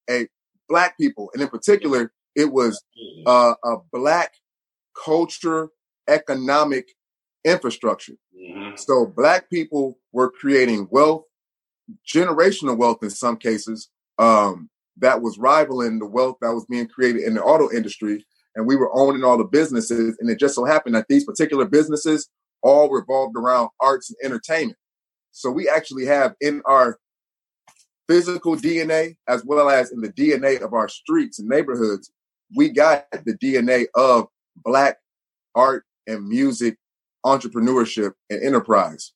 a 0.09 0.27
black 0.69 0.97
people, 0.97 1.29
and 1.33 1.41
in 1.41 1.49
particular, 1.49 2.11
it 2.35 2.51
was 2.51 2.81
uh, 3.25 3.55
a 3.65 3.77
black 3.91 4.31
culture 5.03 5.69
economic 6.07 6.89
infrastructure. 7.43 8.13
Mm-hmm. 8.37 8.75
So 8.77 9.05
black 9.05 9.49
people 9.49 9.97
were 10.11 10.31
creating 10.31 10.87
wealth, 10.91 11.23
generational 12.07 12.77
wealth 12.77 12.99
in 13.01 13.09
some 13.09 13.37
cases, 13.37 13.89
um, 14.17 14.69
that 14.97 15.21
was 15.21 15.37
rivaling 15.37 15.99
the 15.99 16.05
wealth 16.05 16.37
that 16.41 16.53
was 16.53 16.65
being 16.69 16.87
created 16.87 17.23
in 17.23 17.35
the 17.35 17.43
auto 17.43 17.71
industry. 17.71 18.25
And 18.55 18.67
we 18.67 18.75
were 18.75 18.89
owning 18.93 19.23
all 19.23 19.37
the 19.37 19.45
businesses. 19.45 20.17
And 20.19 20.29
it 20.29 20.39
just 20.39 20.55
so 20.55 20.65
happened 20.65 20.95
that 20.95 21.05
these 21.07 21.23
particular 21.23 21.65
businesses 21.65 22.29
all 22.61 22.89
revolved 22.89 23.37
around 23.37 23.69
arts 23.79 24.09
and 24.09 24.17
entertainment. 24.23 24.77
So 25.31 25.49
we 25.49 25.69
actually 25.69 26.05
have 26.05 26.35
in 26.41 26.61
our 26.65 26.99
physical 28.09 28.55
DNA, 28.55 29.15
as 29.27 29.45
well 29.45 29.69
as 29.69 29.91
in 29.91 30.01
the 30.01 30.11
DNA 30.11 30.61
of 30.61 30.73
our 30.73 30.89
streets 30.89 31.39
and 31.39 31.47
neighborhoods, 31.47 32.11
we 32.55 32.69
got 32.69 33.05
the 33.11 33.37
DNA 33.37 33.85
of 33.95 34.27
Black 34.65 34.97
art 35.53 35.85
and 36.07 36.27
music 36.27 36.77
entrepreneurship 37.25 38.13
and 38.29 38.43
enterprise. 38.43 39.13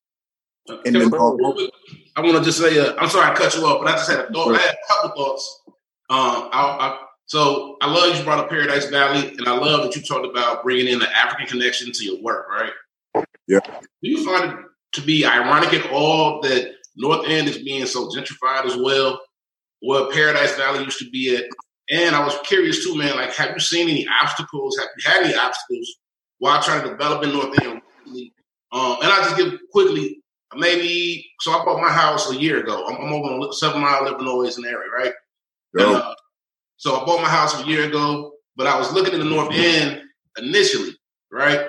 And 0.86 0.96
then, 0.96 1.14
I 1.14 2.22
want 2.22 2.38
to 2.38 2.44
just 2.44 2.60
say, 2.60 2.80
uh, 2.80 2.94
I'm 2.98 3.10
sorry 3.10 3.30
I 3.30 3.36
cut 3.36 3.54
you 3.56 3.66
off, 3.66 3.84
but 3.84 3.92
I 3.92 3.98
just 3.98 4.10
had 4.10 4.20
a 4.20 4.32
thought. 4.32 4.56
I 4.56 4.60
had 4.60 4.76
a 4.76 4.88
couple 4.88 5.26
thoughts. 5.26 5.62
Um, 6.10 6.50
I, 6.54 6.78
I, 6.80 7.00
so 7.26 7.78
I 7.82 7.92
love 7.92 8.16
you 8.16 8.24
brought 8.24 8.40
up 8.40 8.50
Paradise 8.50 8.86
Valley, 8.86 9.30
and 9.30 9.48
I 9.48 9.58
love 9.58 9.84
that 9.84 9.96
you 9.96 10.02
talked 10.04 10.26
about 10.26 10.64
bringing 10.64 10.88
in 10.88 11.00
the 11.00 11.10
African 11.18 11.48
connection 11.48 11.92
to 11.92 12.06
your 12.06 12.22
work, 12.22 12.48
right? 12.50 13.26
Yeah. 13.48 13.60
Do 13.60 14.10
you 14.10 14.24
find 14.24 14.52
it 14.52 14.66
to 14.94 15.02
be 15.02 15.26
ironic 15.26 15.74
at 15.74 15.92
all 15.92 16.40
that 16.42 16.76
North 16.96 17.28
End 17.28 17.48
is 17.48 17.58
being 17.60 17.86
so 17.86 18.10
gentrified 18.10 18.66
as 18.66 18.78
well, 18.78 19.20
where 19.80 20.12
Paradise 20.12 20.56
Valley 20.56 20.84
used 20.84 21.00
to 21.00 21.10
be 21.10 21.36
at? 21.36 21.44
And 21.90 22.16
I 22.16 22.24
was 22.24 22.38
curious 22.46 22.84
too, 22.84 22.98
man. 22.98 23.16
Like, 23.16 23.34
have 23.34 23.52
you 23.54 23.60
seen 23.60 23.90
any 23.90 24.08
obstacles? 24.22 24.78
Have 24.78 24.88
you 24.98 25.12
had 25.12 25.24
any 25.24 25.36
obstacles 25.36 25.98
while 26.40 26.62
trying 26.62 26.84
to 26.84 26.90
develop 26.90 27.24
in 27.24 27.34
North 27.34 27.60
End? 27.62 27.82
Um, 28.72 28.98
and 29.02 29.12
I'll 29.12 29.24
just 29.24 29.38
give 29.38 29.60
quickly, 29.72 30.22
maybe. 30.56 31.30
So 31.42 31.52
I 31.52 31.64
bought 31.66 31.82
my 31.82 31.92
house 31.92 32.32
a 32.32 32.36
year 32.36 32.60
ago. 32.60 32.86
I'm, 32.88 32.96
I'm 32.96 33.14
over 33.14 33.28
on 33.28 33.54
Seven 33.54 33.82
Mile, 33.82 34.08
Illinois, 34.08 34.58
in 34.58 34.66
area, 34.66 34.90
right? 34.90 35.14
And, 35.74 35.96
uh, 35.96 36.16
so 36.78 36.96
I 36.96 37.06
bought 37.06 37.22
my 37.22 37.30
house 37.30 37.62
a 37.62 37.68
year 37.68 37.88
ago, 37.88 38.34
but 38.56 38.68
I 38.68 38.78
was 38.78 38.92
looking 38.94 39.14
in 39.14 39.20
the 39.20 39.26
North 39.26 39.54
End 39.54 40.02
initially, 40.38 40.98
right? 41.32 41.68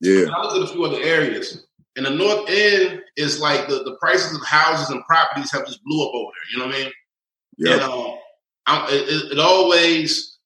Yeah. 0.00 0.22
And 0.22 0.30
I 0.30 0.42
looked 0.42 0.56
at 0.56 0.70
a 0.70 0.72
few 0.72 0.84
other 0.84 1.00
areas. 1.02 1.66
And 1.96 2.06
the 2.06 2.10
North 2.10 2.48
End 2.48 3.02
is 3.16 3.40
like 3.40 3.68
the, 3.68 3.82
the 3.82 3.96
prices 4.00 4.36
of 4.36 4.46
houses 4.46 4.90
and 4.90 5.04
properties 5.04 5.50
have 5.52 5.66
just 5.66 5.82
blew 5.84 6.06
up 6.06 6.14
over 6.14 6.30
there. 6.30 6.52
You 6.52 6.58
know 6.58 6.66
what 6.66 6.74
I 6.74 6.78
mean? 6.84 6.92
Yeah. 7.58 7.72
And 7.74 7.82
um, 7.82 8.18
I, 8.66 8.86
it, 8.90 9.32
it, 9.32 9.38
always 9.38 10.38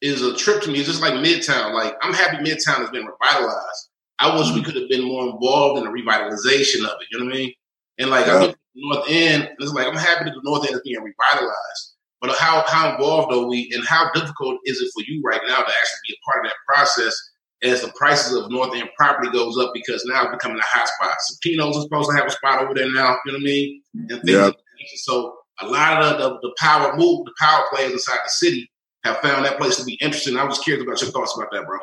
is 0.00 0.22
a 0.22 0.36
trip 0.36 0.62
to 0.62 0.70
me. 0.70 0.78
It's 0.78 0.88
just 0.88 1.02
like 1.02 1.14
Midtown. 1.14 1.74
Like 1.74 1.96
I'm 2.02 2.14
happy 2.14 2.36
Midtown 2.36 2.78
has 2.78 2.90
been 2.90 3.06
revitalized. 3.06 3.88
I 4.18 4.36
wish 4.36 4.46
we 4.46 4.60
mm-hmm. 4.60 4.64
could 4.64 4.76
have 4.76 4.88
been 4.88 5.04
more 5.04 5.28
involved 5.28 5.78
in 5.78 5.84
the 5.84 5.90
revitalization 5.90 6.84
of 6.84 6.96
it. 7.00 7.08
You 7.10 7.18
know 7.18 7.26
what 7.26 7.34
I 7.34 7.38
mean? 7.38 7.52
And 7.98 8.10
like 8.10 8.26
yeah. 8.26 8.34
I 8.34 8.40
look 8.40 8.50
at 8.50 8.58
the 8.74 8.80
North 8.82 9.06
End, 9.08 9.48
it's 9.58 9.72
like 9.72 9.86
I'm 9.86 9.96
happy 9.96 10.24
that 10.26 10.34
the 10.34 10.40
North 10.44 10.64
End 10.66 10.74
is 10.74 10.82
being 10.82 11.02
revitalized. 11.02 11.94
but 12.20 12.30
how 12.36 12.64
how 12.68 12.92
involved 12.92 13.32
are 13.32 13.46
we, 13.46 13.70
and 13.74 13.84
how 13.84 14.10
difficult 14.12 14.60
is 14.64 14.80
it 14.80 14.90
for 14.94 15.02
you 15.10 15.20
right 15.24 15.40
now 15.46 15.56
to 15.56 15.62
actually 15.62 16.02
be 16.06 16.14
a 16.14 16.24
part 16.24 16.44
of 16.46 16.50
that 16.50 16.56
process 16.72 17.14
as 17.62 17.82
the 17.82 17.92
prices 17.94 18.36
of 18.36 18.50
North 18.50 18.74
End 18.74 18.88
property 18.96 19.30
goes 19.30 19.56
up 19.58 19.70
because 19.72 20.04
now 20.06 20.24
it's 20.24 20.32
becoming 20.32 20.58
a 20.58 20.64
hot 20.64 20.88
spot. 20.88 21.16
Pinos 21.42 21.76
is 21.76 21.84
supposed 21.84 22.10
to 22.10 22.16
have 22.16 22.26
a 22.26 22.30
spot 22.30 22.62
over 22.62 22.74
there 22.74 22.90
now. 22.90 23.16
You 23.24 23.32
know 23.32 23.38
what 23.38 23.40
I 23.40 23.44
mean? 23.44 23.82
And 23.94 24.22
things 24.22 24.28
Yep. 24.28 24.54
So 24.96 25.36
a 25.60 25.66
lot 25.66 26.02
of 26.02 26.18
the, 26.18 26.28
the, 26.28 26.40
the 26.40 26.54
power 26.58 26.96
move, 26.96 27.24
the 27.24 27.32
power 27.38 27.64
players 27.70 27.92
inside 27.92 28.18
the 28.24 28.30
city 28.30 28.70
have 29.04 29.18
found 29.18 29.44
that 29.44 29.58
place 29.58 29.76
to 29.76 29.84
be 29.84 29.94
interesting. 29.94 30.36
I 30.36 30.44
was 30.44 30.58
curious 30.58 30.84
about 30.84 31.00
your 31.00 31.10
thoughts 31.10 31.36
about 31.36 31.50
that, 31.52 31.66
bro. 31.66 31.78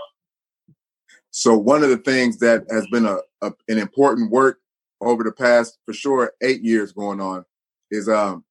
So 1.32 1.57
one 1.57 1.84
of 1.84 1.89
the 1.89 1.97
things 1.97 2.39
that 2.39 2.65
has 2.69 2.88
been 2.88 3.05
a, 3.05 3.17
a 3.41 3.53
an 3.67 3.77
important 3.77 4.32
work 4.32 4.59
over 5.01 5.23
the 5.23 5.32
past, 5.32 5.77
for 5.86 5.93
sure, 5.93 6.34
eight 6.41 6.61
years 6.61 6.91
going 6.91 7.21
on, 7.21 7.45
is 7.91 8.09
um 8.09 8.43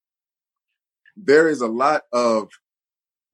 there 1.16 1.48
is 1.48 1.60
a 1.60 1.66
lot 1.66 2.02
of 2.12 2.48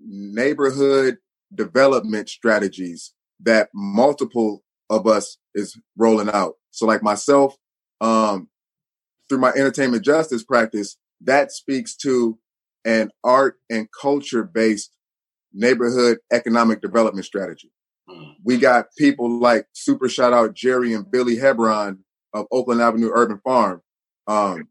neighborhood 0.00 1.18
development 1.54 2.28
strategies 2.28 3.13
that 3.40 3.68
multiple 3.74 4.62
of 4.90 5.06
us 5.06 5.38
is 5.54 5.78
rolling 5.96 6.30
out. 6.30 6.54
So 6.70 6.86
like 6.86 7.02
myself, 7.02 7.56
um, 8.00 8.48
through 9.28 9.38
my 9.38 9.50
entertainment 9.50 10.04
justice 10.04 10.44
practice, 10.44 10.96
that 11.22 11.52
speaks 11.52 11.96
to 11.96 12.38
an 12.84 13.10
art 13.22 13.58
and 13.70 13.88
culture 13.98 14.44
based 14.44 14.94
neighborhood 15.52 16.18
economic 16.32 16.82
development 16.82 17.24
strategy. 17.24 17.70
Mm. 18.08 18.34
We 18.44 18.58
got 18.58 18.86
people 18.98 19.40
like 19.40 19.66
super 19.72 20.08
shout 20.08 20.32
out 20.32 20.54
Jerry 20.54 20.92
and 20.92 21.10
Billy 21.10 21.36
Hebron 21.36 22.00
of 22.34 22.46
Oakland 22.50 22.82
Avenue 22.82 23.10
Urban 23.14 23.40
Farm, 23.44 23.80
um, 24.26 24.68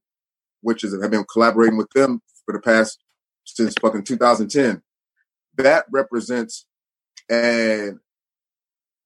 which 0.62 0.84
is 0.84 0.94
I've 1.02 1.12
been 1.12 1.26
collaborating 1.32 1.78
with 1.78 1.90
them 1.96 2.22
for 2.46 2.54
the 2.54 2.60
past 2.60 3.00
since 3.46 3.74
fucking 3.82 4.04
2010. 4.04 4.82
That 5.58 5.86
represents 5.92 6.66
an 7.30 8.00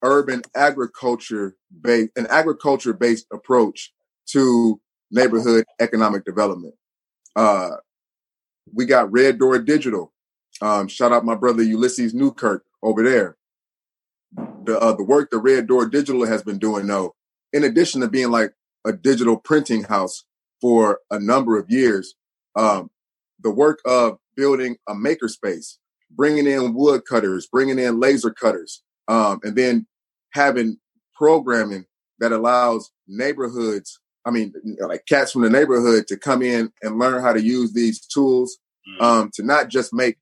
urban 0.02 0.42
agriculture 0.54 1.56
based 1.80 2.10
an 2.16 2.26
agriculture 2.28 2.92
based 2.92 3.26
approach 3.32 3.92
to 4.26 4.80
neighborhood 5.10 5.64
economic 5.80 6.24
development. 6.24 6.74
Uh, 7.34 7.70
we 8.72 8.84
got 8.84 9.10
Red 9.10 9.38
Door 9.38 9.60
Digital. 9.60 10.12
Um, 10.60 10.88
shout 10.88 11.12
out 11.12 11.24
my 11.24 11.34
brother 11.34 11.62
Ulysses 11.62 12.14
Newkirk 12.14 12.64
over 12.82 13.02
there. 13.02 13.36
The 14.64 14.78
uh, 14.78 14.92
the 14.92 15.04
work 15.04 15.30
that 15.30 15.38
Red 15.38 15.66
Door 15.66 15.86
Digital 15.88 16.26
has 16.26 16.42
been 16.42 16.58
doing, 16.58 16.86
though, 16.86 17.14
in 17.52 17.64
addition 17.64 18.00
to 18.02 18.08
being 18.08 18.30
like 18.30 18.52
a 18.84 18.92
digital 18.92 19.36
printing 19.36 19.84
house 19.84 20.24
for 20.60 21.00
a 21.10 21.18
number 21.18 21.58
of 21.58 21.70
years, 21.70 22.14
um, 22.56 22.90
the 23.40 23.50
work 23.50 23.78
of 23.84 24.18
building 24.36 24.76
a 24.88 24.94
makerspace, 24.94 25.78
bringing 26.10 26.46
in 26.46 26.74
wood 26.74 27.04
cutters, 27.04 27.46
bringing 27.46 27.78
in 27.78 28.00
laser 28.00 28.30
cutters, 28.30 28.82
um, 29.08 29.40
and 29.42 29.56
then 29.56 29.86
having 30.32 30.78
programming 31.14 31.86
that 32.20 32.32
allows 32.32 32.90
neighborhoods, 33.06 34.00
I 34.24 34.30
mean, 34.30 34.52
like 34.80 35.04
cats 35.08 35.32
from 35.32 35.42
the 35.42 35.50
neighborhood 35.50 36.06
to 36.08 36.16
come 36.16 36.42
in 36.42 36.72
and 36.82 36.98
learn 36.98 37.22
how 37.22 37.32
to 37.32 37.42
use 37.42 37.72
these 37.72 38.00
tools 38.06 38.58
Mm. 38.88 39.02
um, 39.02 39.30
to 39.34 39.42
not 39.42 39.68
just 39.68 39.92
make 39.92 40.16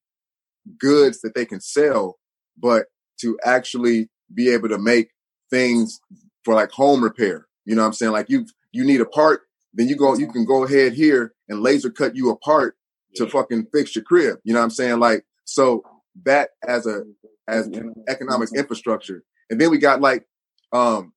goods 0.78 1.20
that 1.20 1.34
they 1.34 1.44
can 1.44 1.60
sell, 1.60 2.18
but 2.56 2.86
to 3.20 3.38
actually 3.44 4.08
be 4.34 4.50
able 4.52 4.68
to 4.68 4.78
make 4.78 5.10
things 5.50 6.00
for 6.44 6.54
like 6.54 6.70
home 6.70 7.02
repair. 7.02 7.46
You 7.64 7.74
know 7.76 7.82
what 7.82 7.88
I'm 7.88 7.92
saying? 7.94 8.12
Like 8.12 8.28
you 8.28 8.46
you 8.72 8.84
need 8.84 9.00
a 9.00 9.06
part, 9.06 9.42
then 9.72 9.88
you 9.88 9.96
go 9.96 10.16
you 10.16 10.30
can 10.30 10.44
go 10.44 10.64
ahead 10.64 10.92
here 10.94 11.32
and 11.48 11.60
laser 11.60 11.90
cut 11.90 12.16
you 12.16 12.30
a 12.30 12.36
part 12.36 12.76
to 13.16 13.26
fucking 13.28 13.66
fix 13.72 13.94
your 13.94 14.04
crib. 14.04 14.38
You 14.44 14.52
know 14.52 14.60
what 14.60 14.64
I'm 14.64 14.70
saying? 14.70 14.98
Like 14.98 15.24
so 15.44 15.82
that 16.24 16.50
as 16.66 16.86
a 16.86 17.04
as 17.48 17.70
economics 18.08 18.52
infrastructure. 18.52 19.22
And 19.50 19.60
then 19.60 19.70
we 19.70 19.78
got 19.78 20.00
like 20.00 20.26
um 20.72 21.12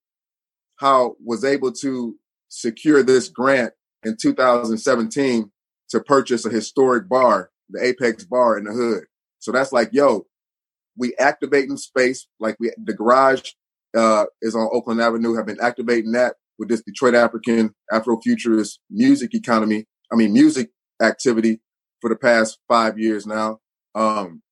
how 0.76 1.16
was 1.22 1.44
able 1.44 1.72
to 1.72 2.16
secure 2.48 3.02
this 3.02 3.28
grant 3.28 3.72
in 4.04 4.16
2017 4.20 5.50
to 5.90 6.00
purchase 6.00 6.46
a 6.46 6.50
historic 6.50 7.08
bar, 7.08 7.50
the 7.68 7.84
Apex 7.84 8.24
Bar 8.24 8.58
in 8.58 8.64
the 8.64 8.72
hood. 8.72 9.04
So 9.38 9.52
that's 9.52 9.72
like, 9.72 9.90
yo, 9.92 10.26
we 10.96 11.14
activating 11.16 11.76
space 11.76 12.26
like 12.38 12.56
we 12.58 12.72
the 12.82 12.94
garage 12.94 13.52
uh 13.96 14.26
is 14.40 14.54
on 14.54 14.68
Oakland 14.72 15.00
Avenue, 15.00 15.34
have 15.36 15.46
been 15.46 15.60
activating 15.60 16.12
that 16.12 16.36
with 16.58 16.68
this 16.68 16.82
Detroit 16.82 17.14
African 17.14 17.74
Afrofuturist 17.92 18.78
music 18.90 19.34
economy, 19.34 19.86
I 20.12 20.16
mean 20.16 20.32
music 20.32 20.70
activity 21.02 21.60
for 22.00 22.10
the 22.10 22.16
past 22.16 22.58
five 22.68 22.98
years 22.98 23.26
now. 23.26 23.60
Um 23.94 24.42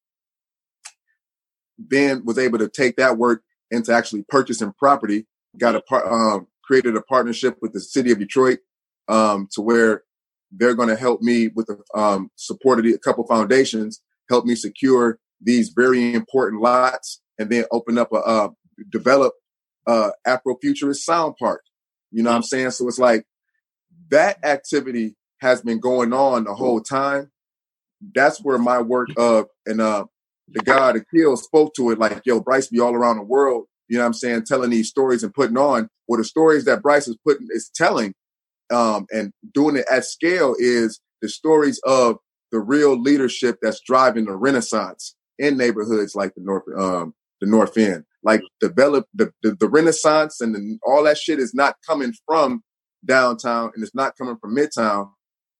then 1.78 2.24
was 2.24 2.38
able 2.38 2.58
to 2.58 2.68
take 2.68 2.96
that 2.96 3.16
work 3.16 3.42
into 3.70 3.92
actually 3.92 4.24
purchasing 4.28 4.72
property. 4.78 5.26
Got 5.56 5.76
a 5.76 5.94
um, 5.94 6.46
created 6.64 6.96
a 6.96 7.02
partnership 7.02 7.56
with 7.62 7.72
the 7.72 7.80
city 7.80 8.12
of 8.12 8.18
Detroit, 8.18 8.58
um, 9.08 9.48
to 9.52 9.62
where 9.62 10.02
they're 10.52 10.74
going 10.74 10.88
to 10.88 10.96
help 10.96 11.20
me 11.20 11.48
with 11.48 11.66
the 11.66 11.78
um, 11.98 12.30
support 12.36 12.78
of 12.78 12.86
a 12.86 12.98
couple 12.98 13.26
foundations, 13.26 14.02
help 14.28 14.44
me 14.44 14.54
secure 14.54 15.18
these 15.40 15.70
very 15.70 16.14
important 16.14 16.62
lots, 16.62 17.20
and 17.38 17.50
then 17.50 17.64
open 17.70 17.98
up 17.98 18.12
a 18.12 18.16
uh, 18.16 18.48
develop 18.90 19.34
uh, 19.86 20.10
Afrofuturist 20.26 20.98
sound 20.98 21.36
park. 21.38 21.62
You 22.10 22.22
know 22.22 22.30
what 22.30 22.36
I'm 22.36 22.42
saying? 22.42 22.70
So 22.72 22.88
it's 22.88 22.98
like 22.98 23.24
that 24.10 24.44
activity 24.44 25.16
has 25.40 25.62
been 25.62 25.80
going 25.80 26.12
on 26.12 26.44
the 26.44 26.54
whole 26.54 26.80
time. 26.80 27.30
That's 28.14 28.42
where 28.42 28.58
my 28.58 28.80
work 28.80 29.08
of 29.16 29.46
and 29.66 29.80
uh, 29.80 30.06
the 30.52 30.62
guy 30.62 30.90
Akil 30.90 31.36
spoke 31.36 31.74
to 31.74 31.90
it 31.90 31.98
like, 31.98 32.22
yo, 32.24 32.40
Bryce 32.40 32.68
be 32.68 32.80
all 32.80 32.94
around 32.94 33.16
the 33.16 33.22
world, 33.22 33.66
you 33.88 33.96
know 33.96 34.02
what 34.02 34.08
I'm 34.08 34.14
saying, 34.14 34.44
telling 34.44 34.70
these 34.70 34.88
stories 34.88 35.22
and 35.22 35.32
putting 35.32 35.58
on. 35.58 35.88
Well, 36.06 36.18
the 36.18 36.24
stories 36.24 36.64
that 36.64 36.82
Bryce 36.82 37.08
is 37.08 37.18
putting 37.24 37.48
is 37.50 37.70
telling 37.74 38.14
um, 38.70 39.06
and 39.12 39.32
doing 39.54 39.76
it 39.76 39.86
at 39.90 40.04
scale 40.04 40.54
is 40.58 41.00
the 41.22 41.28
stories 41.28 41.80
of 41.84 42.16
the 42.52 42.58
real 42.58 43.00
leadership 43.00 43.58
that's 43.62 43.80
driving 43.80 44.26
the 44.26 44.36
renaissance 44.36 45.14
in 45.38 45.56
neighborhoods 45.56 46.14
like 46.14 46.34
the 46.34 46.42
North 46.42 46.64
um, 46.76 47.14
the 47.40 47.46
North 47.46 47.76
End. 47.76 48.04
Like 48.22 48.42
develop 48.60 49.06
the, 49.14 49.30
the, 49.42 49.54
the 49.54 49.68
renaissance 49.68 50.40
and 50.40 50.54
the, 50.54 50.78
all 50.86 51.04
that 51.04 51.18
shit 51.18 51.38
is 51.38 51.54
not 51.54 51.76
coming 51.86 52.12
from 52.26 52.62
downtown 53.04 53.70
and 53.74 53.82
it's 53.82 53.94
not 53.94 54.16
coming 54.18 54.36
from 54.40 54.56
midtown. 54.56 55.10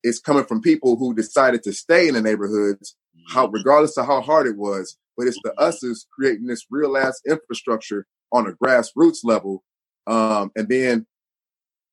It's 0.02 0.20
coming 0.20 0.44
from 0.44 0.62
people 0.62 0.96
who 0.96 1.14
decided 1.14 1.62
to 1.64 1.72
stay 1.72 2.08
in 2.08 2.14
the 2.14 2.22
neighborhoods 2.22 2.96
how 3.28 3.46
regardless 3.48 3.96
of 3.98 4.06
how 4.06 4.20
hard 4.20 4.46
it 4.46 4.56
was, 4.56 4.96
but 5.16 5.26
it's 5.26 5.38
the 5.44 5.52
us's 5.60 6.06
creating 6.12 6.46
this 6.46 6.66
real 6.70 6.96
ass 6.96 7.20
infrastructure 7.28 8.06
on 8.32 8.46
a 8.46 8.52
grassroots 8.52 9.18
level, 9.22 9.62
um, 10.06 10.50
and 10.56 10.68
then 10.68 11.06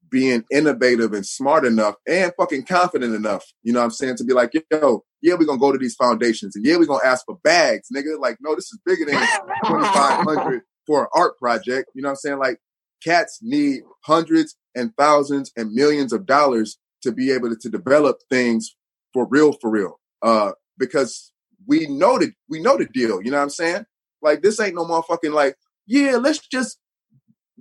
being 0.09 0.43
innovative 0.51 1.13
and 1.13 1.25
smart 1.25 1.65
enough 1.65 1.95
and 2.07 2.31
fucking 2.37 2.63
confident 2.63 3.15
enough, 3.15 3.43
you 3.63 3.73
know 3.73 3.79
what 3.79 3.85
I'm 3.85 3.91
saying, 3.91 4.17
to 4.17 4.23
be 4.23 4.33
like, 4.33 4.53
yo, 4.71 5.03
yeah, 5.21 5.33
we're 5.33 5.45
gonna 5.45 5.59
go 5.59 5.71
to 5.71 5.77
these 5.77 5.95
foundations 5.95 6.55
and 6.55 6.65
yeah, 6.65 6.77
we're 6.77 6.85
gonna 6.85 7.05
ask 7.05 7.25
for 7.25 7.37
bags, 7.43 7.89
nigga. 7.93 8.19
Like, 8.19 8.37
no, 8.39 8.55
this 8.55 8.71
is 8.71 8.79
bigger 8.85 9.05
than 9.05 9.15
2500 9.65 10.61
for 10.85 11.03
an 11.03 11.07
art 11.15 11.37
project. 11.37 11.89
You 11.95 12.01
know 12.01 12.09
what 12.09 12.11
I'm 12.11 12.17
saying? 12.17 12.39
Like 12.39 12.59
cats 13.03 13.39
need 13.41 13.81
hundreds 14.05 14.55
and 14.75 14.91
thousands 14.97 15.51
and 15.57 15.73
millions 15.73 16.13
of 16.13 16.25
dollars 16.25 16.77
to 17.05 17.11
be 17.11 17.31
able 17.31 17.49
to, 17.49 17.55
to 17.55 17.69
develop 17.69 18.17
things 18.29 18.75
for 19.13 19.25
real, 19.29 19.53
for 19.53 19.69
real. 19.69 19.99
Uh, 20.21 20.51
because 20.77 21.31
we 21.67 21.87
know 21.87 22.19
the 22.19 22.31
we 22.49 22.59
know 22.61 22.77
the 22.77 22.85
deal. 22.85 23.21
You 23.21 23.31
know 23.31 23.37
what 23.37 23.43
I'm 23.43 23.49
saying? 23.49 23.85
Like 24.21 24.41
this 24.41 24.59
ain't 24.59 24.75
no 24.75 24.85
motherfucking 24.85 25.33
like, 25.33 25.55
yeah, 25.87 26.17
let's 26.17 26.45
just 26.47 26.77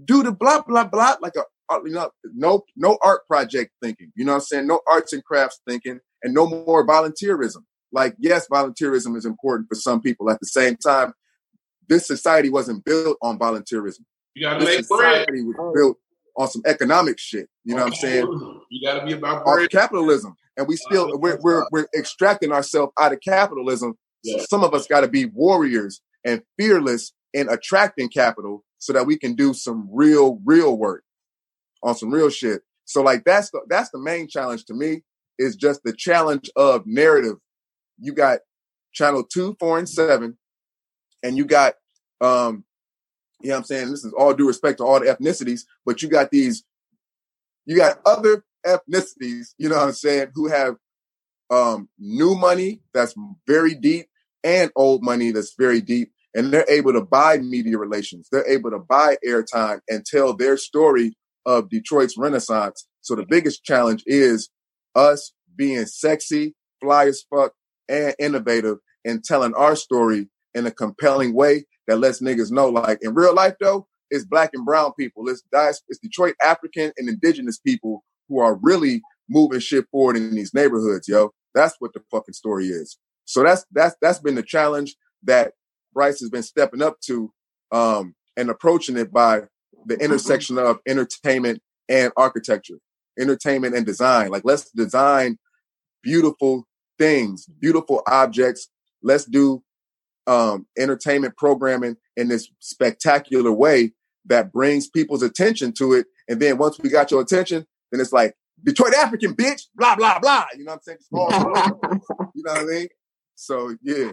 do 0.05 0.23
the 0.23 0.33
blah 0.33 0.63
blah 0.63 0.85
blah 0.85 1.17
like 1.23 1.35
a 1.37 1.45
uh, 1.73 1.79
you 1.85 1.93
know 1.93 2.11
no 2.35 2.63
no 2.77 2.99
art 3.03 3.27
project 3.29 3.71
thinking. 3.83 4.11
You 4.17 4.25
know 4.25 4.33
what 4.33 4.37
I'm 4.37 4.43
saying? 4.43 4.67
No 4.67 4.81
arts 4.91 5.13
and 5.13 5.25
crafts 5.25 5.61
thinking, 5.69 6.01
and 6.23 6.35
no 6.35 6.47
more 6.47 6.87
volunteerism. 6.87 7.63
Like 7.93 8.17
yes, 8.19 8.49
volunteerism 8.53 9.17
is 9.17 9.25
important 9.25 9.69
for 9.69 9.77
some 9.77 10.01
people. 10.03 10.31
At 10.31 10.41
the 10.41 10.47
same 10.47 10.77
time, 10.77 11.13
this 11.89 12.07
society 12.07 12.51
wasn't 12.51 12.85
built 12.85 13.17
on 13.23 13.39
volunteerism. 13.39 14.01
You 14.35 14.47
gotta 14.49 14.65
This 14.65 14.77
make 14.79 14.89
bread. 14.89 15.27
was 15.31 15.73
built 15.75 15.99
on 16.37 16.49
some 16.49 16.63
economic 16.67 17.19
shit. 17.19 17.49
You 17.65 17.75
know 17.75 17.83
what 17.83 17.93
I'm 17.93 17.95
saying? 17.95 18.61
You 18.71 18.87
gotta 18.87 19.05
be 19.05 19.13
about 19.13 19.45
bread. 19.45 19.71
capitalism, 19.71 20.35
and 20.57 20.67
we 20.67 20.77
still 20.77 21.19
we're 21.19 21.39
we're, 21.41 21.65
we're 21.71 21.87
extracting 21.97 22.53
ourselves 22.53 22.93
out 22.99 23.13
of 23.13 23.21
capitalism. 23.21 23.97
So 24.25 24.39
some 24.49 24.65
of 24.65 24.75
us 24.75 24.87
got 24.87 25.01
to 25.03 25.09
be 25.09 25.27
warriors 25.27 26.01
and 26.25 26.43
fearless 26.59 27.13
in 27.35 27.49
attracting 27.51 28.09
capital, 28.09 28.65
so 28.79 28.93
that 28.93 29.07
we 29.07 29.19
can 29.19 29.35
do 29.35 29.55
some 29.55 29.89
real 29.93 30.41
real 30.45 30.77
work 30.77 31.05
on 31.83 31.95
some 31.95 32.11
real 32.11 32.31
shit. 32.31 32.63
So 32.85 33.03
like 33.03 33.25
that's 33.25 33.51
the 33.51 33.61
that's 33.69 33.91
the 33.91 33.99
main 34.01 34.29
challenge 34.29 34.65
to 34.67 34.75
me 34.75 35.03
is 35.39 35.57
just 35.57 35.83
the 35.85 35.93
challenge 35.93 36.51
of 36.57 36.83
narrative. 36.87 37.37
You 37.99 38.13
got 38.13 38.41
channel 38.93 39.25
two, 39.25 39.57
four, 39.59 39.79
and 39.79 39.89
seven, 39.89 40.39
and 41.23 41.37
you 41.37 41.45
got 41.45 41.75
um 42.21 42.65
you 43.41 43.49
know 43.49 43.57
what 43.57 43.59
I'm 43.59 43.65
saying? 43.65 43.91
This 43.91 44.05
is 44.05 44.13
all 44.13 44.35
due 44.35 44.47
respect 44.47 44.79
to 44.79 44.85
all 44.85 45.01
the 45.01 45.07
ethnicities, 45.07 45.63
but 45.85 46.03
you 46.03 46.09
got 46.09 46.31
these 46.31 46.65
you 47.67 47.77
got 47.77 47.99
other 48.05 48.45
ethnicities, 48.67 49.55
you 49.59 49.69
know 49.69 49.77
what 49.77 49.89
I'm 49.89 49.93
saying, 49.93 50.29
who 50.35 50.49
have 50.49 50.77
um, 51.51 51.89
new 51.99 52.35
money 52.35 52.81
that's 52.93 53.15
very 53.47 53.75
deep 53.75 54.07
and 54.43 54.71
old 54.77 55.03
money 55.03 55.31
that's 55.31 55.55
very 55.59 55.81
deep. 55.81 56.13
And 56.35 56.53
they're 56.53 56.69
able 56.69 56.93
to 56.93 57.01
buy 57.01 57.39
media 57.39 57.79
relations. 57.79 58.29
They're 58.31 58.49
able 58.49 58.71
to 58.71 58.79
buy 58.79 59.17
airtime 59.27 59.81
and 59.89 60.05
tell 60.05 60.35
their 60.35 60.57
story 60.57 61.17
of 61.47 61.71
Detroit's 61.71 62.19
renaissance. 62.19 62.87
So 63.03 63.15
the 63.15 63.27
biggest 63.27 63.65
challenge 63.65 64.03
is 64.07 64.51
us 64.95 65.33
being 65.57 65.87
sexy, 65.87 66.55
fly 66.81 67.07
as 67.07 67.25
fuck, 67.31 67.53
and 67.89 68.15
innovative 68.19 68.79
and 69.05 69.23
telling 69.23 69.55
our 69.55 69.77
story 69.77 70.29
in 70.55 70.67
a 70.67 70.71
compelling 70.71 71.35
way 71.35 71.67
that 71.87 71.99
lets 71.99 72.21
niggas 72.21 72.51
know, 72.51 72.69
like 72.69 72.99
in 73.03 73.15
real 73.15 73.35
life 73.35 73.55
though, 73.61 73.87
it's 74.11 74.25
black 74.25 74.51
and 74.55 74.65
brown 74.65 74.93
people. 74.99 75.29
It's 75.29 75.43
it's 75.53 75.99
Detroit 75.99 76.35
African 76.45 76.93
and 76.97 77.09
indigenous 77.09 77.59
people 77.59 78.05
who 78.29 78.41
are 78.41 78.59
really 78.63 79.03
moving 79.29 79.61
shit 79.61 79.87
forward 79.91 80.17
in 80.17 80.35
these 80.35 80.55
neighborhoods, 80.55 81.09
yo. 81.09 81.33
That's 81.55 81.77
what 81.79 81.93
the 81.95 82.03
fucking 82.11 82.35
story 82.35 82.67
is. 82.67 82.99
So 83.25 83.43
that's 83.43 83.65
that's 83.73 83.97
that's 84.01 84.19
been 84.19 84.35
the 84.35 84.43
challenge 84.43 84.97
that 85.25 85.53
Bryce 85.93 86.21
has 86.21 86.31
been 86.31 86.43
stepping 86.43 86.83
up 86.83 87.01
to 87.07 87.33
um, 87.73 88.15
and 88.37 88.51
approaching 88.51 88.97
it 88.97 89.13
by 89.13 89.43
the 89.87 89.97
intersection 89.97 90.59
of 90.59 90.79
entertainment 90.87 91.61
and 91.89 92.13
architecture, 92.17 92.79
entertainment 93.19 93.75
and 93.75 93.87
design. 93.87 94.31
Like 94.31 94.43
let's 94.45 94.71
design 94.71 95.39
beautiful 96.03 96.67
things, 96.99 97.47
beautiful 97.61 98.03
objects. 98.07 98.69
Let's 99.03 99.25
do 99.25 99.63
um, 100.27 100.67
entertainment 100.79 101.37
programming 101.37 101.97
in 102.17 102.29
this 102.29 102.49
spectacular 102.61 103.53
way 103.53 103.93
that 104.27 104.53
brings 104.53 104.89
people's 104.89 105.23
attention 105.23 105.73
to 105.75 105.93
it. 105.93 106.07
And 106.29 106.41
then 106.41 106.59
once 106.59 106.79
we 106.79 106.89
got 106.89 107.11
your 107.11 107.21
attention, 107.21 107.67
then 107.93 108.01
it's 108.01 108.13
like 108.13 108.35
Detroit 108.63 108.95
African 108.95 109.35
bitch, 109.35 109.63
blah 109.75 109.97
blah 109.97 110.19
blah. 110.19 110.47
You 110.57 110.65
know 110.65 110.73
what 110.73 110.77
I'm 110.77 110.83
saying? 110.83 110.99
you 112.35 112.43
know 112.43 112.53
what 112.53 112.61
I 112.61 112.65
mean? 112.65 112.89
So 113.35 113.77
yeah. 113.83 114.13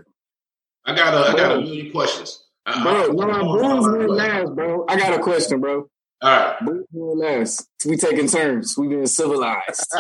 I 0.86 0.96
got 0.96 1.14
a 1.14 1.32
I 1.32 1.36
got 1.36 1.58
a 1.58 1.62
million 1.62 1.92
questions. 1.92 2.44
Bro, 2.66 3.08
no, 3.08 3.58
Boone's 3.58 3.88
went 3.88 4.10
last, 4.12 4.56
bro. 4.56 4.86
I 4.88 4.98
got 4.98 5.20
a 5.20 5.24
question, 5.24 5.60
bro. 5.62 5.88
All 6.22 6.30
right. 6.30 6.56
Boone's 6.64 6.86
went 6.92 7.20
last. 7.20 7.68
We 7.86 7.98
taking 7.98 8.28
turns. 8.28 8.78
We 8.78 8.88
being 8.88 9.08
civilized. 9.08 9.88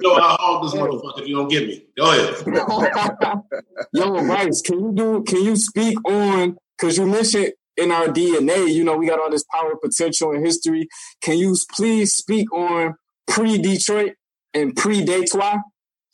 you 0.00 0.08
know 0.08 0.14
I'll 0.14 0.36
hog 0.36 0.64
this 0.64 0.74
motherfucker 0.74 1.22
if 1.22 1.28
you 1.28 1.36
don't 1.36 1.48
get 1.48 1.66
me. 1.66 1.84
Go 1.96 2.10
ahead. 2.10 2.34
Yo, 3.92 4.10
Bryce, 4.26 4.62
can 4.62 4.80
you 4.80 4.92
do 4.94 5.22
can 5.24 5.42
you 5.42 5.56
speak 5.56 5.98
on 6.08 6.56
because 6.78 6.98
you 6.98 7.06
mentioned 7.06 7.52
in 7.76 7.92
our 7.92 8.06
DNA, 8.06 8.72
you 8.72 8.84
know, 8.84 8.96
we 8.96 9.06
got 9.06 9.20
all 9.20 9.30
this 9.30 9.44
power, 9.44 9.76
potential, 9.76 10.32
and 10.32 10.44
history. 10.44 10.88
Can 11.20 11.38
you 11.38 11.54
please 11.74 12.14
speak 12.14 12.50
on 12.52 12.94
pre-Detroit 13.26 14.14
and 14.54 14.74
pre-Detroit? 14.74 15.58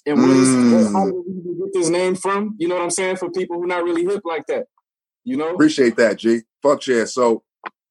And 0.05 0.19
where 0.19 0.29
mm. 0.29 1.13
did 1.13 1.45
we 1.45 1.55
get 1.65 1.73
this 1.73 1.89
name 1.89 2.17
from? 2.17 2.57
You 2.59 2.67
know 2.67 2.75
what 2.75 2.83
I'm 2.83 2.91
saying? 2.91 3.17
For 3.17 3.31
people 3.31 3.57
who 3.57 3.65
are 3.65 3.69
not 3.69 3.85
really 3.85 4.05
hip 4.05 4.23
like 4.25 4.47
that. 4.49 4.67
You 5.25 5.37
know? 5.37 5.55
Appreciate 5.55 5.97
that, 5.97 6.19
G. 6.19 6.41
Fuck 6.63 6.87
yeah. 6.89 7.05
So 7.05 7.45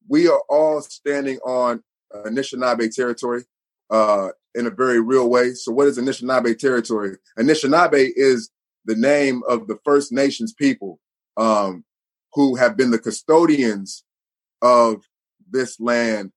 we 0.10 0.28
are 0.28 0.42
all 0.50 0.82
standing 0.82 1.38
on 1.40 1.82
uh, 2.14 2.24
Anishinaabe 2.24 2.94
territory 2.94 3.46
uh, 3.90 4.30
in 4.56 4.68
a 4.68 4.72
very 4.72 5.00
real 5.00 5.30
way. 5.30 5.54
So 5.54 5.72
what 5.72 5.88
is 5.88 5.98
Anishinaabe 5.98 6.58
territory? 6.58 7.18
Anishinaabe 7.38 8.12
is 8.16 8.50
the 8.86 8.96
name 8.96 9.42
of 9.48 9.68
the 9.68 9.78
First 9.86 10.12
Nations 10.12 10.54
people 10.54 11.00
um, 11.38 11.84
who 12.34 12.56
have 12.56 12.76
been 12.76 12.92
the 12.92 13.00
custodians 13.00 14.04
of 14.62 15.04
this 15.50 15.80
land 15.80 16.32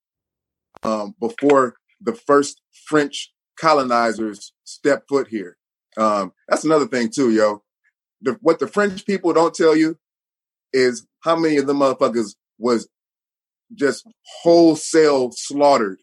um, 0.83 1.15
before 1.19 1.75
the 2.01 2.13
first 2.13 2.61
French 2.87 3.31
colonizers 3.59 4.53
stepped 4.63 5.07
foot 5.09 5.27
here. 5.27 5.57
Um, 5.97 6.33
that's 6.47 6.65
another 6.65 6.87
thing 6.87 7.09
too, 7.09 7.31
yo. 7.31 7.63
The, 8.21 8.37
what 8.41 8.59
the 8.59 8.67
French 8.67 9.05
people 9.05 9.33
don't 9.33 9.53
tell 9.53 9.75
you 9.75 9.97
is 10.73 11.05
how 11.21 11.35
many 11.35 11.57
of 11.57 11.67
the 11.67 11.73
motherfuckers 11.73 12.35
was 12.57 12.87
just 13.73 14.05
wholesale 14.41 15.31
slaughtered. 15.31 15.99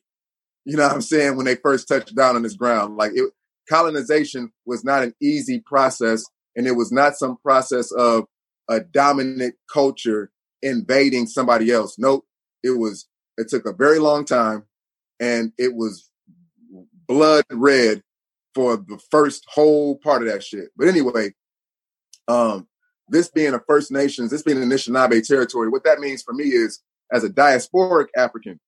You 0.65 0.77
know 0.77 0.85
what 0.85 0.93
I'm 0.93 1.01
saying? 1.01 1.37
When 1.37 1.47
they 1.47 1.57
first 1.57 1.89
touched 1.89 2.15
down 2.15 2.37
on 2.37 2.43
this 2.43 2.55
ground, 2.55 2.97
like 2.97 3.13
it, 3.15 3.31
colonization 3.69 4.53
was 4.65 4.85
not 4.85 5.03
an 5.03 5.15
easy 5.21 5.61
process, 5.61 6.25
and 6.57 6.67
it 6.67 6.73
was 6.73 6.93
not 6.93 7.17
some 7.17 7.37
process 7.39 7.91
of 7.93 8.27
a 8.69 8.81
dominant 8.81 9.55
culture 9.73 10.31
invading 10.63 11.27
somebody 11.27 11.71
else. 11.71 11.97
Nope. 11.99 12.25
It 12.63 12.79
was, 12.79 13.09
it 13.37 13.49
took 13.49 13.67
a 13.67 13.73
very 13.73 13.99
long 13.99 14.25
time 14.25 14.65
and 15.19 15.53
it 15.59 15.75
was 15.75 16.11
blood 17.09 17.45
red 17.51 18.03
for 18.55 18.77
the 18.77 19.01
first 19.11 19.45
whole 19.49 19.97
part 19.99 20.23
of 20.23 20.29
that 20.29 20.45
shit. 20.45 20.69
But 20.77 20.89
anyway, 20.89 21.33
um, 22.29 22.69
this 23.09 23.29
being 23.29 23.55
a 23.55 23.61
First 23.69 23.91
Nations, 23.91 24.31
this 24.31 24.43
being 24.43 24.63
an 24.63 24.69
Anishinaabe 24.69 25.27
territory, 25.27 25.69
what 25.69 25.85
that 25.85 26.01
means 26.01 26.23
for 26.23 26.33
me 26.33 26.45
is 26.45 26.81
as 27.13 27.25
a 27.25 27.29
diasporic 27.29 28.07
African 28.17 28.61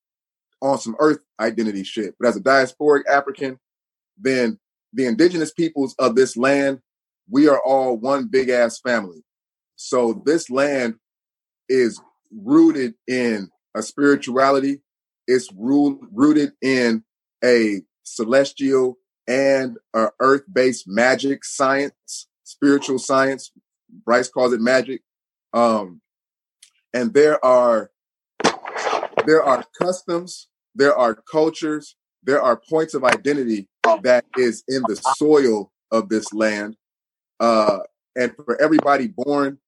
on 0.63 0.79
some 0.79 0.97
earth 0.99 1.19
identity 1.41 1.85
shit, 1.85 2.15
but 2.19 2.29
as 2.29 2.37
a 2.37 2.41
diasporic 2.41 3.03
African, 3.11 3.59
then 4.19 4.59
the 4.93 5.07
indigenous 5.07 5.53
peoples 5.53 5.95
of 5.99 6.15
this 6.15 6.37
land, 6.37 6.81
we 7.29 7.49
are 7.49 7.61
all 7.65 7.97
one 7.97 8.29
big 8.29 8.49
ass 8.49 8.81
family. 8.81 9.25
So 9.77 10.23
this 10.25 10.51
land 10.51 10.95
is 11.69 12.01
rooted 12.31 12.95
in 13.09 13.51
a 13.75 13.83
spirituality. 13.83 14.81
It's 15.27 15.49
rooted 15.57 16.53
in 16.63 17.05
a 17.43 17.83
celestial 18.03 18.99
and 19.27 19.79
a 19.95 20.11
earth-based 20.21 20.87
magic 20.87 21.45
science, 21.45 22.29
spiritual 22.45 22.99
science. 22.99 23.51
Bryce 24.05 24.29
calls 24.29 24.53
it 24.53 24.61
magic. 24.61 25.03
Um, 25.53 26.01
and 26.93 27.15
there 27.15 27.45
are 27.45 27.91
there 29.27 29.43
are 29.43 29.65
customs, 29.81 30.49
there 30.75 30.97
are 30.97 31.15
cultures, 31.15 31.97
there 32.23 32.43
are 32.43 32.61
points 32.69 32.95
of 32.95 33.05
identity 33.05 33.69
that 34.03 34.25
is 34.37 34.65
in 34.69 34.83
the 34.89 34.97
soil 35.17 35.73
of 35.91 36.09
this 36.09 36.33
land. 36.33 36.77
Uh, 37.41 37.81
and 38.17 38.35
for 38.37 38.61
everybody 38.61 39.09
born 39.09 39.59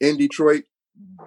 in 0.00 0.16
Detroit, 0.16 0.64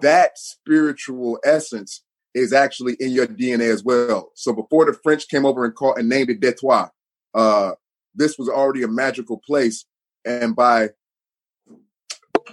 that 0.01 0.37
spiritual 0.37 1.39
essence 1.43 2.03
is 2.33 2.51
actually 2.51 2.95
in 2.99 3.11
your 3.11 3.27
DNA 3.27 3.71
as 3.71 3.83
well. 3.83 4.31
So 4.35 4.53
before 4.53 4.85
the 4.85 4.97
French 5.03 5.27
came 5.29 5.45
over 5.45 5.65
and 5.65 5.75
called 5.75 5.97
and 5.97 6.09
named 6.09 6.29
it 6.29 6.39
Detroit, 6.39 6.89
uh, 7.33 7.71
this 8.15 8.37
was 8.37 8.49
already 8.49 8.83
a 8.83 8.87
magical 8.87 9.39
place. 9.45 9.85
And 10.25 10.55
by 10.55 10.89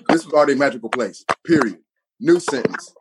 this 0.08 0.24
was 0.24 0.32
already 0.32 0.54
a 0.54 0.56
magical 0.56 0.88
place, 0.88 1.24
period. 1.46 1.78
New 2.18 2.40
sentence. 2.40 2.94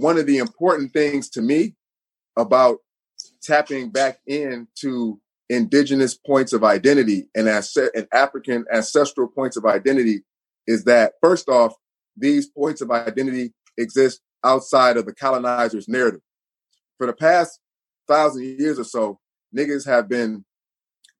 One 0.00 0.16
of 0.16 0.24
the 0.24 0.38
important 0.38 0.94
things 0.94 1.28
to 1.32 1.42
me 1.42 1.74
about 2.34 2.78
tapping 3.42 3.90
back 3.90 4.18
into 4.26 5.20
indigenous 5.50 6.14
points 6.14 6.54
of 6.54 6.64
identity 6.64 7.28
and, 7.34 7.46
and 7.46 8.08
African 8.10 8.64
ancestral 8.72 9.28
points 9.28 9.58
of 9.58 9.66
identity 9.66 10.22
is 10.66 10.84
that 10.84 11.12
first 11.20 11.50
off, 11.50 11.74
these 12.16 12.48
points 12.48 12.80
of 12.80 12.90
identity 12.90 13.52
exist 13.76 14.22
outside 14.42 14.96
of 14.96 15.04
the 15.04 15.12
colonizer's 15.12 15.86
narrative. 15.86 16.22
For 16.96 17.06
the 17.06 17.12
past 17.12 17.60
thousand 18.08 18.58
years 18.58 18.78
or 18.78 18.84
so, 18.84 19.20
niggas 19.54 19.86
have 19.86 20.08
been 20.08 20.46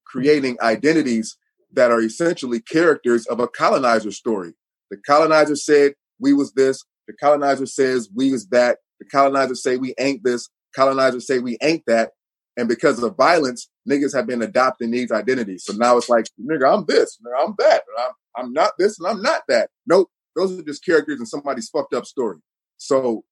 creating 0.07 0.57
identities 0.62 1.37
that 1.74 1.91
are 1.91 2.01
essentially 2.01 2.61
characters 2.61 3.26
of 3.26 3.41
a 3.41 3.47
colonizer 3.47 4.11
story. 4.11 4.55
The 4.91 4.97
colonizer 4.97 5.57
said 5.57 5.93
we 6.18 6.33
was 6.33 6.55
this. 6.55 6.83
The 7.11 7.16
colonizer 7.16 7.66
says 7.66 8.08
we 8.14 8.30
was 8.30 8.46
that. 8.50 8.78
The 9.00 9.06
colonizer 9.06 9.56
say 9.56 9.76
we 9.78 9.94
ain't 9.98 10.22
this. 10.22 10.48
Colonizers 10.76 11.26
say 11.26 11.40
we 11.40 11.58
ain't 11.61 11.82
that. 11.88 12.12
And 12.56 12.68
because 12.68 13.02
of 13.02 13.16
violence, 13.16 13.68
niggas 13.88 14.14
have 14.14 14.28
been 14.28 14.42
adopting 14.42 14.92
these 14.92 15.11
identities. 15.11 15.64
So 15.64 15.72
now 15.72 15.96
it's 15.96 16.08
like, 16.08 16.26
nigga, 16.40 16.72
I'm 16.72 16.84
this, 16.86 17.18
nigga, 17.24 17.44
I'm 17.44 17.54
that, 17.58 17.82
I'm, 17.98 18.12
I'm 18.36 18.52
not 18.52 18.72
this, 18.78 18.98
and 19.00 19.08
I'm 19.08 19.20
not 19.22 19.42
that. 19.48 19.70
Nope, 19.86 20.08
those 20.36 20.56
are 20.56 20.62
just 20.62 20.84
characters 20.84 21.18
in 21.18 21.26
somebody's 21.26 21.68
fucked 21.68 21.94
up 21.94 22.06
story. 22.06 22.38
So 22.76 23.24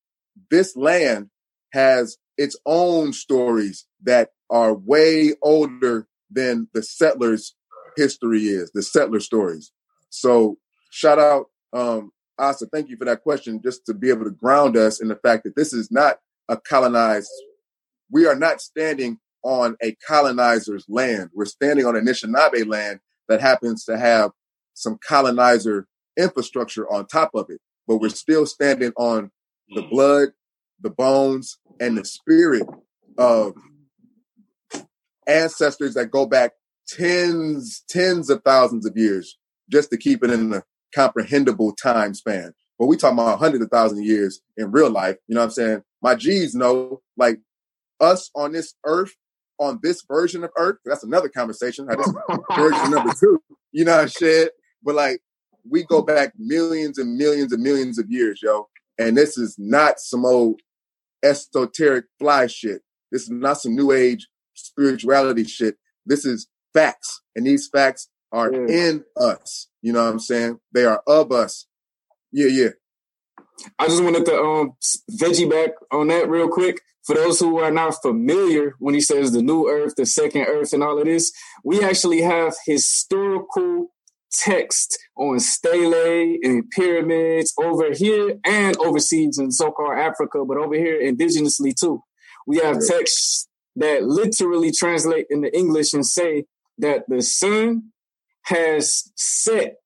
this 0.51 0.77
land 0.77 1.31
has 1.73 2.17
its 2.37 2.57
own 2.67 3.13
stories 3.13 3.87
that 4.03 4.31
are 4.51 4.75
way 4.75 5.35
older 5.43 6.09
than 6.31 6.69
the 6.75 6.83
settlers' 6.83 7.55
history 7.97 8.45
is, 8.45 8.73
the 8.73 8.83
settler 8.83 9.21
stories. 9.21 9.71
So 10.11 10.57
shout 10.91 11.19
out, 11.19 11.47
um, 11.73 12.11
Asa, 12.39 12.67
thank 12.67 12.89
you 12.89 12.97
for 12.97 13.05
that 13.05 13.23
question, 13.23 13.61
just 13.63 13.85
to 13.87 13.95
be 13.95 14.11
able 14.11 14.25
to 14.25 14.31
ground 14.31 14.77
us 14.77 15.01
in 15.01 15.09
the 15.09 15.17
fact 15.17 15.45
that 15.45 15.57
this 15.57 15.73
is 15.73 15.91
not 15.91 16.19
a 16.49 16.57
colonized, 16.57 17.31
we 18.11 18.27
are 18.27 18.37
not 18.37 18.61
standing 18.61 19.19
on 19.43 19.77
a 19.83 19.97
colonizer's 20.07 20.85
land. 20.89 21.31
We're 21.35 21.45
standing 21.45 21.87
on 21.87 21.95
Anishinaabe 21.95 22.67
land 22.67 23.01
that 23.29 23.41
happens 23.41 23.85
to 23.85 23.99
have 23.99 24.31
some 24.75 24.99
colonizer 25.07 25.87
infrastructure 26.17 26.91
on 26.93 27.07
top 27.07 27.31
of 27.35 27.47
it, 27.51 27.61
but 27.87 27.99
we're 27.99 28.09
still 28.09 28.47
standing 28.47 28.93
on 28.97 29.31
the 29.69 29.83
mm. 29.83 29.91
blood, 29.91 30.29
the 30.81 30.91
bones, 30.91 31.59
and 31.81 31.97
the 31.97 32.05
spirit 32.05 32.67
of 33.17 33.55
ancestors 35.27 35.95
that 35.95 36.11
go 36.11 36.27
back 36.27 36.53
tens, 36.89 37.85
tens 37.89 38.31
of 38.31 38.43
thousands 38.43 38.87
of 38.87 38.97
years 38.97 39.37
just 39.71 39.91
to 39.91 39.97
keep 39.97 40.25
it 40.25 40.31
in 40.31 40.51
the 40.51 40.63
comprehensible 40.95 41.75
time 41.75 42.15
span. 42.15 42.53
But 42.79 42.87
we 42.87 42.97
talking 42.97 43.19
about 43.19 43.39
hundreds 43.39 43.65
of 43.65 43.71
thousands 43.71 44.01
of 44.01 44.07
years 44.07 44.41
in 44.57 44.71
real 44.71 44.91
life. 44.91 45.17
You 45.27 45.35
know 45.35 45.41
what 45.41 45.47
I'm 45.47 45.51
saying? 45.51 45.83
My 46.01 46.15
G's 46.15 46.55
know, 46.55 47.03
like 47.17 47.41
us 48.01 48.31
on 48.35 48.53
this 48.53 48.75
earth, 48.85 49.15
on 49.59 49.81
this 49.83 50.05
version 50.09 50.45
of 50.45 50.51
Earth. 50.57 50.77
That's 50.85 51.03
another 51.03 51.29
conversation. 51.29 51.87
This 51.87 52.13
version 52.57 52.91
number 52.91 53.13
two. 53.19 53.43
You 53.73 53.85
know 53.85 53.97
what 53.97 54.03
I'm 54.03 54.09
saying? 54.09 54.49
But 54.83 54.95
like 54.95 55.21
we 55.69 55.85
go 55.85 56.03
back 56.03 56.33
millions 56.39 56.99
and 56.99 57.17
millions 57.17 57.53
and 57.53 57.63
millions 57.63 57.99
of 57.99 58.11
years, 58.11 58.41
yo. 58.43 58.69
And 58.99 59.17
this 59.17 59.39
is 59.39 59.57
not 59.59 60.01
some 60.01 60.25
old 60.25 60.61
esoteric 61.25 62.07
fly 62.19 62.47
shit. 62.47 62.83
This 63.11 63.23
is 63.23 63.31
not 63.31 63.61
some 63.61 63.75
new 63.75 63.93
age 63.93 64.29
spirituality 64.55 65.45
shit. 65.45 65.77
This 66.07 66.25
is 66.25 66.49
facts. 66.75 67.23
And 67.37 67.47
these 67.47 67.69
facts 67.69 68.09
are 68.33 68.53
yeah. 68.53 68.67
in 68.69 69.05
us. 69.17 69.68
You 69.83 69.93
know 69.93 70.05
what 70.05 70.13
I'm 70.13 70.21
saying? 70.21 70.59
They 70.73 70.85
are 70.85 71.03
of 71.07 71.33
us. 71.33 71.67
Yeah, 72.33 72.49
yeah. 72.49 72.71
I 73.79 73.87
just 73.87 74.03
wanted 74.03 74.25
to 74.27 74.37
um 74.37 74.73
veggie 75.11 75.51
back 75.51 75.71
on 75.93 76.09
that 76.09 76.29
real 76.29 76.49
quick. 76.49 76.81
For 77.05 77.15
those 77.15 77.41
who 77.41 77.59
are 77.59 77.71
not 77.71 78.03
familiar, 78.03 78.75
when 78.79 78.93
he 78.95 79.01
says 79.01 79.33
the 79.33 79.41
new 79.41 79.67
earth, 79.67 79.95
the 79.97 80.05
second 80.05 80.43
earth, 80.43 80.75
and 80.75 80.83
all 80.83 80.99
of 80.99 81.07
this, 81.07 81.33
we 81.65 81.83
actually 81.83 82.21
have 82.21 82.55
historical 82.67 83.89
text 84.31 84.99
on 85.17 85.41
stele 85.41 86.37
and 86.43 86.69
pyramids 86.71 87.55
over 87.59 87.93
here 87.93 88.39
and 88.45 88.77
overseas 88.77 89.39
in 89.39 89.51
so-called 89.51 89.99
Africa, 89.99 90.45
but 90.45 90.59
over 90.59 90.75
here 90.75 91.01
indigenously 91.01 91.75
too. 91.75 92.03
We 92.47 92.59
have 92.59 92.79
texts 92.87 93.49
that 93.77 94.05
literally 94.05 94.71
translate 94.71 95.27
into 95.31 95.57
English 95.57 95.95
and 95.95 96.05
say 96.05 96.45
that 96.77 97.05
the 97.09 97.23
sun 97.23 97.85
has 98.49 99.11
set 99.17 99.77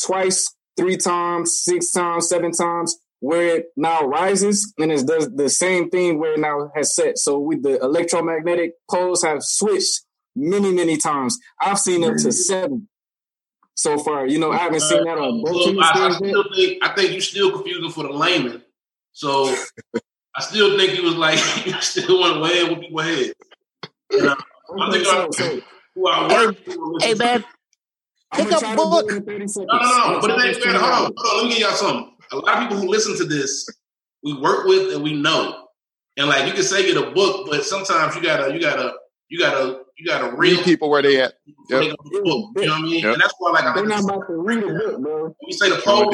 twice, 0.00 0.54
three 0.76 0.96
times, 0.96 1.60
six 1.62 1.90
times, 1.90 2.28
seven 2.28 2.52
times, 2.52 2.98
where 3.20 3.58
it 3.58 3.66
now 3.76 4.02
rises 4.02 4.72
and 4.78 4.90
it 4.90 5.06
does 5.06 5.30
the 5.34 5.48
same 5.48 5.88
thing 5.90 6.18
where 6.18 6.34
it 6.34 6.40
now 6.40 6.72
has 6.74 6.94
set. 6.94 7.18
So 7.18 7.38
with 7.38 7.62
the 7.62 7.78
electromagnetic 7.80 8.72
poles 8.90 9.22
have 9.22 9.42
switched 9.42 10.00
many, 10.34 10.72
many 10.72 10.96
times. 10.96 11.38
I've 11.60 11.78
seen 11.78 12.04
up 12.04 12.16
to 12.16 12.32
seven 12.32 12.88
so 13.74 13.98
far. 13.98 14.26
You 14.26 14.38
know, 14.38 14.50
I 14.50 14.56
haven't 14.56 14.80
seen 14.80 15.04
that 15.04 15.18
on 15.18 15.42
both 15.42 15.64
so 15.64 15.80
I, 15.80 16.08
I, 16.08 16.10
still 16.12 16.44
think 16.54 16.84
I 16.84 16.94
think 16.94 17.12
you 17.12 17.20
still 17.20 17.52
confusing 17.52 17.90
for 17.90 18.04
the 18.04 18.12
layman. 18.12 18.62
So 19.12 19.54
I 20.34 20.40
still 20.40 20.76
think 20.78 20.92
he 20.92 21.00
was 21.00 21.14
like 21.14 21.38
you 21.66 21.80
still 21.80 22.18
want 22.18 22.34
to 22.34 22.40
weigh 22.40 22.68
with 22.68 22.80
people 22.80 23.02
head. 23.02 23.32
And, 24.10 24.28
uh, 24.28 24.36
I 24.80 24.90
think 24.90 25.04
so, 25.04 25.28
so. 25.30 25.60
Who 25.94 26.08
I 26.08 26.46
work 26.46 26.56
Hey 27.00 27.14
man, 27.14 27.44
pick 28.34 28.52
up 28.52 28.62
a 28.62 28.76
book. 28.76 29.10
No, 29.10 29.18
no, 29.18 29.46
no. 29.46 30.18
But 30.20 30.30
it 30.30 30.46
ain't 30.46 30.56
fair. 30.56 30.72
Hold 30.72 30.82
on, 30.82 31.12
hold 31.16 31.18
on. 31.18 31.36
Let 31.36 31.44
me 31.44 31.50
give 31.50 31.58
y'all 31.60 31.72
something 31.72 32.12
a 32.32 32.36
lot 32.36 32.56
of 32.56 32.62
people 32.62 32.76
who 32.78 32.88
listen 32.88 33.16
to 33.18 33.24
this, 33.24 33.68
we 34.22 34.34
work 34.38 34.66
with 34.66 34.94
and 34.94 35.02
we 35.02 35.14
know. 35.14 35.66
And 36.16 36.28
like 36.28 36.46
you 36.46 36.52
can 36.52 36.62
say 36.62 36.86
get 36.86 36.96
a 36.96 37.10
book, 37.10 37.46
but 37.48 37.64
sometimes 37.64 38.14
you 38.14 38.22
gotta, 38.22 38.52
you 38.52 38.60
gotta, 38.60 38.92
you 39.28 39.38
gotta, 39.38 39.80
you 39.98 40.06
gotta 40.06 40.34
read 40.36 40.62
people 40.64 40.90
where 40.90 41.02
they 41.02 41.20
at. 41.20 41.34
Yep. 41.46 41.56
They 41.68 41.84
you 41.86 41.92
know 42.26 42.52
what 42.52 42.70
I 42.70 42.82
mean? 42.82 43.02
Yep. 43.02 43.14
And 43.14 43.22
that's 43.22 43.34
why, 43.38 43.50
like, 43.50 43.74
they're 43.74 43.86
not 43.86 44.04
about 44.04 44.26
to 44.26 44.34
read 44.34 44.62
a 44.62 44.66
book, 44.66 45.00
bro. 45.00 45.24
When 45.24 45.34
you 45.46 45.52
say 45.52 45.70
the 45.70 45.76
pole, 45.76 46.12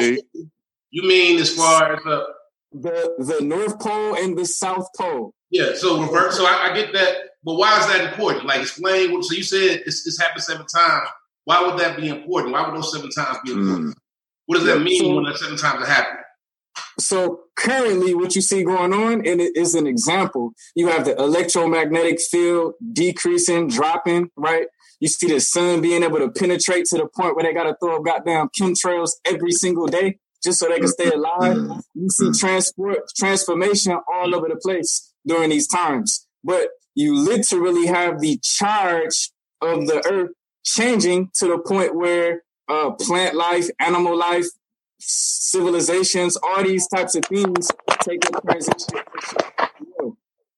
you 0.91 1.03
mean 1.03 1.39
as 1.39 1.53
far 1.53 1.93
as 1.93 2.03
the 2.03 2.25
the 2.71 3.13
the 3.17 3.43
North 3.43 3.79
Pole 3.79 4.15
and 4.15 4.37
the 4.37 4.45
South 4.45 4.87
Pole. 4.97 5.33
Yeah. 5.49 5.73
So 5.75 6.01
reverse. 6.01 6.37
So 6.37 6.45
I, 6.45 6.69
I 6.71 6.75
get 6.75 6.93
that, 6.93 7.15
but 7.43 7.55
why 7.55 7.79
is 7.79 7.87
that 7.87 8.11
important? 8.11 8.45
Like, 8.45 8.61
explain. 8.61 9.21
So 9.23 9.33
you 9.33 9.43
said 9.43 9.83
it's, 9.85 10.05
it's 10.05 10.19
happened 10.19 10.43
seven 10.43 10.65
times. 10.65 11.09
Why 11.45 11.61
would 11.65 11.79
that 11.79 11.97
be 11.97 12.09
important? 12.09 12.53
Why 12.53 12.67
would 12.67 12.75
those 12.75 12.91
seven 12.91 13.09
times 13.09 13.37
be 13.43 13.51
important? 13.51 13.95
Mm. 13.95 13.99
What 14.45 14.55
does 14.57 14.65
that 14.65 14.81
mean 14.81 15.01
so, 15.01 15.15
when 15.15 15.23
that 15.25 15.37
seven 15.37 15.57
times 15.57 15.83
are 15.83 15.91
happening? 15.91 16.23
So 16.99 17.41
currently, 17.55 18.13
what 18.13 18.35
you 18.35 18.41
see 18.41 18.63
going 18.63 18.93
on, 18.93 19.25
and 19.25 19.39
it 19.39 19.55
is 19.55 19.73
an 19.75 19.87
example. 19.87 20.51
You 20.75 20.87
have 20.87 21.05
the 21.05 21.15
electromagnetic 21.15 22.19
field 22.19 22.73
decreasing, 22.91 23.69
dropping, 23.69 24.31
right? 24.35 24.67
You 24.99 25.07
see 25.07 25.27
the 25.27 25.39
sun 25.39 25.81
being 25.81 26.03
able 26.03 26.19
to 26.19 26.29
penetrate 26.29 26.85
to 26.87 26.97
the 26.97 27.07
point 27.07 27.35
where 27.35 27.45
they 27.45 27.53
got 27.53 27.63
to 27.63 27.75
throw 27.81 27.97
up 27.97 28.05
goddamn 28.05 28.49
chemtrails 28.59 29.11
every 29.25 29.51
single 29.51 29.87
day 29.87 30.19
just 30.43 30.59
so 30.59 30.67
they 30.67 30.79
can 30.79 30.87
stay 30.87 31.09
alive. 31.09 31.57
You 31.93 32.09
see 32.09 32.31
transport 32.37 32.99
transformation 33.17 33.97
all 34.13 34.35
over 34.35 34.47
the 34.49 34.57
place 34.57 35.13
during 35.25 35.49
these 35.51 35.67
times, 35.67 36.27
but 36.43 36.69
you 36.99 37.15
literally 37.15 37.85
have 37.85 38.19
the 38.19 38.37
charge 38.43 39.31
of 39.61 39.87
the 39.87 40.05
earth 40.11 40.31
changing 40.65 41.29
to 41.33 41.47
the 41.47 41.57
point 41.57 41.95
where 41.95 42.43
uh, 42.67 42.91
plant 42.91 43.37
life, 43.37 43.69
animal 43.79 44.17
life, 44.17 44.47
civilizations, 44.99 46.37
all 46.43 46.61
these 46.61 46.89
types 46.89 47.15
of 47.15 47.23
things 47.23 47.71
take 48.01 48.19
a 48.25 48.41
transition. 48.41 48.99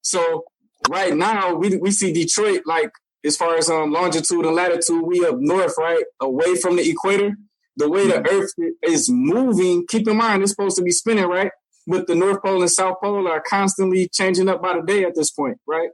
So 0.02 0.46
right 0.90 1.16
now 1.16 1.54
we 1.54 1.78
we 1.78 1.92
see 1.92 2.12
Detroit 2.12 2.62
like 2.66 2.90
as 3.24 3.38
far 3.38 3.56
as 3.58 3.70
um 3.70 3.92
longitude 3.92 4.44
and 4.44 4.56
latitude, 4.56 5.04
we 5.04 5.24
up 5.24 5.36
north, 5.38 5.76
right, 5.78 6.04
away 6.20 6.56
from 6.56 6.76
the 6.76 6.90
equator. 6.90 7.38
The 7.78 7.88
way 7.88 8.08
the 8.08 8.16
mm-hmm. 8.16 8.36
Earth 8.36 8.52
is 8.82 9.10
moving, 9.12 9.86
keep 9.88 10.08
in 10.08 10.18
mind 10.18 10.42
it's 10.42 10.52
supposed 10.54 10.78
to 10.78 10.84
be 10.84 10.92
spinning, 10.92 11.26
right? 11.26 11.52
But 11.86 12.08
the 12.08 12.16
North 12.16 12.42
Pole 12.42 12.62
and 12.62 12.72
South 12.72 12.98
Pole 13.02 13.28
are 13.28 13.42
constantly 13.42 14.10
changing 14.12 14.50
up 14.50 14.60
by 14.62 14.74
the 14.74 14.82
day 14.82 15.04
at 15.04 15.14
this 15.14 15.30
point, 15.30 15.60
right? 15.68 15.90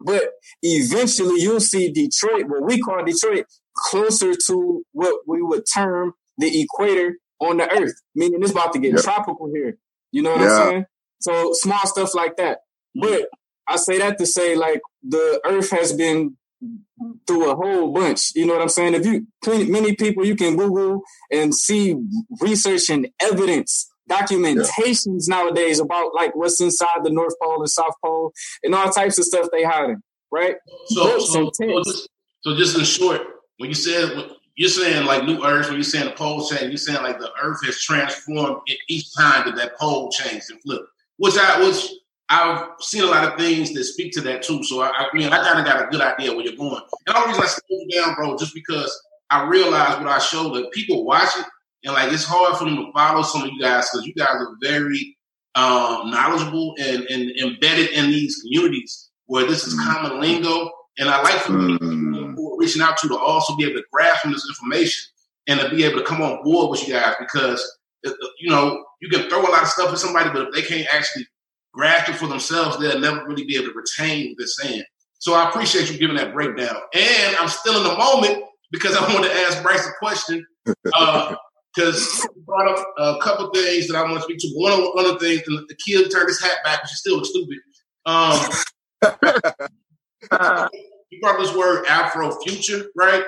But 0.00 0.30
eventually 0.62 1.40
you'll 1.40 1.60
see 1.60 1.92
Detroit, 1.92 2.48
what 2.48 2.64
we 2.64 2.80
call 2.80 3.04
Detroit, 3.04 3.46
closer 3.76 4.32
to 4.46 4.82
what 4.92 5.20
we 5.26 5.42
would 5.42 5.64
term 5.72 6.14
the 6.38 6.62
equator 6.62 7.16
on 7.40 7.58
the 7.58 7.70
earth, 7.70 7.94
meaning 8.14 8.40
it's 8.42 8.52
about 8.52 8.72
to 8.72 8.78
get 8.78 8.92
yep. 8.92 9.02
tropical 9.02 9.50
here. 9.52 9.78
You 10.12 10.22
know 10.22 10.32
what 10.32 10.40
yeah. 10.40 10.46
I'm 10.46 10.68
saying? 10.68 10.84
So 11.20 11.52
small 11.52 11.86
stuff 11.86 12.14
like 12.14 12.36
that. 12.36 12.58
But 12.94 13.28
I 13.68 13.76
say 13.76 13.98
that 13.98 14.18
to 14.18 14.26
say 14.26 14.56
like 14.56 14.80
the 15.02 15.40
earth 15.44 15.70
has 15.70 15.92
been 15.92 16.36
through 17.26 17.50
a 17.50 17.56
whole 17.56 17.92
bunch. 17.92 18.34
You 18.34 18.46
know 18.46 18.54
what 18.54 18.62
I'm 18.62 18.68
saying? 18.68 18.94
If 18.94 19.06
you 19.06 19.26
many 19.70 19.94
people 19.96 20.24
you 20.24 20.36
can 20.36 20.56
Google 20.56 21.02
and 21.30 21.54
see 21.54 21.96
research 22.40 22.90
and 22.90 23.08
evidence 23.20 23.89
documentations 24.10 25.28
yeah. 25.28 25.36
nowadays 25.36 25.80
about 25.80 26.14
like 26.14 26.34
what's 26.34 26.60
inside 26.60 27.04
the 27.04 27.10
North 27.10 27.34
Pole 27.42 27.60
and 27.60 27.70
South 27.70 27.94
Pole 28.04 28.32
and 28.62 28.74
all 28.74 28.90
types 28.90 29.18
of 29.18 29.24
stuff 29.24 29.48
they 29.52 29.62
hiding, 29.62 30.02
right? 30.30 30.56
So, 30.86 31.18
so, 31.20 31.50
so, 31.52 31.82
just, 31.84 32.08
so 32.40 32.56
just 32.56 32.78
in 32.78 32.84
short, 32.84 33.22
when 33.58 33.68
you 33.68 33.74
said 33.74 34.30
you're 34.56 34.68
saying 34.68 35.06
like 35.06 35.24
new 35.24 35.44
Earth, 35.44 35.66
when 35.66 35.76
you're 35.76 35.82
saying 35.82 36.06
the 36.06 36.12
pole 36.12 36.46
change, 36.46 36.64
you're 36.64 36.76
saying 36.76 37.02
like 37.02 37.18
the 37.18 37.30
Earth 37.42 37.64
has 37.64 37.80
transformed 37.80 38.58
each 38.88 39.14
time 39.14 39.46
that 39.46 39.56
that 39.56 39.78
pole 39.78 40.10
changed 40.10 40.50
and 40.50 40.60
flipped. 40.62 40.88
Which 41.16 41.36
I 41.38 41.66
which 41.66 41.90
I've 42.28 42.68
seen 42.80 43.02
a 43.02 43.06
lot 43.06 43.24
of 43.24 43.38
things 43.38 43.72
that 43.72 43.84
speak 43.84 44.12
to 44.12 44.20
that 44.22 44.42
too. 44.42 44.62
So 44.62 44.82
I, 44.82 44.90
I 44.90 45.06
mean, 45.14 45.28
I 45.28 45.42
kind 45.42 45.58
of 45.58 45.64
got 45.64 45.82
a 45.82 45.90
good 45.90 46.00
idea 46.00 46.32
where 46.32 46.44
you're 46.44 46.56
going. 46.56 46.80
And 47.06 47.16
the 47.16 47.26
reason 47.26 47.42
I 47.42 47.46
slowed 47.46 47.62
you 47.68 48.00
down, 48.00 48.14
bro, 48.14 48.36
just 48.36 48.54
because 48.54 49.02
I 49.30 49.46
realized 49.48 49.98
what 49.98 50.08
I 50.08 50.18
showed 50.18 50.54
that 50.54 50.70
people 50.72 51.04
watch 51.04 51.30
it 51.38 51.46
and 51.84 51.94
like 51.94 52.12
it's 52.12 52.24
hard 52.24 52.56
for 52.56 52.64
them 52.64 52.76
to 52.76 52.92
follow 52.92 53.22
some 53.22 53.42
of 53.42 53.48
you 53.48 53.60
guys 53.60 53.88
because 53.90 54.06
you 54.06 54.14
guys 54.14 54.34
are 54.34 54.56
very 54.62 55.16
um, 55.54 56.10
knowledgeable 56.10 56.74
and, 56.78 57.04
and 57.04 57.30
embedded 57.40 57.90
in 57.90 58.10
these 58.10 58.36
communities 58.42 59.10
where 59.26 59.46
this 59.46 59.66
is 59.66 59.74
mm-hmm. 59.74 59.90
common 59.90 60.20
lingo. 60.20 60.70
And 60.98 61.08
I 61.08 61.22
like 61.22 61.36
for 61.36 61.52
mm-hmm. 61.52 62.12
people 62.12 62.34
who 62.34 62.54
are 62.54 62.58
reaching 62.58 62.82
out 62.82 62.98
to 62.98 63.08
to 63.08 63.16
also 63.16 63.56
be 63.56 63.64
able 63.64 63.80
to 63.80 63.84
grasp 63.92 64.22
from 64.22 64.32
this 64.32 64.46
information 64.48 65.02
and 65.46 65.60
to 65.60 65.70
be 65.70 65.84
able 65.84 65.98
to 65.98 66.04
come 66.04 66.20
on 66.20 66.42
board 66.42 66.70
with 66.70 66.86
you 66.86 66.94
guys 66.94 67.14
because 67.18 67.60
uh, 68.06 68.10
uh, 68.10 68.28
you 68.38 68.50
know 68.50 68.84
you 69.00 69.08
can 69.08 69.28
throw 69.28 69.40
a 69.40 69.50
lot 69.50 69.62
of 69.62 69.68
stuff 69.68 69.92
at 69.92 69.98
somebody, 69.98 70.30
but 70.30 70.48
if 70.48 70.54
they 70.54 70.62
can't 70.62 70.86
actually 70.92 71.26
grasp 71.72 72.10
it 72.10 72.16
for 72.16 72.26
themselves, 72.26 72.78
they'll 72.78 73.00
never 73.00 73.24
really 73.26 73.44
be 73.44 73.56
able 73.56 73.72
to 73.72 73.72
retain 73.72 74.28
what 74.28 74.38
they're 74.38 74.46
saying. 74.46 74.84
So 75.18 75.34
I 75.34 75.48
appreciate 75.48 75.90
you 75.90 75.98
giving 75.98 76.16
that 76.16 76.32
breakdown. 76.32 76.76
And 76.94 77.36
I'm 77.36 77.48
still 77.48 77.76
in 77.76 77.84
the 77.84 77.96
moment 77.96 78.44
because 78.70 78.96
I 78.96 79.12
want 79.12 79.24
to 79.24 79.32
ask 79.32 79.62
Bryce 79.62 79.86
a 79.86 79.92
question. 79.98 80.44
Uh, 80.94 81.34
because 81.74 82.26
brought 82.44 82.68
up 82.68 82.86
a 82.98 83.18
couple 83.22 83.50
things 83.50 83.88
that 83.88 83.96
I 83.96 84.02
want 84.02 84.16
to 84.16 84.22
speak 84.22 84.38
to. 84.38 84.48
One 84.54 84.72
of, 84.72 84.78
one 84.94 85.06
of 85.06 85.18
the 85.18 85.26
things, 85.26 85.42
the 85.46 85.76
kid 85.86 86.10
turned 86.10 86.28
his 86.28 86.42
hat 86.42 86.58
back, 86.64 86.82
which 86.82 86.92
is 86.92 86.98
still 86.98 87.24
stupid. 87.24 87.58
Um, 88.06 88.40
you 91.10 91.20
brought 91.20 91.38
this 91.38 91.54
word 91.54 91.86
Afro 91.86 92.38
future, 92.40 92.86
right? 92.96 93.24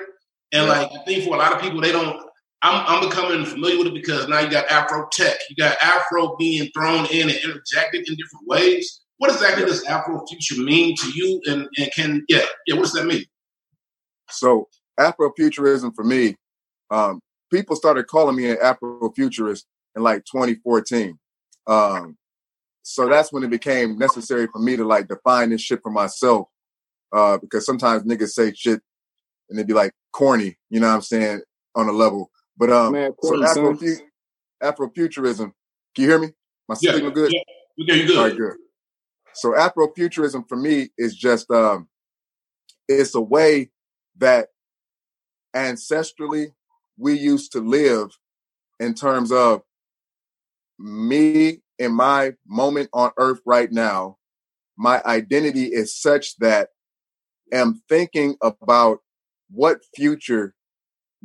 And 0.53 0.69
like 0.69 0.91
I 0.93 1.05
think 1.05 1.25
for 1.25 1.35
a 1.35 1.39
lot 1.39 1.53
of 1.53 1.61
people, 1.61 1.81
they 1.81 1.93
don't. 1.93 2.21
I'm, 2.65 2.85
I'm 2.87 3.09
becoming 3.09 3.45
familiar 3.45 3.79
with 3.79 3.89
it 3.89 3.95
because 3.95 4.29
now 4.29 4.39
you 4.39 4.49
got 4.49 4.71
Afro 4.71 5.09
tech, 5.11 5.37
you 5.51 5.57
got 5.57 5.77
Afro 5.83 6.37
being 6.37 6.71
thrown 6.73 7.07
in 7.07 7.29
and 7.29 7.39
interjected 7.43 8.09
in 8.09 8.15
different 8.15 8.47
ways. 8.47 9.01
What 9.19 9.33
exactly 9.33 9.65
does 9.65 9.83
Afro 9.85 10.25
future 10.29 10.63
mean 10.63 10.95
to 10.97 11.11
you? 11.11 11.41
And, 11.47 11.69
and 11.77 11.91
can 11.93 12.25
yeah 12.29 12.45
yeah 12.67 12.75
what 12.75 12.83
does 12.83 12.93
that 12.93 13.07
mean? 13.07 13.25
So 14.31 14.69
Afrofuturism 14.99 15.95
for 15.95 16.05
me, 16.05 16.37
um, 16.91 17.21
people 17.53 17.77
started 17.77 18.09
calling 18.09 18.37
me 18.37 18.51
an 18.51 18.57
Afrofuturist 18.59 19.65
in 19.97 20.03
like 20.03 20.25
2014. 20.25 21.19
Um, 21.67 22.17
so 22.83 23.09
that's 23.09 23.33
when 23.33 23.45
it 23.45 23.51
became 23.51 23.99
necessary 23.99 24.49
for 24.53 24.59
me 24.59 24.77
to 24.77 24.85
like 24.85 25.09
define 25.09 25.51
this 25.51 25.61
shit 25.61 25.83
for 25.83 25.93
myself 25.93 26.49
uh, 27.13 27.39
because 27.39 27.67
sometimes 27.67 28.05
niggas 28.05 28.31
say 28.31 28.53
shit 28.55 28.81
and 29.51 29.59
it'd 29.59 29.69
be 29.69 29.75
like 29.75 29.93
corny, 30.13 30.59
you 30.71 30.81
know 30.81 30.89
what 30.89 30.95
I'm 30.97 31.03
saying, 31.03 31.43
on 31.77 31.89
a 31.89 31.93
level. 31.93 32.31
But 32.57 32.71
um, 32.71 32.93
Man, 32.95 33.13
so 33.21 33.35
corny, 33.35 33.47
son. 33.47 33.79
Afro 34.63 34.89
Afrofuturism. 34.91 35.53
Can 35.95 36.05
you 36.05 36.09
hear 36.09 36.19
me? 36.19 36.29
My 36.69 36.77
Yeah, 36.81 36.93
signal 36.93 37.13
good. 37.13 37.33
yeah. 37.33 37.41
Okay, 37.85 38.01
you 38.01 38.07
good? 38.07 38.17
All 38.19 38.25
right, 38.25 38.37
good. 38.37 38.57
So 39.35 39.53
Afrofuturism 39.53 40.49
for 40.49 40.57
me 40.57 40.91
is 40.99 41.15
just 41.17 41.51
um 41.51 41.89
it's 42.89 43.15
a 43.15 43.21
way 43.21 43.71
that 44.19 44.49
ancestrally 45.55 46.53
we 46.97 47.19
used 47.19 47.53
to 47.53 47.61
live 47.61 48.11
in 48.81 48.95
terms 48.95 49.33
of 49.33 49.63
me 50.79 51.63
in 51.79 51.93
my 51.93 52.33
moment 52.47 52.89
on 52.93 53.11
earth 53.19 53.41
right 53.47 53.71
now, 53.71 54.17
my 54.77 55.03
identity 55.05 55.65
is 55.65 55.97
such 55.97 56.37
that 56.39 56.69
am 57.53 57.83
thinking 57.89 58.37
about 58.43 58.99
what 59.51 59.81
future 59.95 60.55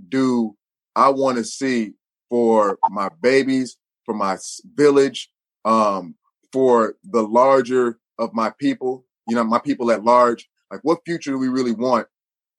do 0.09 0.55
I 0.95 1.09
want 1.09 1.38
to 1.38 1.43
see 1.43 1.93
for 2.30 2.78
my 2.89 3.09
babies, 3.22 3.78
for 4.05 4.13
my 4.13 4.38
village, 4.76 5.30
um, 5.65 6.15
for 6.51 6.95
the 7.03 7.24
larger 7.24 7.99
of 8.20 8.34
my 8.34 8.51
people, 8.59 9.05
you 9.28 9.36
know, 9.36 9.43
my 9.43 9.59
people 9.59 9.91
at 9.91 10.03
large. 10.03 10.49
Like, 10.72 10.82
what 10.84 10.99
future 11.05 11.32
do 11.32 11.38
we 11.38 11.47
really 11.47 11.72
want? 11.72 12.07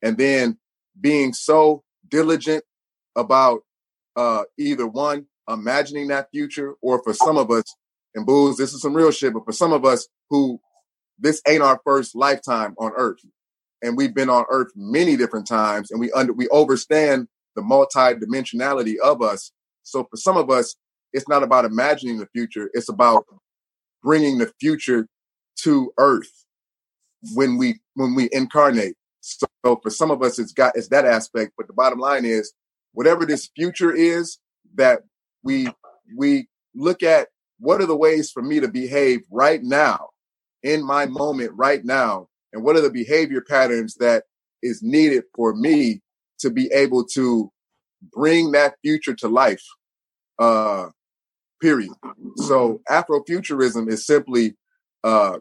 And 0.03 0.17
then 0.17 0.59
being 1.01 1.33
so 1.33 1.85
diligent 2.09 2.65
about 3.19 3.61
uh, 4.17 4.45
either 4.59 4.87
one, 4.87 5.27
imagining 5.49 6.09
that 6.09 6.31
future, 6.31 6.75
or 6.81 7.03
for 7.03 7.13
some 7.13 7.37
of 7.37 7.51
us, 7.51 7.65
and 8.15 8.25
booze, 8.25 8.57
this 8.57 8.73
is 8.73 8.81
some 8.81 8.95
real 8.95 9.11
shit, 9.11 9.35
but 9.35 9.45
for 9.45 9.53
some 9.53 9.73
of 9.73 9.85
us 9.85 10.09
who 10.31 10.61
this 11.19 11.43
ain't 11.47 11.63
our 11.63 11.81
first 11.85 12.15
lifetime 12.15 12.75
on 12.79 12.93
earth. 12.97 13.19
And 13.83 13.97
we've 13.97 14.15
been 14.15 14.31
on 14.31 14.45
earth 14.51 14.69
many 14.75 15.17
different 15.17 15.47
times 15.47 15.91
and 15.91 16.01
we 16.01 16.11
under 16.13 16.33
we 16.33 16.49
understand 16.51 17.29
the 17.55 17.63
multi-dimensionality 17.63 18.97
of 19.03 19.23
us. 19.23 19.53
So 19.83 20.07
for 20.11 20.17
some 20.17 20.37
of 20.37 20.51
us, 20.51 20.77
it's 21.13 21.29
not 21.29 21.43
about 21.43 21.65
imagining 21.65 22.19
the 22.19 22.27
future, 22.27 22.71
it's 22.73 22.89
about 22.89 23.25
bringing 24.03 24.39
the 24.39 24.53
future 24.61 25.09
to 25.63 25.93
earth 25.99 26.45
when 27.35 27.59
we 27.59 27.81
when 27.95 28.15
we 28.15 28.29
incarnate. 28.33 28.95
So 29.21 29.47
for 29.83 29.91
some 29.91 30.11
of 30.11 30.23
us, 30.23 30.39
it's 30.39 30.53
got 30.53 30.77
it's 30.77 30.89
that 30.89 31.05
aspect. 31.05 31.53
But 31.57 31.67
the 31.67 31.73
bottom 31.73 31.99
line 31.99 32.25
is, 32.25 32.53
whatever 32.99 33.25
this 33.25 33.49
future 33.55 33.95
is, 33.95 34.39
that 34.75 35.03
we 35.45 35.69
we 36.17 36.49
look 36.75 37.05
at 37.05 37.29
what 37.61 37.81
are 37.81 37.87
the 37.87 37.97
ways 37.97 38.33
for 38.33 38.43
me 38.43 38.59
to 38.59 38.67
behave 38.67 39.21
right 39.31 39.63
now, 39.63 40.09
in 40.65 40.85
my 40.85 41.07
moment 41.07 41.53
right 41.55 41.85
now, 41.85 42.27
and 42.53 42.65
what 42.65 42.75
are 42.75 42.81
the 42.81 42.91
behavior 42.91 43.41
patterns 43.41 43.95
that 44.01 44.25
is 44.65 44.83
needed 44.83 45.23
for 45.37 45.55
me 45.55 46.03
to 46.41 46.51
be 46.51 46.67
able 46.73 47.05
to 47.05 47.53
bring 48.13 48.51
that 48.51 48.75
future 48.83 49.15
to 49.15 49.29
life. 49.29 49.63
Uh, 50.41 50.89
period. 51.63 51.93
So 52.37 52.81
Afrofuturism 52.91 53.89
is 53.89 54.05
simply 54.07 54.57
uh, 55.05 55.39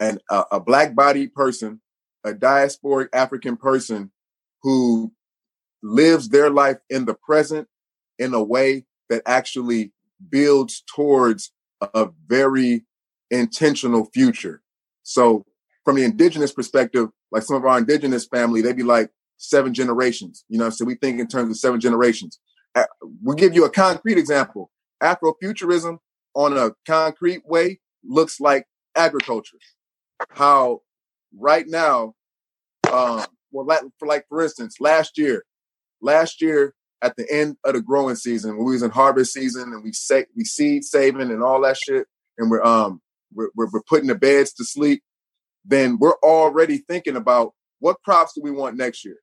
an 0.00 0.18
a, 0.28 0.44
a 0.52 0.60
black 0.60 0.96
body 0.96 1.28
person, 1.28 1.80
a 2.24 2.32
diasporic 2.32 3.08
African 3.12 3.56
person 3.56 4.10
who 4.62 5.12
lives 5.84 6.30
their 6.30 6.50
life 6.50 6.78
in 6.88 7.04
the 7.04 7.14
present 7.14 7.68
in 8.18 8.32
a 8.34 8.42
way 8.42 8.86
that 9.10 9.22
actually 9.26 9.92
builds 10.30 10.82
towards 10.92 11.52
a 11.80 12.08
very 12.26 12.84
intentional 13.30 14.06
future. 14.06 14.62
So 15.02 15.44
from 15.84 15.96
the 15.96 16.04
indigenous 16.04 16.52
perspective, 16.52 17.10
like 17.30 17.42
some 17.42 17.56
of 17.56 17.66
our 17.66 17.76
indigenous 17.76 18.26
family, 18.26 18.62
they'd 18.62 18.76
be 18.76 18.82
like 18.82 19.10
seven 19.36 19.74
generations. 19.74 20.44
You 20.48 20.58
know, 20.58 20.70
so 20.70 20.86
we 20.86 20.94
think 20.94 21.20
in 21.20 21.28
terms 21.28 21.50
of 21.50 21.58
seven 21.58 21.80
generations. 21.80 22.40
We'll 23.22 23.36
give 23.36 23.54
you 23.54 23.64
a 23.64 23.70
concrete 23.70 24.18
example. 24.18 24.70
Afrofuturism 25.02 25.98
on 26.34 26.56
a 26.56 26.70
concrete 26.86 27.42
way 27.46 27.80
looks 28.02 28.40
like 28.40 28.66
agriculture. 28.96 29.58
How 30.30 30.80
right 31.38 31.66
now, 31.68 32.14
um, 32.90 33.24
well, 33.52 33.66
for 33.98 34.08
like 34.08 34.24
for 34.28 34.42
instance, 34.42 34.76
last 34.80 35.18
year, 35.18 35.44
last 36.04 36.40
year 36.40 36.74
at 37.02 37.16
the 37.16 37.26
end 37.30 37.56
of 37.64 37.74
the 37.74 37.82
growing 37.82 38.16
season, 38.16 38.56
when 38.56 38.66
we 38.66 38.72
was 38.72 38.82
in 38.82 38.90
harvest 38.90 39.32
season 39.32 39.72
and 39.72 39.82
we 39.82 39.92
we 40.36 40.44
seed 40.44 40.84
saving 40.84 41.30
and 41.30 41.42
all 41.42 41.60
that 41.62 41.76
shit, 41.76 42.06
and 42.38 42.50
we're 42.50 42.64
um 42.64 43.00
we're, 43.34 43.50
we're, 43.56 43.68
we're 43.72 43.82
putting 43.88 44.06
the 44.06 44.14
beds 44.14 44.52
to 44.54 44.64
sleep, 44.64 45.02
then 45.64 45.98
we're 45.98 46.18
already 46.22 46.78
thinking 46.78 47.16
about 47.16 47.52
what 47.80 47.96
crops 48.04 48.32
do 48.34 48.40
we 48.42 48.50
want 48.50 48.76
next 48.76 49.04
year? 49.04 49.16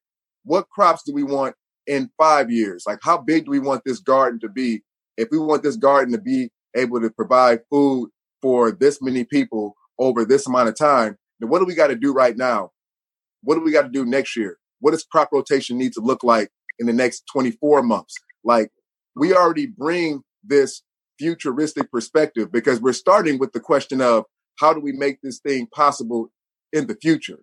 What 0.43 0.69
crops 0.69 1.03
do 1.05 1.13
we 1.13 1.23
want 1.23 1.55
in 1.87 2.09
five 2.17 2.51
years? 2.51 2.83
Like 2.85 2.99
how 3.01 3.17
big 3.17 3.45
do 3.45 3.51
we 3.51 3.59
want 3.59 3.83
this 3.85 3.99
garden 3.99 4.39
to 4.41 4.49
be? 4.49 4.81
If 5.17 5.29
we 5.31 5.39
want 5.39 5.63
this 5.63 5.77
garden 5.77 6.13
to 6.13 6.21
be 6.21 6.49
able 6.75 7.01
to 7.01 7.09
provide 7.09 7.61
food 7.69 8.09
for 8.41 8.71
this 8.71 9.01
many 9.01 9.23
people 9.23 9.75
over 9.99 10.25
this 10.25 10.47
amount 10.47 10.69
of 10.69 10.77
time, 10.77 11.17
then 11.39 11.49
what 11.49 11.59
do 11.59 11.65
we 11.65 11.75
got 11.75 11.87
to 11.87 11.95
do 11.95 12.13
right 12.13 12.35
now? 12.35 12.71
What 13.43 13.55
do 13.55 13.61
we 13.61 13.71
got 13.71 13.83
to 13.83 13.89
do 13.89 14.05
next 14.05 14.35
year? 14.35 14.57
What 14.79 14.91
does 14.91 15.03
crop 15.03 15.29
rotation 15.31 15.77
need 15.77 15.93
to 15.93 16.01
look 16.01 16.23
like 16.23 16.49
in 16.81 16.87
the 16.87 16.93
next 16.93 17.23
24 17.31 17.83
months? 17.83 18.15
Like 18.43 18.71
we 19.15 19.33
already 19.33 19.67
bring 19.67 20.23
this 20.43 20.81
futuristic 21.17 21.91
perspective 21.91 22.51
because 22.51 22.81
we're 22.81 22.91
starting 22.93 23.39
with 23.39 23.53
the 23.53 23.59
question 23.61 24.01
of 24.01 24.25
how 24.59 24.73
do 24.73 24.81
we 24.81 24.91
make 24.91 25.21
this 25.21 25.39
thing 25.39 25.67
possible 25.73 26.31
in 26.73 26.87
the 26.87 26.97
future? 27.01 27.39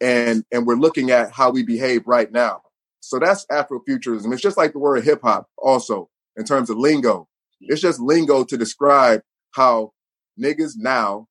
And 0.00 0.44
and 0.52 0.66
we're 0.66 0.76
looking 0.76 1.10
at 1.10 1.32
how 1.32 1.50
we 1.50 1.62
behave 1.62 2.02
right 2.06 2.30
now. 2.30 2.62
So 3.00 3.18
that's 3.18 3.46
Afrofuturism. 3.46 4.32
It's 4.32 4.42
just 4.42 4.56
like 4.56 4.72
the 4.72 4.78
word 4.78 5.04
hip 5.04 5.20
hop 5.22 5.46
also 5.56 6.10
in 6.36 6.44
terms 6.44 6.68
of 6.68 6.76
lingo. 6.76 7.28
It's 7.60 7.80
just 7.80 8.00
lingo 8.00 8.44
to 8.44 8.56
describe 8.56 9.22
how 9.52 9.92
niggas 10.40 10.74
now 10.76 11.26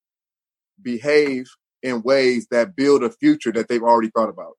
behave 0.82 1.46
in 1.84 2.02
ways 2.02 2.48
that 2.52 2.76
build 2.76 3.04
a 3.04 3.10
future 3.10 3.52
that 3.52 3.68
they've 3.68 3.84
already 3.84 4.10
thought 4.10 4.30
about. 4.30 4.54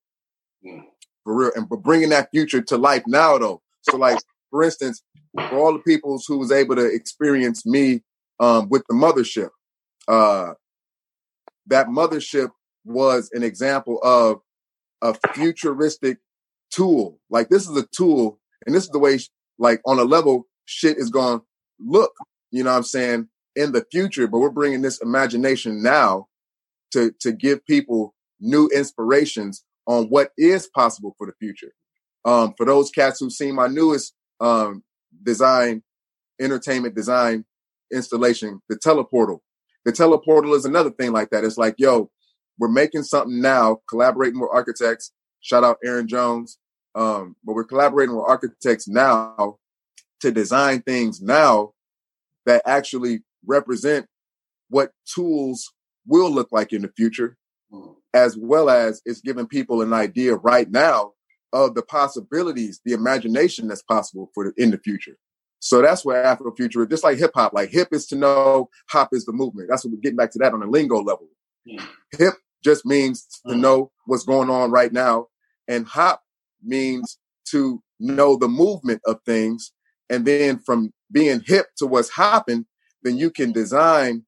Mm. 0.64 0.84
For 1.28 1.34
real. 1.34 1.50
And 1.56 1.68
but 1.68 1.82
bringing 1.82 2.08
that 2.08 2.30
future 2.30 2.62
to 2.62 2.78
life 2.78 3.02
now 3.06 3.36
though. 3.36 3.60
So 3.82 3.98
like, 3.98 4.18
for 4.48 4.62
instance, 4.62 5.02
for 5.34 5.58
all 5.58 5.74
the 5.74 5.78
peoples 5.80 6.24
who 6.26 6.38
was 6.38 6.50
able 6.50 6.74
to 6.76 6.86
experience 6.86 7.66
me 7.66 8.02
um, 8.40 8.70
with 8.70 8.82
the 8.88 8.94
mothership, 8.94 9.50
uh, 10.08 10.54
that 11.66 11.88
mothership 11.88 12.48
was 12.86 13.28
an 13.34 13.42
example 13.42 14.00
of 14.02 14.40
a 15.02 15.14
futuristic 15.34 16.16
tool. 16.70 17.20
Like 17.28 17.50
this 17.50 17.68
is 17.68 17.76
a 17.76 17.86
tool, 17.94 18.40
and 18.64 18.74
this 18.74 18.84
is 18.84 18.90
the 18.90 18.98
way, 18.98 19.18
like 19.58 19.82
on 19.84 19.98
a 19.98 20.04
level, 20.04 20.46
shit 20.64 20.96
is 20.96 21.10
going 21.10 21.42
look. 21.78 22.12
You 22.52 22.64
know 22.64 22.70
what 22.70 22.78
I'm 22.78 22.82
saying 22.84 23.28
in 23.54 23.72
the 23.72 23.84
future, 23.92 24.28
but 24.28 24.38
we're 24.38 24.48
bringing 24.48 24.80
this 24.80 25.02
imagination 25.02 25.82
now 25.82 26.28
to 26.92 27.12
to 27.20 27.32
give 27.32 27.66
people 27.66 28.14
new 28.40 28.70
inspirations 28.74 29.62
on 29.88 30.04
what 30.04 30.30
is 30.38 30.68
possible 30.68 31.16
for 31.18 31.26
the 31.26 31.32
future. 31.40 31.72
Um, 32.24 32.54
for 32.56 32.66
those 32.66 32.90
cats 32.90 33.18
who've 33.18 33.32
seen 33.32 33.54
my 33.54 33.66
newest 33.66 34.14
um, 34.38 34.84
design, 35.24 35.82
entertainment 36.40 36.94
design 36.94 37.44
installation, 37.92 38.60
the 38.68 38.76
teleportal. 38.76 39.40
The 39.84 39.92
teleportal 39.92 40.54
is 40.54 40.66
another 40.66 40.90
thing 40.90 41.12
like 41.12 41.30
that. 41.30 41.42
It's 41.42 41.56
like, 41.56 41.74
yo, 41.78 42.10
we're 42.58 42.68
making 42.68 43.04
something 43.04 43.40
now, 43.40 43.80
collaborating 43.88 44.38
with 44.38 44.50
architects. 44.52 45.12
Shout 45.40 45.64
out 45.64 45.78
Aaron 45.82 46.06
Jones. 46.06 46.58
Um, 46.94 47.36
but 47.44 47.54
we're 47.54 47.64
collaborating 47.64 48.14
with 48.14 48.24
architects 48.26 48.88
now 48.88 49.58
to 50.20 50.30
design 50.30 50.82
things 50.82 51.22
now 51.22 51.72
that 52.44 52.62
actually 52.66 53.22
represent 53.46 54.06
what 54.68 54.90
tools 55.06 55.72
will 56.06 56.30
look 56.30 56.48
like 56.50 56.72
in 56.72 56.82
the 56.82 56.92
future, 56.96 57.36
as 58.14 58.36
well 58.36 58.70
as 58.70 59.02
it's 59.04 59.20
giving 59.20 59.46
people 59.46 59.82
an 59.82 59.92
idea 59.92 60.34
right 60.36 60.70
now 60.70 61.12
of 61.52 61.74
the 61.74 61.82
possibilities, 61.82 62.80
the 62.84 62.92
imagination 62.92 63.68
that's 63.68 63.82
possible 63.82 64.30
for 64.34 64.44
the, 64.44 64.62
in 64.62 64.70
the 64.70 64.78
future. 64.78 65.16
So 65.60 65.82
that's 65.82 66.04
where 66.04 66.22
Afrofuture 66.22 66.82
is 66.82 66.88
just 66.88 67.04
like 67.04 67.18
hip 67.18 67.32
hop. 67.34 67.52
Like 67.52 67.70
hip 67.70 67.88
is 67.92 68.06
to 68.06 68.16
know, 68.16 68.68
hop 68.90 69.10
is 69.12 69.24
the 69.24 69.32
movement. 69.32 69.68
That's 69.68 69.84
what 69.84 69.92
we're 69.92 70.00
getting 70.00 70.16
back 70.16 70.30
to 70.32 70.38
that 70.38 70.52
on 70.52 70.62
a 70.62 70.66
lingo 70.66 70.96
level. 70.98 71.28
Yeah. 71.64 71.84
Hip 72.16 72.34
just 72.64 72.84
means 72.86 73.26
to 73.46 73.54
Mhm. 73.54 73.60
know 73.60 73.92
what's 74.06 74.24
going 74.24 74.50
on 74.50 74.70
right 74.70 74.92
now, 74.92 75.28
and 75.68 75.86
hop 75.86 76.22
means 76.62 77.18
to 77.50 77.82
know 78.00 78.36
the 78.36 78.48
movement 78.48 79.00
of 79.06 79.20
things. 79.24 79.72
And 80.10 80.26
then 80.26 80.58
from 80.58 80.92
being 81.12 81.40
hip 81.44 81.66
to 81.76 81.86
what's 81.86 82.10
hopping, 82.10 82.66
then 83.02 83.16
you 83.16 83.30
can 83.30 83.52
design 83.52 84.24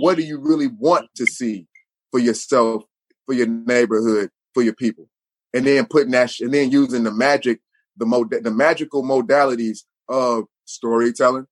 what 0.00 0.16
do 0.16 0.22
you 0.22 0.38
really 0.38 0.66
want 0.66 1.08
to 1.16 1.24
see 1.26 1.66
for 2.10 2.20
yourself, 2.20 2.84
for 3.26 3.34
your 3.34 3.46
neighborhood, 3.46 4.30
for 4.54 4.62
your 4.62 4.74
people, 4.74 5.08
and 5.54 5.66
then 5.66 5.86
putting 5.86 6.12
that, 6.12 6.30
sh- 6.30 6.40
and 6.40 6.54
then 6.54 6.70
using 6.70 7.04
the 7.04 7.12
magic, 7.12 7.60
the 7.96 8.06
mod, 8.06 8.30
the 8.30 8.50
magical 8.50 9.02
modalities 9.02 9.80
of 10.08 10.44
storytelling, 10.64 11.46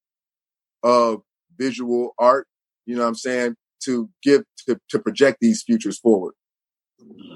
of 0.83 1.23
visual 1.59 2.15
art. 2.19 2.47
You 2.87 2.97
know 2.97 3.03
what 3.03 3.09
I'm 3.09 3.15
saying? 3.17 3.57
To 3.85 4.11
give 4.23 4.45
to 4.67 4.79
to 4.91 4.99
project 4.99 5.39
these 5.41 5.63
futures 5.63 5.99
forward. 5.99 6.35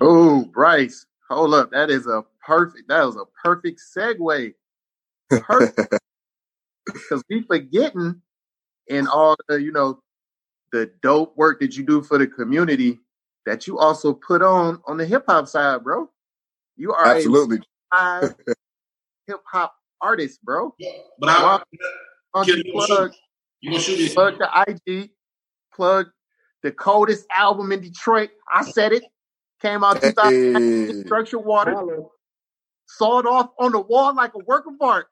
Oh, 0.01 0.45
Bryce. 0.53 1.07
Hold 1.31 1.55
up, 1.55 1.71
that 1.73 1.91
is 1.91 2.07
a 2.07 2.25
perfect. 2.47 2.89
That 2.89 3.05
was 3.05 3.17
a 3.17 3.25
perfect 3.45 3.81
segue. 3.97 4.55
Perfect, 5.41 5.79
because 6.95 7.23
we 7.31 7.43
forgetting 7.43 8.23
in 8.89 9.07
all 9.09 9.37
the 9.49 9.61
you 9.63 9.73
know 9.73 10.01
the 10.73 10.91
dope 11.03 11.37
work 11.37 11.61
that 11.61 11.77
you 11.77 11.85
do 11.85 12.03
for 12.03 12.19
the 12.19 12.27
community 12.27 13.01
that 13.47 13.67
you 13.67 13.79
also 13.79 14.13
put 14.13 14.43
on 14.43 14.81
on 14.87 14.97
the 14.97 15.07
hip 15.07 15.25
hop 15.29 15.49
side, 15.49 15.83
bro. 15.85 16.09
You 16.77 16.93
are 16.93 17.07
absolutely 17.07 17.59
hip 19.27 19.41
hop 19.47 19.75
artist, 20.01 20.43
bro. 20.43 20.75
Yeah, 20.79 20.91
but 21.19 21.29
I, 21.29 21.63
Why 22.33 22.45
don't 22.45 22.49
you 22.49 22.73
plug, 22.73 23.13
you 23.61 23.71
gonna 23.71 23.83
shoot 23.83 23.97
this? 23.97 24.15
plug 24.15 24.39
the 24.39 24.49
IG, 24.69 25.11
plug 25.75 26.07
the 26.63 26.73
coldest 26.73 27.27
album 27.37 27.73
in 27.73 27.81
Detroit. 27.81 28.31
I 28.53 28.63
said 28.63 28.93
it. 28.93 29.05
Came 29.61 29.85
out 29.85 30.01
2000. 30.01 30.55
Hey. 30.55 31.03
Structured 31.05 31.45
Water. 31.45 31.75
Sawed 32.87 33.27
off 33.27 33.51
on 33.59 33.73
the 33.73 33.81
wall 33.81 34.15
like 34.15 34.33
a 34.35 34.45
work 34.47 34.67
of 34.67 34.75
art. 34.81 35.07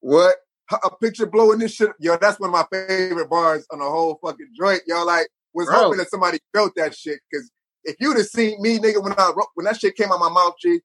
What? 0.00 0.36
A 0.70 0.90
picture 0.96 1.26
blowing 1.26 1.58
this 1.58 1.72
shit. 1.72 1.90
Yo, 1.98 2.16
that's 2.16 2.38
one 2.38 2.50
of 2.50 2.52
my 2.52 2.64
favorite 2.70 3.28
bars 3.28 3.66
on 3.70 3.80
the 3.80 3.84
whole 3.84 4.18
fucking 4.22 4.50
joint. 4.58 4.82
Y'all 4.86 5.06
like, 5.06 5.28
was 5.54 5.66
Bro. 5.66 5.78
hoping 5.78 5.98
that 5.98 6.10
somebody 6.10 6.38
built 6.52 6.74
that 6.76 6.94
shit. 6.94 7.20
Cause 7.32 7.50
if 7.84 7.96
you'd 8.00 8.16
have 8.16 8.26
seen 8.26 8.60
me, 8.62 8.78
nigga, 8.78 9.02
when 9.02 9.12
I 9.18 9.32
when 9.54 9.64
that 9.64 9.78
shit 9.80 9.96
came 9.96 10.12
out 10.12 10.20
my 10.20 10.28
mouth, 10.30 10.54
G, 10.60 10.80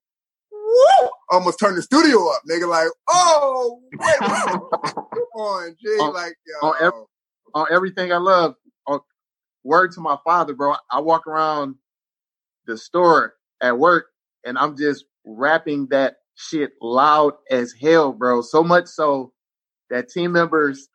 woo, 0.52 1.10
almost 1.32 1.60
turned 1.60 1.78
the 1.78 1.82
studio 1.82 2.28
up, 2.30 2.42
nigga. 2.50 2.68
Like, 2.70 2.88
oh, 3.10 3.82
wait, 4.00 4.16
come 4.20 5.24
on, 5.36 5.76
G. 5.82 5.90
On- 6.00 6.14
like, 6.14 6.36
yo. 6.48 6.68
on 6.68 6.76
every- 6.82 7.06
on 7.56 7.68
everything 7.72 8.12
I 8.14 8.18
love. 8.18 8.56
On 8.88 9.00
word 9.64 9.92
to 9.94 10.02
my 10.02 10.18
father, 10.26 10.54
bro. 10.56 10.76
I 10.92 11.00
walk 11.02 11.28
around 11.28 11.76
the 12.68 12.78
store 12.78 13.36
at 13.62 13.78
work 13.78 14.08
and 14.46 14.58
I'm 14.58 14.78
just 14.78 15.06
rapping 15.26 15.88
that 15.92 16.16
shit 16.36 16.72
loud 16.82 17.34
as 17.52 17.74
hell, 17.80 18.14
bro. 18.14 18.42
So 18.42 18.64
much 18.64 18.88
so 18.88 19.34
that 19.90 20.10
team 20.10 20.32
members, 20.34 20.88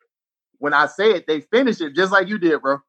when 0.59 0.73
I 0.73 0.87
say 0.87 1.11
it, 1.11 1.25
they 1.27 1.41
finish 1.41 1.81
it 1.81 1.95
just 1.95 2.11
like 2.11 2.27
you 2.27 2.37
did, 2.37 2.61
bro. 2.61 2.79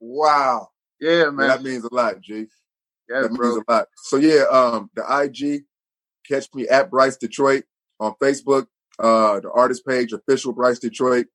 wow. 0.00 0.68
Yeah, 1.04 1.24
Man, 1.24 1.36
man. 1.36 1.48
that 1.48 1.62
means 1.62 1.84
a 1.84 1.92
lot, 1.94 2.20
G. 2.20 2.46
yeah, 3.10 3.22
that 3.22 3.32
bro. 3.34 3.48
means 3.50 3.64
a 3.68 3.72
lot. 3.72 3.88
So 4.04 4.16
yeah, 4.16 4.44
um, 4.50 4.90
the 4.94 5.02
IG, 5.04 5.64
catch 6.26 6.48
me 6.54 6.66
at 6.68 6.90
Bryce 6.90 7.16
Detroit 7.16 7.64
on 8.00 8.14
Facebook, 8.22 8.66
uh, 8.98 9.40
the 9.40 9.50
artist 9.54 9.86
page, 9.86 10.12
official 10.12 10.52
Bryce 10.52 10.78
Detroit, 10.78 11.26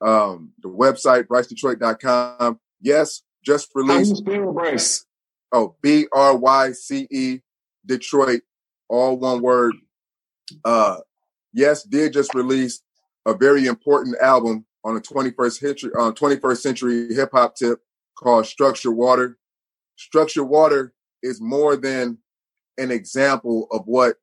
um, 0.00 0.52
the 0.62 0.68
website, 0.68 1.24
brycedetroit.com. 1.28 2.58
Yes, 2.80 3.22
just 3.44 3.70
How 3.74 3.82
you 3.82 3.88
released, 3.92 4.16
spell 4.16 4.52
Bryce? 4.52 5.06
oh, 5.52 5.76
B 5.82 6.06
R 6.12 6.36
Y 6.36 6.72
C 6.72 7.06
E 7.10 7.38
Detroit, 7.86 8.40
all 8.88 9.16
one 9.18 9.40
word. 9.40 9.74
Uh, 10.64 10.96
yes, 11.52 11.84
did 11.84 12.12
just 12.12 12.34
release 12.34 12.82
a 13.26 13.34
very 13.34 13.66
important 13.66 14.16
album 14.20 14.66
on 14.84 14.94
the 14.94 15.00
21st 15.00 15.60
century, 15.60 15.90
uh, 15.96 16.10
21st 16.10 16.56
century 16.56 17.14
hip 17.14 17.30
hop 17.32 17.54
tip 17.54 17.78
called 18.22 18.46
Structure 18.46 18.92
Water. 18.92 19.38
Structure 19.96 20.44
Water 20.44 20.92
is 21.22 21.40
more 21.40 21.76
than 21.76 22.18
an 22.78 22.90
example 22.90 23.66
of 23.70 23.82
what 23.86 24.16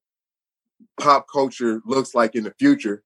pop 0.99 1.27
culture 1.31 1.81
looks 1.85 2.15
like 2.15 2.35
in 2.35 2.43
the 2.43 2.53
future. 2.59 3.03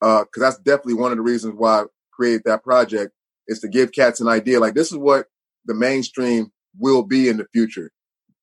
Uh, 0.00 0.24
cause 0.24 0.40
that's 0.40 0.58
definitely 0.58 0.94
one 0.94 1.12
of 1.12 1.18
the 1.18 1.22
reasons 1.22 1.54
why 1.56 1.82
I 1.82 1.84
created 2.12 2.42
that 2.44 2.64
project 2.64 3.12
is 3.46 3.60
to 3.60 3.68
give 3.68 3.92
cats 3.92 4.20
an 4.20 4.28
idea. 4.28 4.58
Like 4.58 4.74
this 4.74 4.90
is 4.90 4.98
what 4.98 5.26
the 5.66 5.74
mainstream 5.74 6.50
will 6.78 7.02
be 7.02 7.28
in 7.28 7.36
the 7.36 7.46
future 7.52 7.92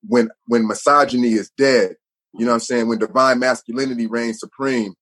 when, 0.07 0.29
when 0.45 0.67
misogyny 0.67 1.33
is 1.33 1.51
dead. 1.57 1.95
You 2.33 2.45
know 2.45 2.51
what 2.51 2.55
I'm 2.55 2.61
saying? 2.61 2.87
When 2.87 2.99
divine 2.99 3.39
masculinity 3.39 4.07
reigns 4.07 4.39
supreme. 4.39 4.93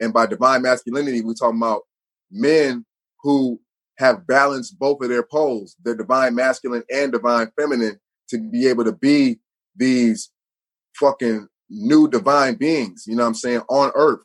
And 0.00 0.12
by 0.12 0.26
divine 0.26 0.62
masculinity, 0.62 1.22
we're 1.22 1.34
talking 1.34 1.58
about 1.58 1.82
men 2.30 2.84
who 3.22 3.60
have 3.98 4.26
balanced 4.26 4.78
both 4.78 5.02
of 5.02 5.08
their 5.08 5.22
poles, 5.24 5.76
their 5.84 5.96
divine 5.96 6.34
masculine 6.34 6.84
and 6.92 7.12
divine 7.12 7.50
feminine, 7.58 7.98
to 8.28 8.38
be 8.38 8.68
able 8.68 8.84
to 8.84 8.92
be 8.92 9.38
these 9.76 10.30
fucking 10.98 11.48
new 11.70 12.08
divine 12.08 12.54
beings, 12.56 13.04
you 13.06 13.16
know 13.16 13.22
what 13.22 13.28
I'm 13.28 13.34
saying, 13.34 13.62
on 13.68 13.92
earth. 13.94 14.20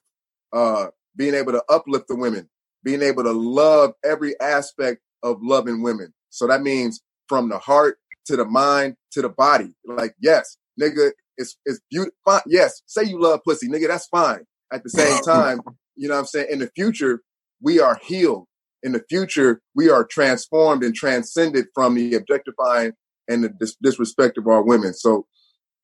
Uh, 0.53 0.87
being 1.15 1.35
able 1.35 1.51
to 1.51 1.63
uplift 1.69 2.07
the 2.07 2.15
women, 2.15 2.49
being 2.83 3.01
able 3.01 3.23
to 3.23 3.31
love 3.31 3.93
every 4.05 4.39
aspect 4.39 5.01
of 5.23 5.37
loving 5.41 5.83
women. 5.83 6.13
So 6.29 6.47
that 6.47 6.61
means 6.61 7.01
from 7.27 7.49
the 7.49 7.59
heart 7.59 7.97
to 8.27 8.37
the 8.37 8.45
mind 8.45 8.95
to 9.11 9.21
the 9.21 9.29
body. 9.29 9.75
Like, 9.85 10.15
yes, 10.21 10.57
nigga, 10.81 11.11
it's 11.37 11.57
it's 11.65 11.81
beautiful. 11.91 12.39
Yes, 12.47 12.81
say 12.87 13.03
you 13.03 13.21
love 13.21 13.41
pussy, 13.45 13.67
nigga, 13.67 13.87
that's 13.87 14.07
fine. 14.07 14.45
At 14.71 14.83
the 14.83 14.89
same 14.89 15.19
time, 15.25 15.63
you 15.95 16.07
know 16.07 16.15
what 16.15 16.21
I'm 16.21 16.25
saying? 16.27 16.47
In 16.51 16.59
the 16.59 16.71
future, 16.75 17.21
we 17.61 17.79
are 17.79 17.99
healed. 18.03 18.47
In 18.83 18.93
the 18.93 19.03
future, 19.09 19.61
we 19.75 19.89
are 19.89 20.05
transformed 20.05 20.83
and 20.83 20.95
transcended 20.95 21.67
from 21.73 21.95
the 21.95 22.15
objectifying 22.15 22.93
and 23.27 23.43
the 23.43 23.49
dis- 23.49 23.77
disrespect 23.81 24.37
of 24.37 24.47
our 24.47 24.63
women. 24.63 24.93
So, 24.93 25.27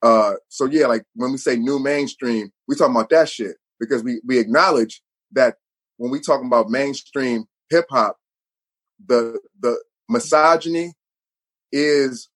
uh, 0.01 0.33
so 0.49 0.65
yeah, 0.65 0.87
like 0.87 1.03
when 1.15 1.31
we 1.31 1.37
say 1.37 1.55
new 1.55 1.79
mainstream, 1.79 2.51
we 2.67 2.75
talking 2.75 2.95
about 2.95 3.09
that 3.09 3.29
shit 3.29 3.57
because 3.79 4.03
we 4.03 4.21
we 4.25 4.39
acknowledge 4.39 5.01
that 5.31 5.55
when 5.97 6.11
we 6.11 6.19
talking 6.19 6.47
about 6.47 6.69
mainstream 6.69 7.45
hip 7.69 7.85
hop, 7.89 8.17
the 9.05 9.39
the 9.59 9.77
misogyny 10.09 10.93
is 11.71 12.29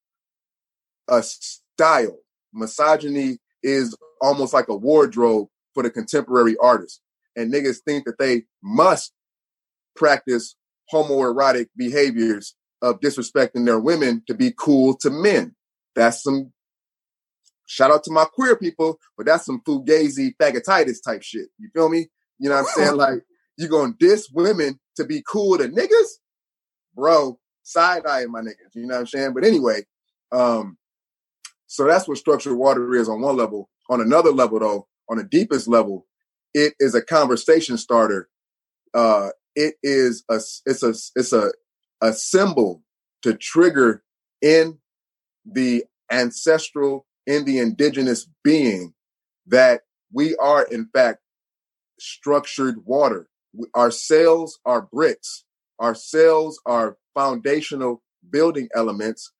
a 1.07 1.23
style. 1.23 2.19
Misogyny 2.53 3.37
is 3.63 3.95
almost 4.21 4.53
like 4.53 4.67
a 4.69 4.75
wardrobe 4.75 5.47
for 5.73 5.83
the 5.83 5.89
contemporary 5.89 6.55
artist. 6.61 7.01
And 7.35 7.53
niggas 7.53 7.77
think 7.85 8.05
that 8.05 8.17
they 8.17 8.43
must 8.61 9.13
practice 9.99 10.55
homoerotic 10.91 11.67
behaviors 11.77 12.55
of 12.81 12.99
disrespecting 12.99 13.65
their 13.65 13.79
women 13.79 14.23
to 14.25 14.33
be 14.33 14.51
cool 14.57 14.95
to 14.97 15.11
men. 15.11 15.55
That's 15.95 16.23
some 16.23 16.51
shout 17.67 17.91
out 17.91 18.03
to 18.05 18.11
my 18.11 18.25
queer 18.25 18.55
people, 18.55 18.97
but 19.15 19.27
that's 19.27 19.45
some 19.45 19.61
fugazi 19.61 20.33
faggotitis 20.41 21.03
type 21.05 21.21
shit. 21.21 21.49
You 21.59 21.69
feel 21.73 21.89
me? 21.89 22.07
You 22.39 22.49
know 22.49 22.55
what 22.55 22.61
I'm 22.61 22.65
saying? 22.75 22.95
Like 22.95 23.21
you're 23.57 23.69
gonna 23.69 23.93
diss 23.99 24.29
women 24.33 24.79
to 24.95 25.05
be 25.05 25.21
cool 25.29 25.57
to 25.57 25.67
niggas? 25.67 26.07
Bro, 26.95 27.39
side 27.63 28.05
eyeing 28.07 28.31
my 28.31 28.41
niggas, 28.41 28.73
you 28.73 28.87
know 28.87 28.95
what 28.95 29.01
I'm 29.01 29.07
saying? 29.07 29.33
But 29.33 29.43
anyway, 29.43 29.83
um, 30.31 30.77
so 31.67 31.85
that's 31.85 32.07
what 32.07 32.17
structured 32.17 32.57
water 32.57 32.95
is 32.95 33.07
on 33.07 33.21
one 33.21 33.37
level. 33.37 33.69
On 33.89 34.01
another 34.01 34.31
level, 34.31 34.59
though, 34.59 34.87
on 35.09 35.17
the 35.17 35.23
deepest 35.23 35.67
level, 35.67 36.05
it 36.53 36.73
is 36.79 36.95
a 36.95 37.01
conversation 37.01 37.77
starter. 37.77 38.29
Uh, 38.93 39.29
it 39.55 39.75
is 39.83 40.23
a 40.29 40.39
it's 40.65 40.83
a 40.83 40.93
it's 41.15 41.33
a 41.33 41.51
a 42.01 42.13
symbol 42.13 42.83
to 43.21 43.33
trigger 43.33 44.03
in 44.41 44.79
the 45.45 45.83
ancestral 46.11 47.05
in 47.27 47.45
the 47.45 47.59
indigenous 47.59 48.27
being 48.43 48.93
that 49.47 49.81
we 50.11 50.35
are 50.37 50.63
in 50.63 50.89
fact 50.93 51.19
structured 51.99 52.85
water. 52.85 53.27
Our 53.73 53.91
cells 53.91 54.59
are 54.65 54.81
bricks. 54.81 55.43
Our 55.79 55.95
cells 55.95 56.59
are 56.65 56.97
foundational 57.13 58.01
building 58.29 58.69
elements, 58.75 59.31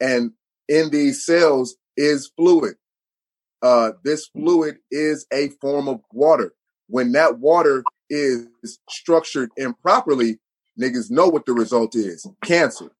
and 0.00 0.32
in 0.68 0.90
these 0.90 1.24
cells 1.24 1.76
is 1.96 2.30
fluid. 2.36 2.74
Uh, 3.62 3.92
this 4.04 4.26
fluid 4.26 4.76
is 4.90 5.26
a 5.32 5.48
form 5.60 5.88
of 5.88 6.00
water. 6.12 6.54
When 6.88 7.12
that 7.12 7.38
water 7.38 7.82
is 8.14 8.78
structured 8.88 9.50
improperly, 9.56 10.38
niggas 10.80 11.10
know 11.10 11.28
what 11.28 11.46
the 11.46 11.52
result 11.52 11.94
is 11.94 12.26
cancer. 12.44 12.92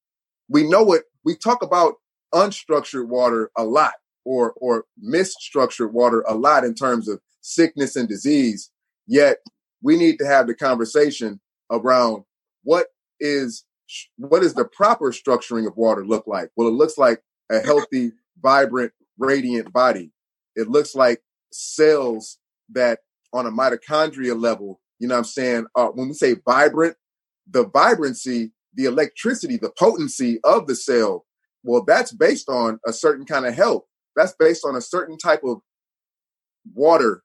We 0.49 0.69
know 0.69 0.93
it. 0.93 1.05
We 1.25 1.37
talk 1.37 1.62
about 1.62 1.95
unstructured 2.35 3.07
water 3.07 3.51
a 3.57 3.65
lot 3.65 3.95
or, 4.25 4.53
or 4.57 4.85
misstructured 5.03 5.93
water 5.93 6.25
a 6.27 6.35
lot 6.35 6.65
in 6.65 6.75
terms 6.75 7.09
of 7.09 7.21
sickness 7.41 7.97
and 7.97 8.09
disease. 8.09 8.71
Yet 9.07 9.39
we 9.83 9.97
need 9.97 10.19
to 10.19 10.27
have 10.27 10.47
the 10.47 10.55
conversation 10.55 11.41
around 11.71 12.25
what 12.62 12.89
is 13.21 13.65
what 14.17 14.43
is 14.43 14.55
the 14.55 14.65
proper 14.65 15.12
structuring 15.12 15.67
of 15.67 15.77
water 15.77 16.05
look 16.05 16.27
like? 16.27 16.51
Well, 16.57 16.69
it 16.69 16.73
looks 16.73 16.97
like 16.97 17.23
a 17.51 17.61
healthy, 17.61 18.12
vibrant, 18.43 18.93
radiant 19.19 19.73
body. 19.73 20.11
It 20.57 20.69
looks 20.69 20.95
like 20.95 21.23
cells 21.53 22.39
that 22.71 23.01
on 23.35 23.47
a 23.47 23.51
mitochondria 23.51 24.41
level, 24.41 24.81
you 24.99 25.09
know 25.09 25.14
what 25.14 25.18
I'm 25.20 25.24
saying? 25.24 25.66
Uh, 25.76 25.88
when 25.88 26.09
we 26.09 26.14
say 26.14 26.36
vibrant, 26.47 26.97
the 27.51 27.66
vibrancy, 27.68 28.53
the 28.74 28.86
electricity, 28.86 29.57
the 29.59 29.72
potency 29.78 30.40
of 30.45 30.66
the 30.66 30.74
cell, 30.76 31.26
well, 31.64 31.84
that's 31.86 32.12
based 32.12 32.49
on 32.49 32.78
a 32.86 32.92
certain 32.92 33.26
kind 33.26 33.47
of 33.47 33.55
health. 33.55 33.84
That's 34.16 34.34
based 34.38 34.64
on 34.64 34.76
a 34.76 34.80
certain 34.80 35.18
type 35.18 35.42
of 35.45 35.59
water 36.74 37.22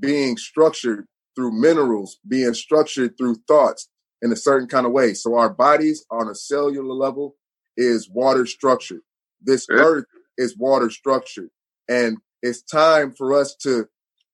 being 0.00 0.36
structured 0.36 1.06
through 1.36 1.52
minerals, 1.60 2.18
being 2.28 2.54
structured 2.54 3.16
through 3.18 3.36
thoughts 3.48 3.88
in 4.22 4.32
a 4.32 4.36
certain 4.36 4.68
kind 4.68 4.86
of 4.86 4.92
way. 4.92 5.14
So 5.14 5.36
our 5.36 5.50
bodies 5.50 6.04
on 6.10 6.28
a 6.28 6.34
cellular 6.34 6.94
level 6.94 7.36
is 7.76 8.08
water 8.10 8.46
structured. 8.46 9.02
This 9.40 9.66
Yeah. 9.70 9.84
earth 9.84 10.06
is 10.38 10.56
water 10.56 10.90
structured. 10.90 11.50
And 11.88 12.18
it's 12.42 12.62
time 12.62 13.12
for 13.12 13.34
us 13.34 13.54
to 13.62 13.88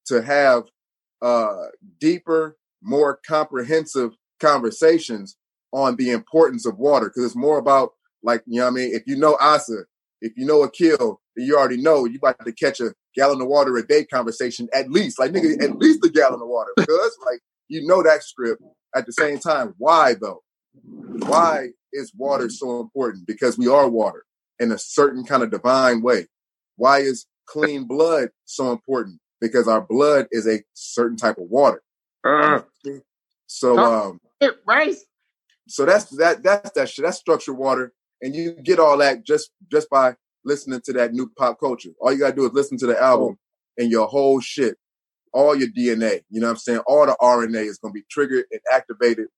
to 0.06 0.22
have 0.22 0.64
uh 1.22 1.66
deeper, 2.00 2.56
more 2.82 3.18
comprehensive 3.26 4.12
conversations 4.40 5.36
on 5.72 5.96
the 5.96 6.10
importance 6.10 6.64
of 6.66 6.78
water 6.78 7.08
because 7.08 7.24
it's 7.24 7.36
more 7.36 7.58
about 7.58 7.92
like 8.22 8.42
you 8.46 8.60
know 8.60 8.66
what 8.66 8.72
I 8.72 8.74
mean. 8.74 8.94
If 8.94 9.02
you 9.06 9.16
know 9.16 9.36
Asa, 9.40 9.84
if 10.20 10.32
you 10.36 10.46
know 10.46 10.62
Akil, 10.62 11.20
then 11.36 11.46
you 11.46 11.56
already 11.56 11.80
know 11.80 12.04
you 12.04 12.18
about 12.18 12.44
to 12.44 12.52
catch 12.52 12.80
a 12.80 12.94
gallon 13.14 13.40
of 13.40 13.48
water 13.48 13.76
a 13.76 13.86
day 13.86 14.04
conversation 14.04 14.68
at 14.74 14.90
least. 14.90 15.18
Like 15.18 15.32
nigga, 15.32 15.62
at 15.62 15.76
least 15.78 16.04
a 16.04 16.08
gallon 16.08 16.40
of 16.40 16.48
water 16.48 16.70
because 16.76 17.16
like 17.26 17.40
you 17.68 17.86
know 17.86 18.02
that 18.02 18.22
script. 18.22 18.62
At 18.96 19.04
the 19.04 19.12
same 19.12 19.38
time, 19.38 19.74
why 19.76 20.14
though? 20.18 20.42
Why 20.82 21.68
is 21.92 22.12
water 22.16 22.48
so 22.48 22.80
important? 22.80 23.26
Because 23.26 23.58
we 23.58 23.68
are 23.68 23.88
water 23.88 24.24
in 24.58 24.72
a 24.72 24.78
certain 24.78 25.24
kind 25.24 25.42
of 25.42 25.50
divine 25.50 26.00
way. 26.02 26.26
Why 26.76 27.00
is 27.00 27.26
clean 27.46 27.84
blood 27.84 28.30
so 28.46 28.72
important? 28.72 29.20
Because 29.40 29.68
our 29.68 29.80
blood 29.80 30.26
is 30.32 30.46
a 30.46 30.62
certain 30.74 31.16
type 31.16 31.38
of 31.38 31.44
water. 31.44 31.82
Uh, 32.24 32.60
so 33.46 33.78
um 33.78 34.20
right. 34.66 34.96
So 35.68 35.84
that's 35.84 36.06
that 36.16 36.42
that's 36.42 36.70
that 36.72 36.88
shit. 36.88 37.04
That's 37.04 37.18
structured 37.18 37.56
water. 37.56 37.92
And 38.20 38.34
you 38.34 38.52
get 38.52 38.78
all 38.78 38.98
that 38.98 39.24
just 39.24 39.50
just 39.70 39.88
by 39.90 40.16
listening 40.44 40.80
to 40.86 40.92
that 40.94 41.12
new 41.12 41.30
pop 41.36 41.60
culture. 41.60 41.90
All 42.00 42.12
you 42.12 42.18
gotta 42.18 42.34
do 42.34 42.46
is 42.46 42.52
listen 42.52 42.78
to 42.78 42.86
the 42.86 43.00
album 43.00 43.38
and 43.76 43.90
your 43.90 44.06
whole 44.08 44.40
shit, 44.40 44.76
all 45.32 45.54
your 45.54 45.68
DNA, 45.68 46.22
you 46.30 46.40
know 46.40 46.46
what 46.46 46.52
I'm 46.52 46.58
saying? 46.58 46.80
All 46.86 47.06
the 47.06 47.16
RNA 47.20 47.64
is 47.66 47.78
gonna 47.78 47.92
be 47.92 48.04
triggered 48.10 48.46
and 48.50 48.60
activated. 48.72 49.28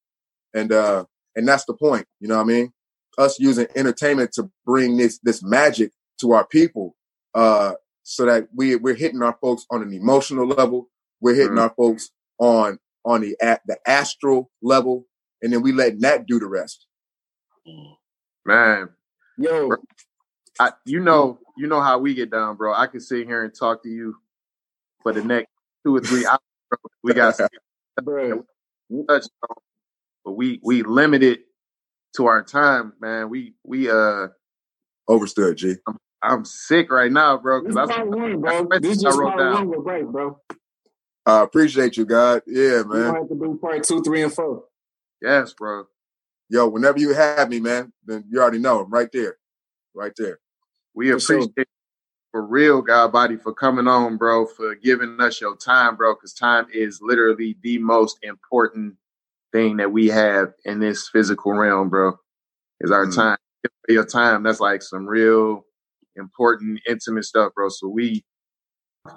And 0.55 0.73
uh 0.73 1.05
and 1.37 1.47
that's 1.47 1.65
the 1.65 1.75
point, 1.75 2.07
you 2.21 2.29
know 2.29 2.37
what 2.37 2.45
I 2.45 2.47
mean? 2.47 2.73
Us 3.19 3.39
using 3.39 3.67
entertainment 3.77 4.33
to 4.33 4.51
bring 4.65 4.97
this 4.97 5.19
this 5.23 5.43
magic 5.43 5.93
to 6.21 6.33
our 6.33 6.47
people, 6.47 6.95
uh, 7.35 7.75
so 8.03 8.27
that 8.27 8.49
we 8.55 8.77
we're 8.77 8.95
hitting 8.95 9.23
our 9.23 9.37
folks 9.41 9.67
on 9.71 9.83
an 9.83 9.93
emotional 9.93 10.47
level, 10.47 10.89
we're 11.21 11.35
hitting 11.35 11.57
mm. 11.57 11.63
our 11.63 11.75
folks 11.77 12.11
on 12.39 12.79
on 13.05 13.21
the 13.21 13.37
at 13.41 13.61
the 13.67 13.79
astral 13.87 14.51
level, 14.63 15.07
and 15.43 15.53
then 15.53 15.63
we 15.63 15.73
letting 15.73 16.01
that 16.01 16.27
do 16.27 16.39
the 16.39 16.47
rest. 16.47 16.87
Man, 18.45 18.89
yo, 19.39 19.71
I, 20.59 20.73
you 20.85 21.01
know, 21.01 21.39
you 21.57 21.67
know 21.67 21.81
how 21.81 21.99
we 21.99 22.15
get 22.15 22.31
down, 22.31 22.57
bro. 22.57 22.75
I 22.75 22.87
can 22.87 23.01
sit 23.01 23.27
here 23.27 23.45
and 23.45 23.55
talk 23.55 23.83
to 23.83 23.89
you 23.89 24.17
for 25.03 25.13
the 25.13 25.23
next 25.23 25.51
two 25.85 25.97
or 25.97 26.01
three 26.01 26.27
hours. 26.27 26.41
Bro. 26.69 26.79
We 27.03 27.15
got 27.15 27.39
bro. 28.03 28.45
touch 29.09 29.27
on, 29.49 29.57
but 30.25 30.33
we 30.33 30.61
we 30.63 30.83
limited 30.83 31.41
to 32.17 32.27
our 32.27 32.43
time, 32.43 32.93
man. 33.01 33.31
We 33.31 33.55
we 33.65 33.91
uh 33.91 34.29
overstood, 35.09 35.57
G. 35.57 35.77
I'm, 36.23 36.45
sick 36.45 36.91
right 36.91 37.11
now, 37.11 37.39
bro. 37.39 37.63
Because 37.63 37.91
I, 37.91 38.03
one, 38.03 38.41
bro. 38.41 38.69
This 38.81 38.97
is 38.97 39.03
just 39.03 39.19
I 39.19 39.37
down. 39.37 39.69
One 39.69 39.85
right, 39.85 40.07
bro. 40.07 40.39
I 41.27 41.43
appreciate 41.43 41.97
you, 41.97 42.05
God. 42.05 42.43
Yeah, 42.47 42.83
man. 42.87 43.13
We 43.13 43.19
have 43.19 43.29
to 43.29 43.35
do 43.35 43.59
part 43.61 43.85
two, 43.85 44.03
three, 44.03 44.23
and 44.23 44.33
four. 44.33 44.65
Yes, 45.23 45.53
bro. 45.53 45.85
Yo, 46.49 46.69
whenever 46.69 46.99
you 46.99 47.15
have 47.15 47.49
me, 47.49 47.61
man, 47.61 47.93
then 48.05 48.25
you 48.29 48.41
already 48.41 48.59
know 48.59 48.81
I'm 48.81 48.91
right 48.91 49.11
there, 49.13 49.37
right 49.95 50.13
there. 50.17 50.41
We 50.95 51.11
for 51.11 51.17
appreciate 51.17 51.53
sure. 51.57 51.65
for 52.33 52.45
real, 52.45 52.83
God 52.83 53.13
body, 53.13 53.37
for 53.37 53.55
coming 53.55 53.87
on, 53.87 54.17
bro, 54.17 54.47
for 54.47 54.75
giving 54.75 55.21
us 55.21 55.41
your 55.41 55.57
time, 55.57 55.97
bro, 55.97 56.15
because 56.15 56.33
time 56.33 56.67
is 56.73 57.01
literally 57.01 57.57
the 57.63 57.79
most 57.79 58.19
important 58.23 58.97
thing 59.53 59.77
that 59.77 59.93
we 59.93 60.09
have 60.09 60.53
in 60.65 60.81
this 60.81 61.09
physical 61.09 61.53
realm, 61.53 61.89
bro. 61.89 62.19
Is 62.81 62.91
our 62.91 63.07
mm-hmm. 63.07 63.21
time. 63.21 63.37
Your 63.89 64.07
time. 64.07 64.43
That's 64.43 64.61
like 64.61 64.83
some 64.83 65.07
real 65.07 65.67
important, 66.17 66.81
intimate 66.89 67.25
stuff, 67.25 67.53
bro. 67.55 67.69
So 67.69 67.89
we 67.89 68.25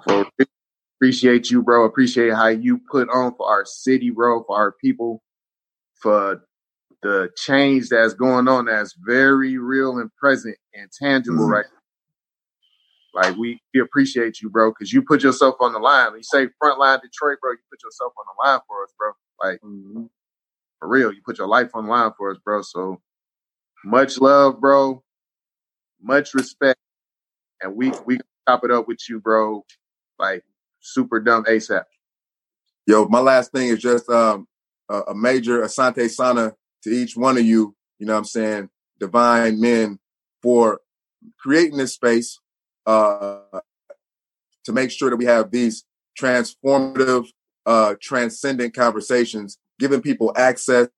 for 0.08 0.26
appreciate 0.96 1.50
you, 1.50 1.62
bro. 1.62 1.84
Appreciate 1.84 2.32
how 2.32 2.48
you 2.48 2.80
put 2.90 3.08
on 3.10 3.34
for 3.36 3.46
our 3.48 3.64
city, 3.66 4.10
bro, 4.10 4.42
for 4.44 4.56
our 4.56 4.72
people, 4.72 5.22
for 6.00 6.42
the 7.02 7.28
change 7.36 7.90
that's 7.90 8.14
going 8.14 8.48
on 8.48 8.64
that's 8.64 8.94
very 9.06 9.58
real 9.58 9.98
and 9.98 10.10
present 10.16 10.56
and 10.72 10.88
tangible 10.90 11.40
mm-hmm. 11.40 11.52
right 11.52 11.66
now. 11.66 13.22
Like 13.22 13.36
we, 13.36 13.60
we 13.72 13.80
appreciate 13.80 14.40
you, 14.40 14.48
bro, 14.50 14.70
because 14.70 14.92
you 14.92 15.02
put 15.02 15.22
yourself 15.22 15.56
on 15.60 15.72
the 15.72 15.78
line. 15.78 16.12
You 16.16 16.22
say 16.22 16.48
frontline 16.62 17.00
Detroit, 17.02 17.38
bro. 17.40 17.52
You 17.52 17.58
put 17.70 17.82
yourself 17.84 18.12
on 18.18 18.24
the 18.26 18.50
line 18.50 18.60
for 18.66 18.82
us, 18.82 18.92
bro. 18.98 19.12
Like 19.42 19.60
mm-hmm. 19.60 20.04
for 20.80 20.88
real, 20.88 21.12
you 21.12 21.20
put 21.24 21.38
your 21.38 21.46
life 21.46 21.70
on 21.74 21.84
the 21.84 21.90
line 21.90 22.12
for 22.16 22.30
us, 22.32 22.38
bro. 22.42 22.62
So 22.62 23.00
much 23.84 24.18
love, 24.18 24.60
bro. 24.60 25.02
Much 26.02 26.34
respect, 26.34 26.80
and 27.64 27.74
we 27.74 27.92
we 28.06 28.18
top 28.46 28.62
it 28.64 28.70
up 28.70 28.86
with 28.86 29.00
you, 29.08 29.18
bro. 29.18 29.64
Like 30.18 30.44
super 30.80 31.18
dumb 31.18 31.44
ASAP. 31.44 31.84
Yo, 32.86 33.06
my 33.06 33.20
last 33.20 33.50
thing 33.50 33.68
is 33.68 33.80
just 33.80 34.08
um, 34.10 34.46
a, 34.88 35.00
a 35.08 35.14
major 35.14 35.62
Asante 35.62 36.08
Sana 36.10 36.54
to 36.82 36.90
each 36.90 37.16
one 37.16 37.38
of 37.38 37.44
you, 37.44 37.74
you 37.98 38.06
know 38.06 38.12
what 38.12 38.18
I'm 38.18 38.24
saying, 38.26 38.68
divine 39.00 39.58
men 39.60 39.98
for 40.42 40.80
creating 41.38 41.78
this 41.78 41.94
space 41.94 42.38
uh, 42.86 43.40
to 44.64 44.72
make 44.72 44.90
sure 44.90 45.08
that 45.08 45.16
we 45.16 45.24
have 45.24 45.50
these 45.50 45.84
transformative, 46.20 47.26
uh, 47.64 47.94
transcendent 48.00 48.74
conversations, 48.74 49.58
giving 49.78 50.02
people 50.02 50.32
access 50.36 50.88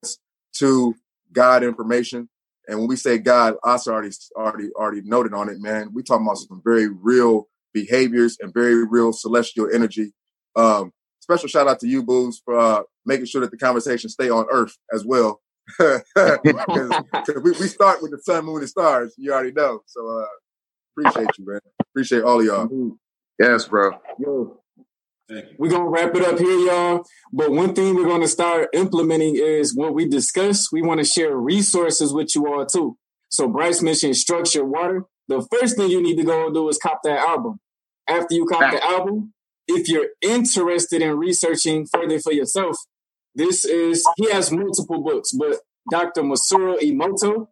to 0.55 0.93
God 1.31 1.63
information. 1.63 2.27
And 2.67 2.79
when 2.79 2.87
we 2.87 2.95
say 2.95 3.17
God, 3.17 3.55
us 3.63 3.87
already 3.87 4.11
already 4.35 4.69
already 4.75 5.01
noted 5.03 5.33
on 5.33 5.49
it, 5.49 5.59
man. 5.59 5.89
We 5.93 6.03
talking 6.03 6.25
about 6.25 6.37
some 6.37 6.61
very 6.63 6.87
real 6.89 7.47
behaviors 7.73 8.37
and 8.41 8.53
very 8.53 8.85
real 8.85 9.13
celestial 9.13 9.69
energy. 9.73 10.13
Um, 10.55 10.91
special 11.21 11.47
shout 11.47 11.67
out 11.67 11.79
to 11.81 11.87
you, 11.87 12.03
Booze, 12.03 12.41
for 12.43 12.57
uh, 12.57 12.83
making 13.05 13.27
sure 13.27 13.41
that 13.41 13.51
the 13.51 13.57
conversation 13.57 14.09
stay 14.09 14.29
on 14.29 14.47
Earth 14.51 14.77
as 14.93 15.05
well. 15.05 15.41
Because 16.15 17.43
we, 17.43 17.51
we 17.51 17.67
start 17.67 18.01
with 18.01 18.11
the 18.11 18.19
sun, 18.19 18.45
moon, 18.45 18.59
and 18.59 18.69
stars. 18.69 19.13
You 19.17 19.33
already 19.33 19.51
know. 19.51 19.81
So 19.85 20.07
uh, 20.19 20.25
appreciate 20.95 21.37
you, 21.37 21.45
man. 21.45 21.59
Appreciate 21.91 22.23
all 22.23 22.39
of 22.39 22.45
y'all. 22.45 22.97
Yes, 23.39 23.67
bro. 23.67 23.91
Yo, 24.19 24.59
we're 25.57 25.69
gonna 25.69 25.89
wrap 25.89 26.15
it 26.15 26.23
up 26.23 26.39
here, 26.39 26.57
y'all. 26.59 27.05
But 27.33 27.51
one 27.51 27.73
thing 27.73 27.95
we're 27.95 28.07
gonna 28.07 28.27
start 28.27 28.69
implementing 28.73 29.35
is 29.35 29.75
what 29.75 29.93
we 29.93 30.07
discuss. 30.07 30.71
We 30.71 30.81
want 30.81 30.99
to 30.99 31.05
share 31.05 31.35
resources 31.35 32.13
with 32.13 32.35
you 32.35 32.47
all 32.47 32.65
too. 32.65 32.97
So 33.29 33.47
Bryce 33.47 33.81
mentioned 33.81 34.15
structured 34.15 34.67
water. 34.67 35.03
The 35.27 35.45
first 35.51 35.75
thing 35.75 35.89
you 35.89 36.01
need 36.01 36.15
to 36.17 36.23
go 36.23 36.45
and 36.45 36.53
do 36.53 36.69
is 36.69 36.77
cop 36.77 37.01
that 37.03 37.19
album. 37.19 37.59
After 38.07 38.35
you 38.35 38.45
cop 38.45 38.71
the 38.71 38.83
album, 38.83 39.33
if 39.67 39.89
you're 39.89 40.07
interested 40.21 41.01
in 41.01 41.17
researching 41.17 41.85
further 41.85 42.19
for 42.19 42.31
yourself, 42.31 42.77
this 43.35 43.65
is, 43.65 44.07
he 44.15 44.31
has 44.31 44.51
multiple 44.51 45.03
books, 45.03 45.33
but 45.33 45.57
Dr. 45.91 46.21
Masaru 46.21 46.79
Emoto, 46.79 47.47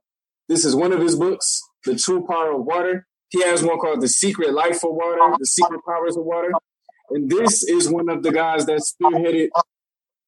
this 0.47 0.63
is 0.63 0.75
one 0.75 0.93
of 0.93 1.01
his 1.01 1.15
books, 1.15 1.61
The 1.83 1.95
True 1.95 2.25
Power 2.25 2.53
of 2.53 2.65
Water. 2.65 3.05
He 3.29 3.43
has 3.43 3.61
one 3.63 3.77
called 3.79 4.01
The 4.01 4.07
Secret 4.07 4.53
Life 4.53 4.83
of 4.83 4.91
Water, 4.93 5.35
The 5.37 5.45
Secret 5.45 5.81
Powers 5.85 6.15
of 6.15 6.23
Water. 6.23 6.51
And 7.09 7.29
this 7.29 7.63
is 7.63 7.89
one 7.89 8.09
of 8.09 8.23
the 8.23 8.31
guys 8.31 8.65
that 8.65 8.81
spearheaded 8.81 9.49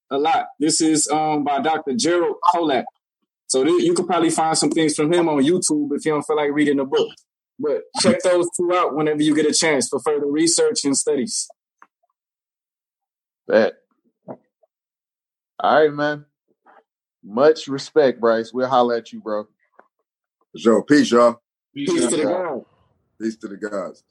a 0.09 0.17
lot. 0.17 0.47
This 0.59 0.81
is 0.81 1.07
um, 1.09 1.43
by 1.43 1.59
Dr. 1.59 1.95
Gerald 1.95 2.37
Pollack. 2.51 2.85
So 3.47 3.63
th- 3.63 3.83
you 3.83 3.93
could 3.93 4.07
probably 4.07 4.29
find 4.29 4.57
some 4.57 4.69
things 4.69 4.95
from 4.95 5.11
him 5.11 5.29
on 5.29 5.43
YouTube 5.43 5.89
if 5.93 6.05
you 6.05 6.11
don't 6.11 6.23
feel 6.23 6.35
like 6.35 6.51
reading 6.51 6.77
the 6.77 6.85
book. 6.85 7.09
But 7.59 7.83
check 8.01 8.21
those 8.21 8.47
two 8.55 8.71
out 8.73 8.95
whenever 8.95 9.21
you 9.21 9.35
get 9.35 9.45
a 9.45 9.53
chance 9.53 9.89
for 9.89 9.99
further 9.99 10.27
research 10.27 10.85
and 10.85 10.95
studies. 10.95 11.47
Bet. 13.47 13.73
All 15.59 15.81
right, 15.81 15.91
man. 15.91 16.25
Much 17.23 17.67
respect, 17.67 18.19
Bryce. 18.21 18.53
We'll 18.53 18.67
holler 18.67 18.95
at 18.95 19.11
you, 19.11 19.21
bro. 19.21 19.47
Joe, 20.55 20.83
peace, 20.83 21.11
y'all. 21.11 21.41
Peace, 21.73 21.91
peace 21.91 22.07
to 22.07 22.17
the 22.17 22.23
God. 22.23 22.65
Peace 23.19 23.37
to 23.37 23.47
the 23.47 23.57
gods. 23.57 24.03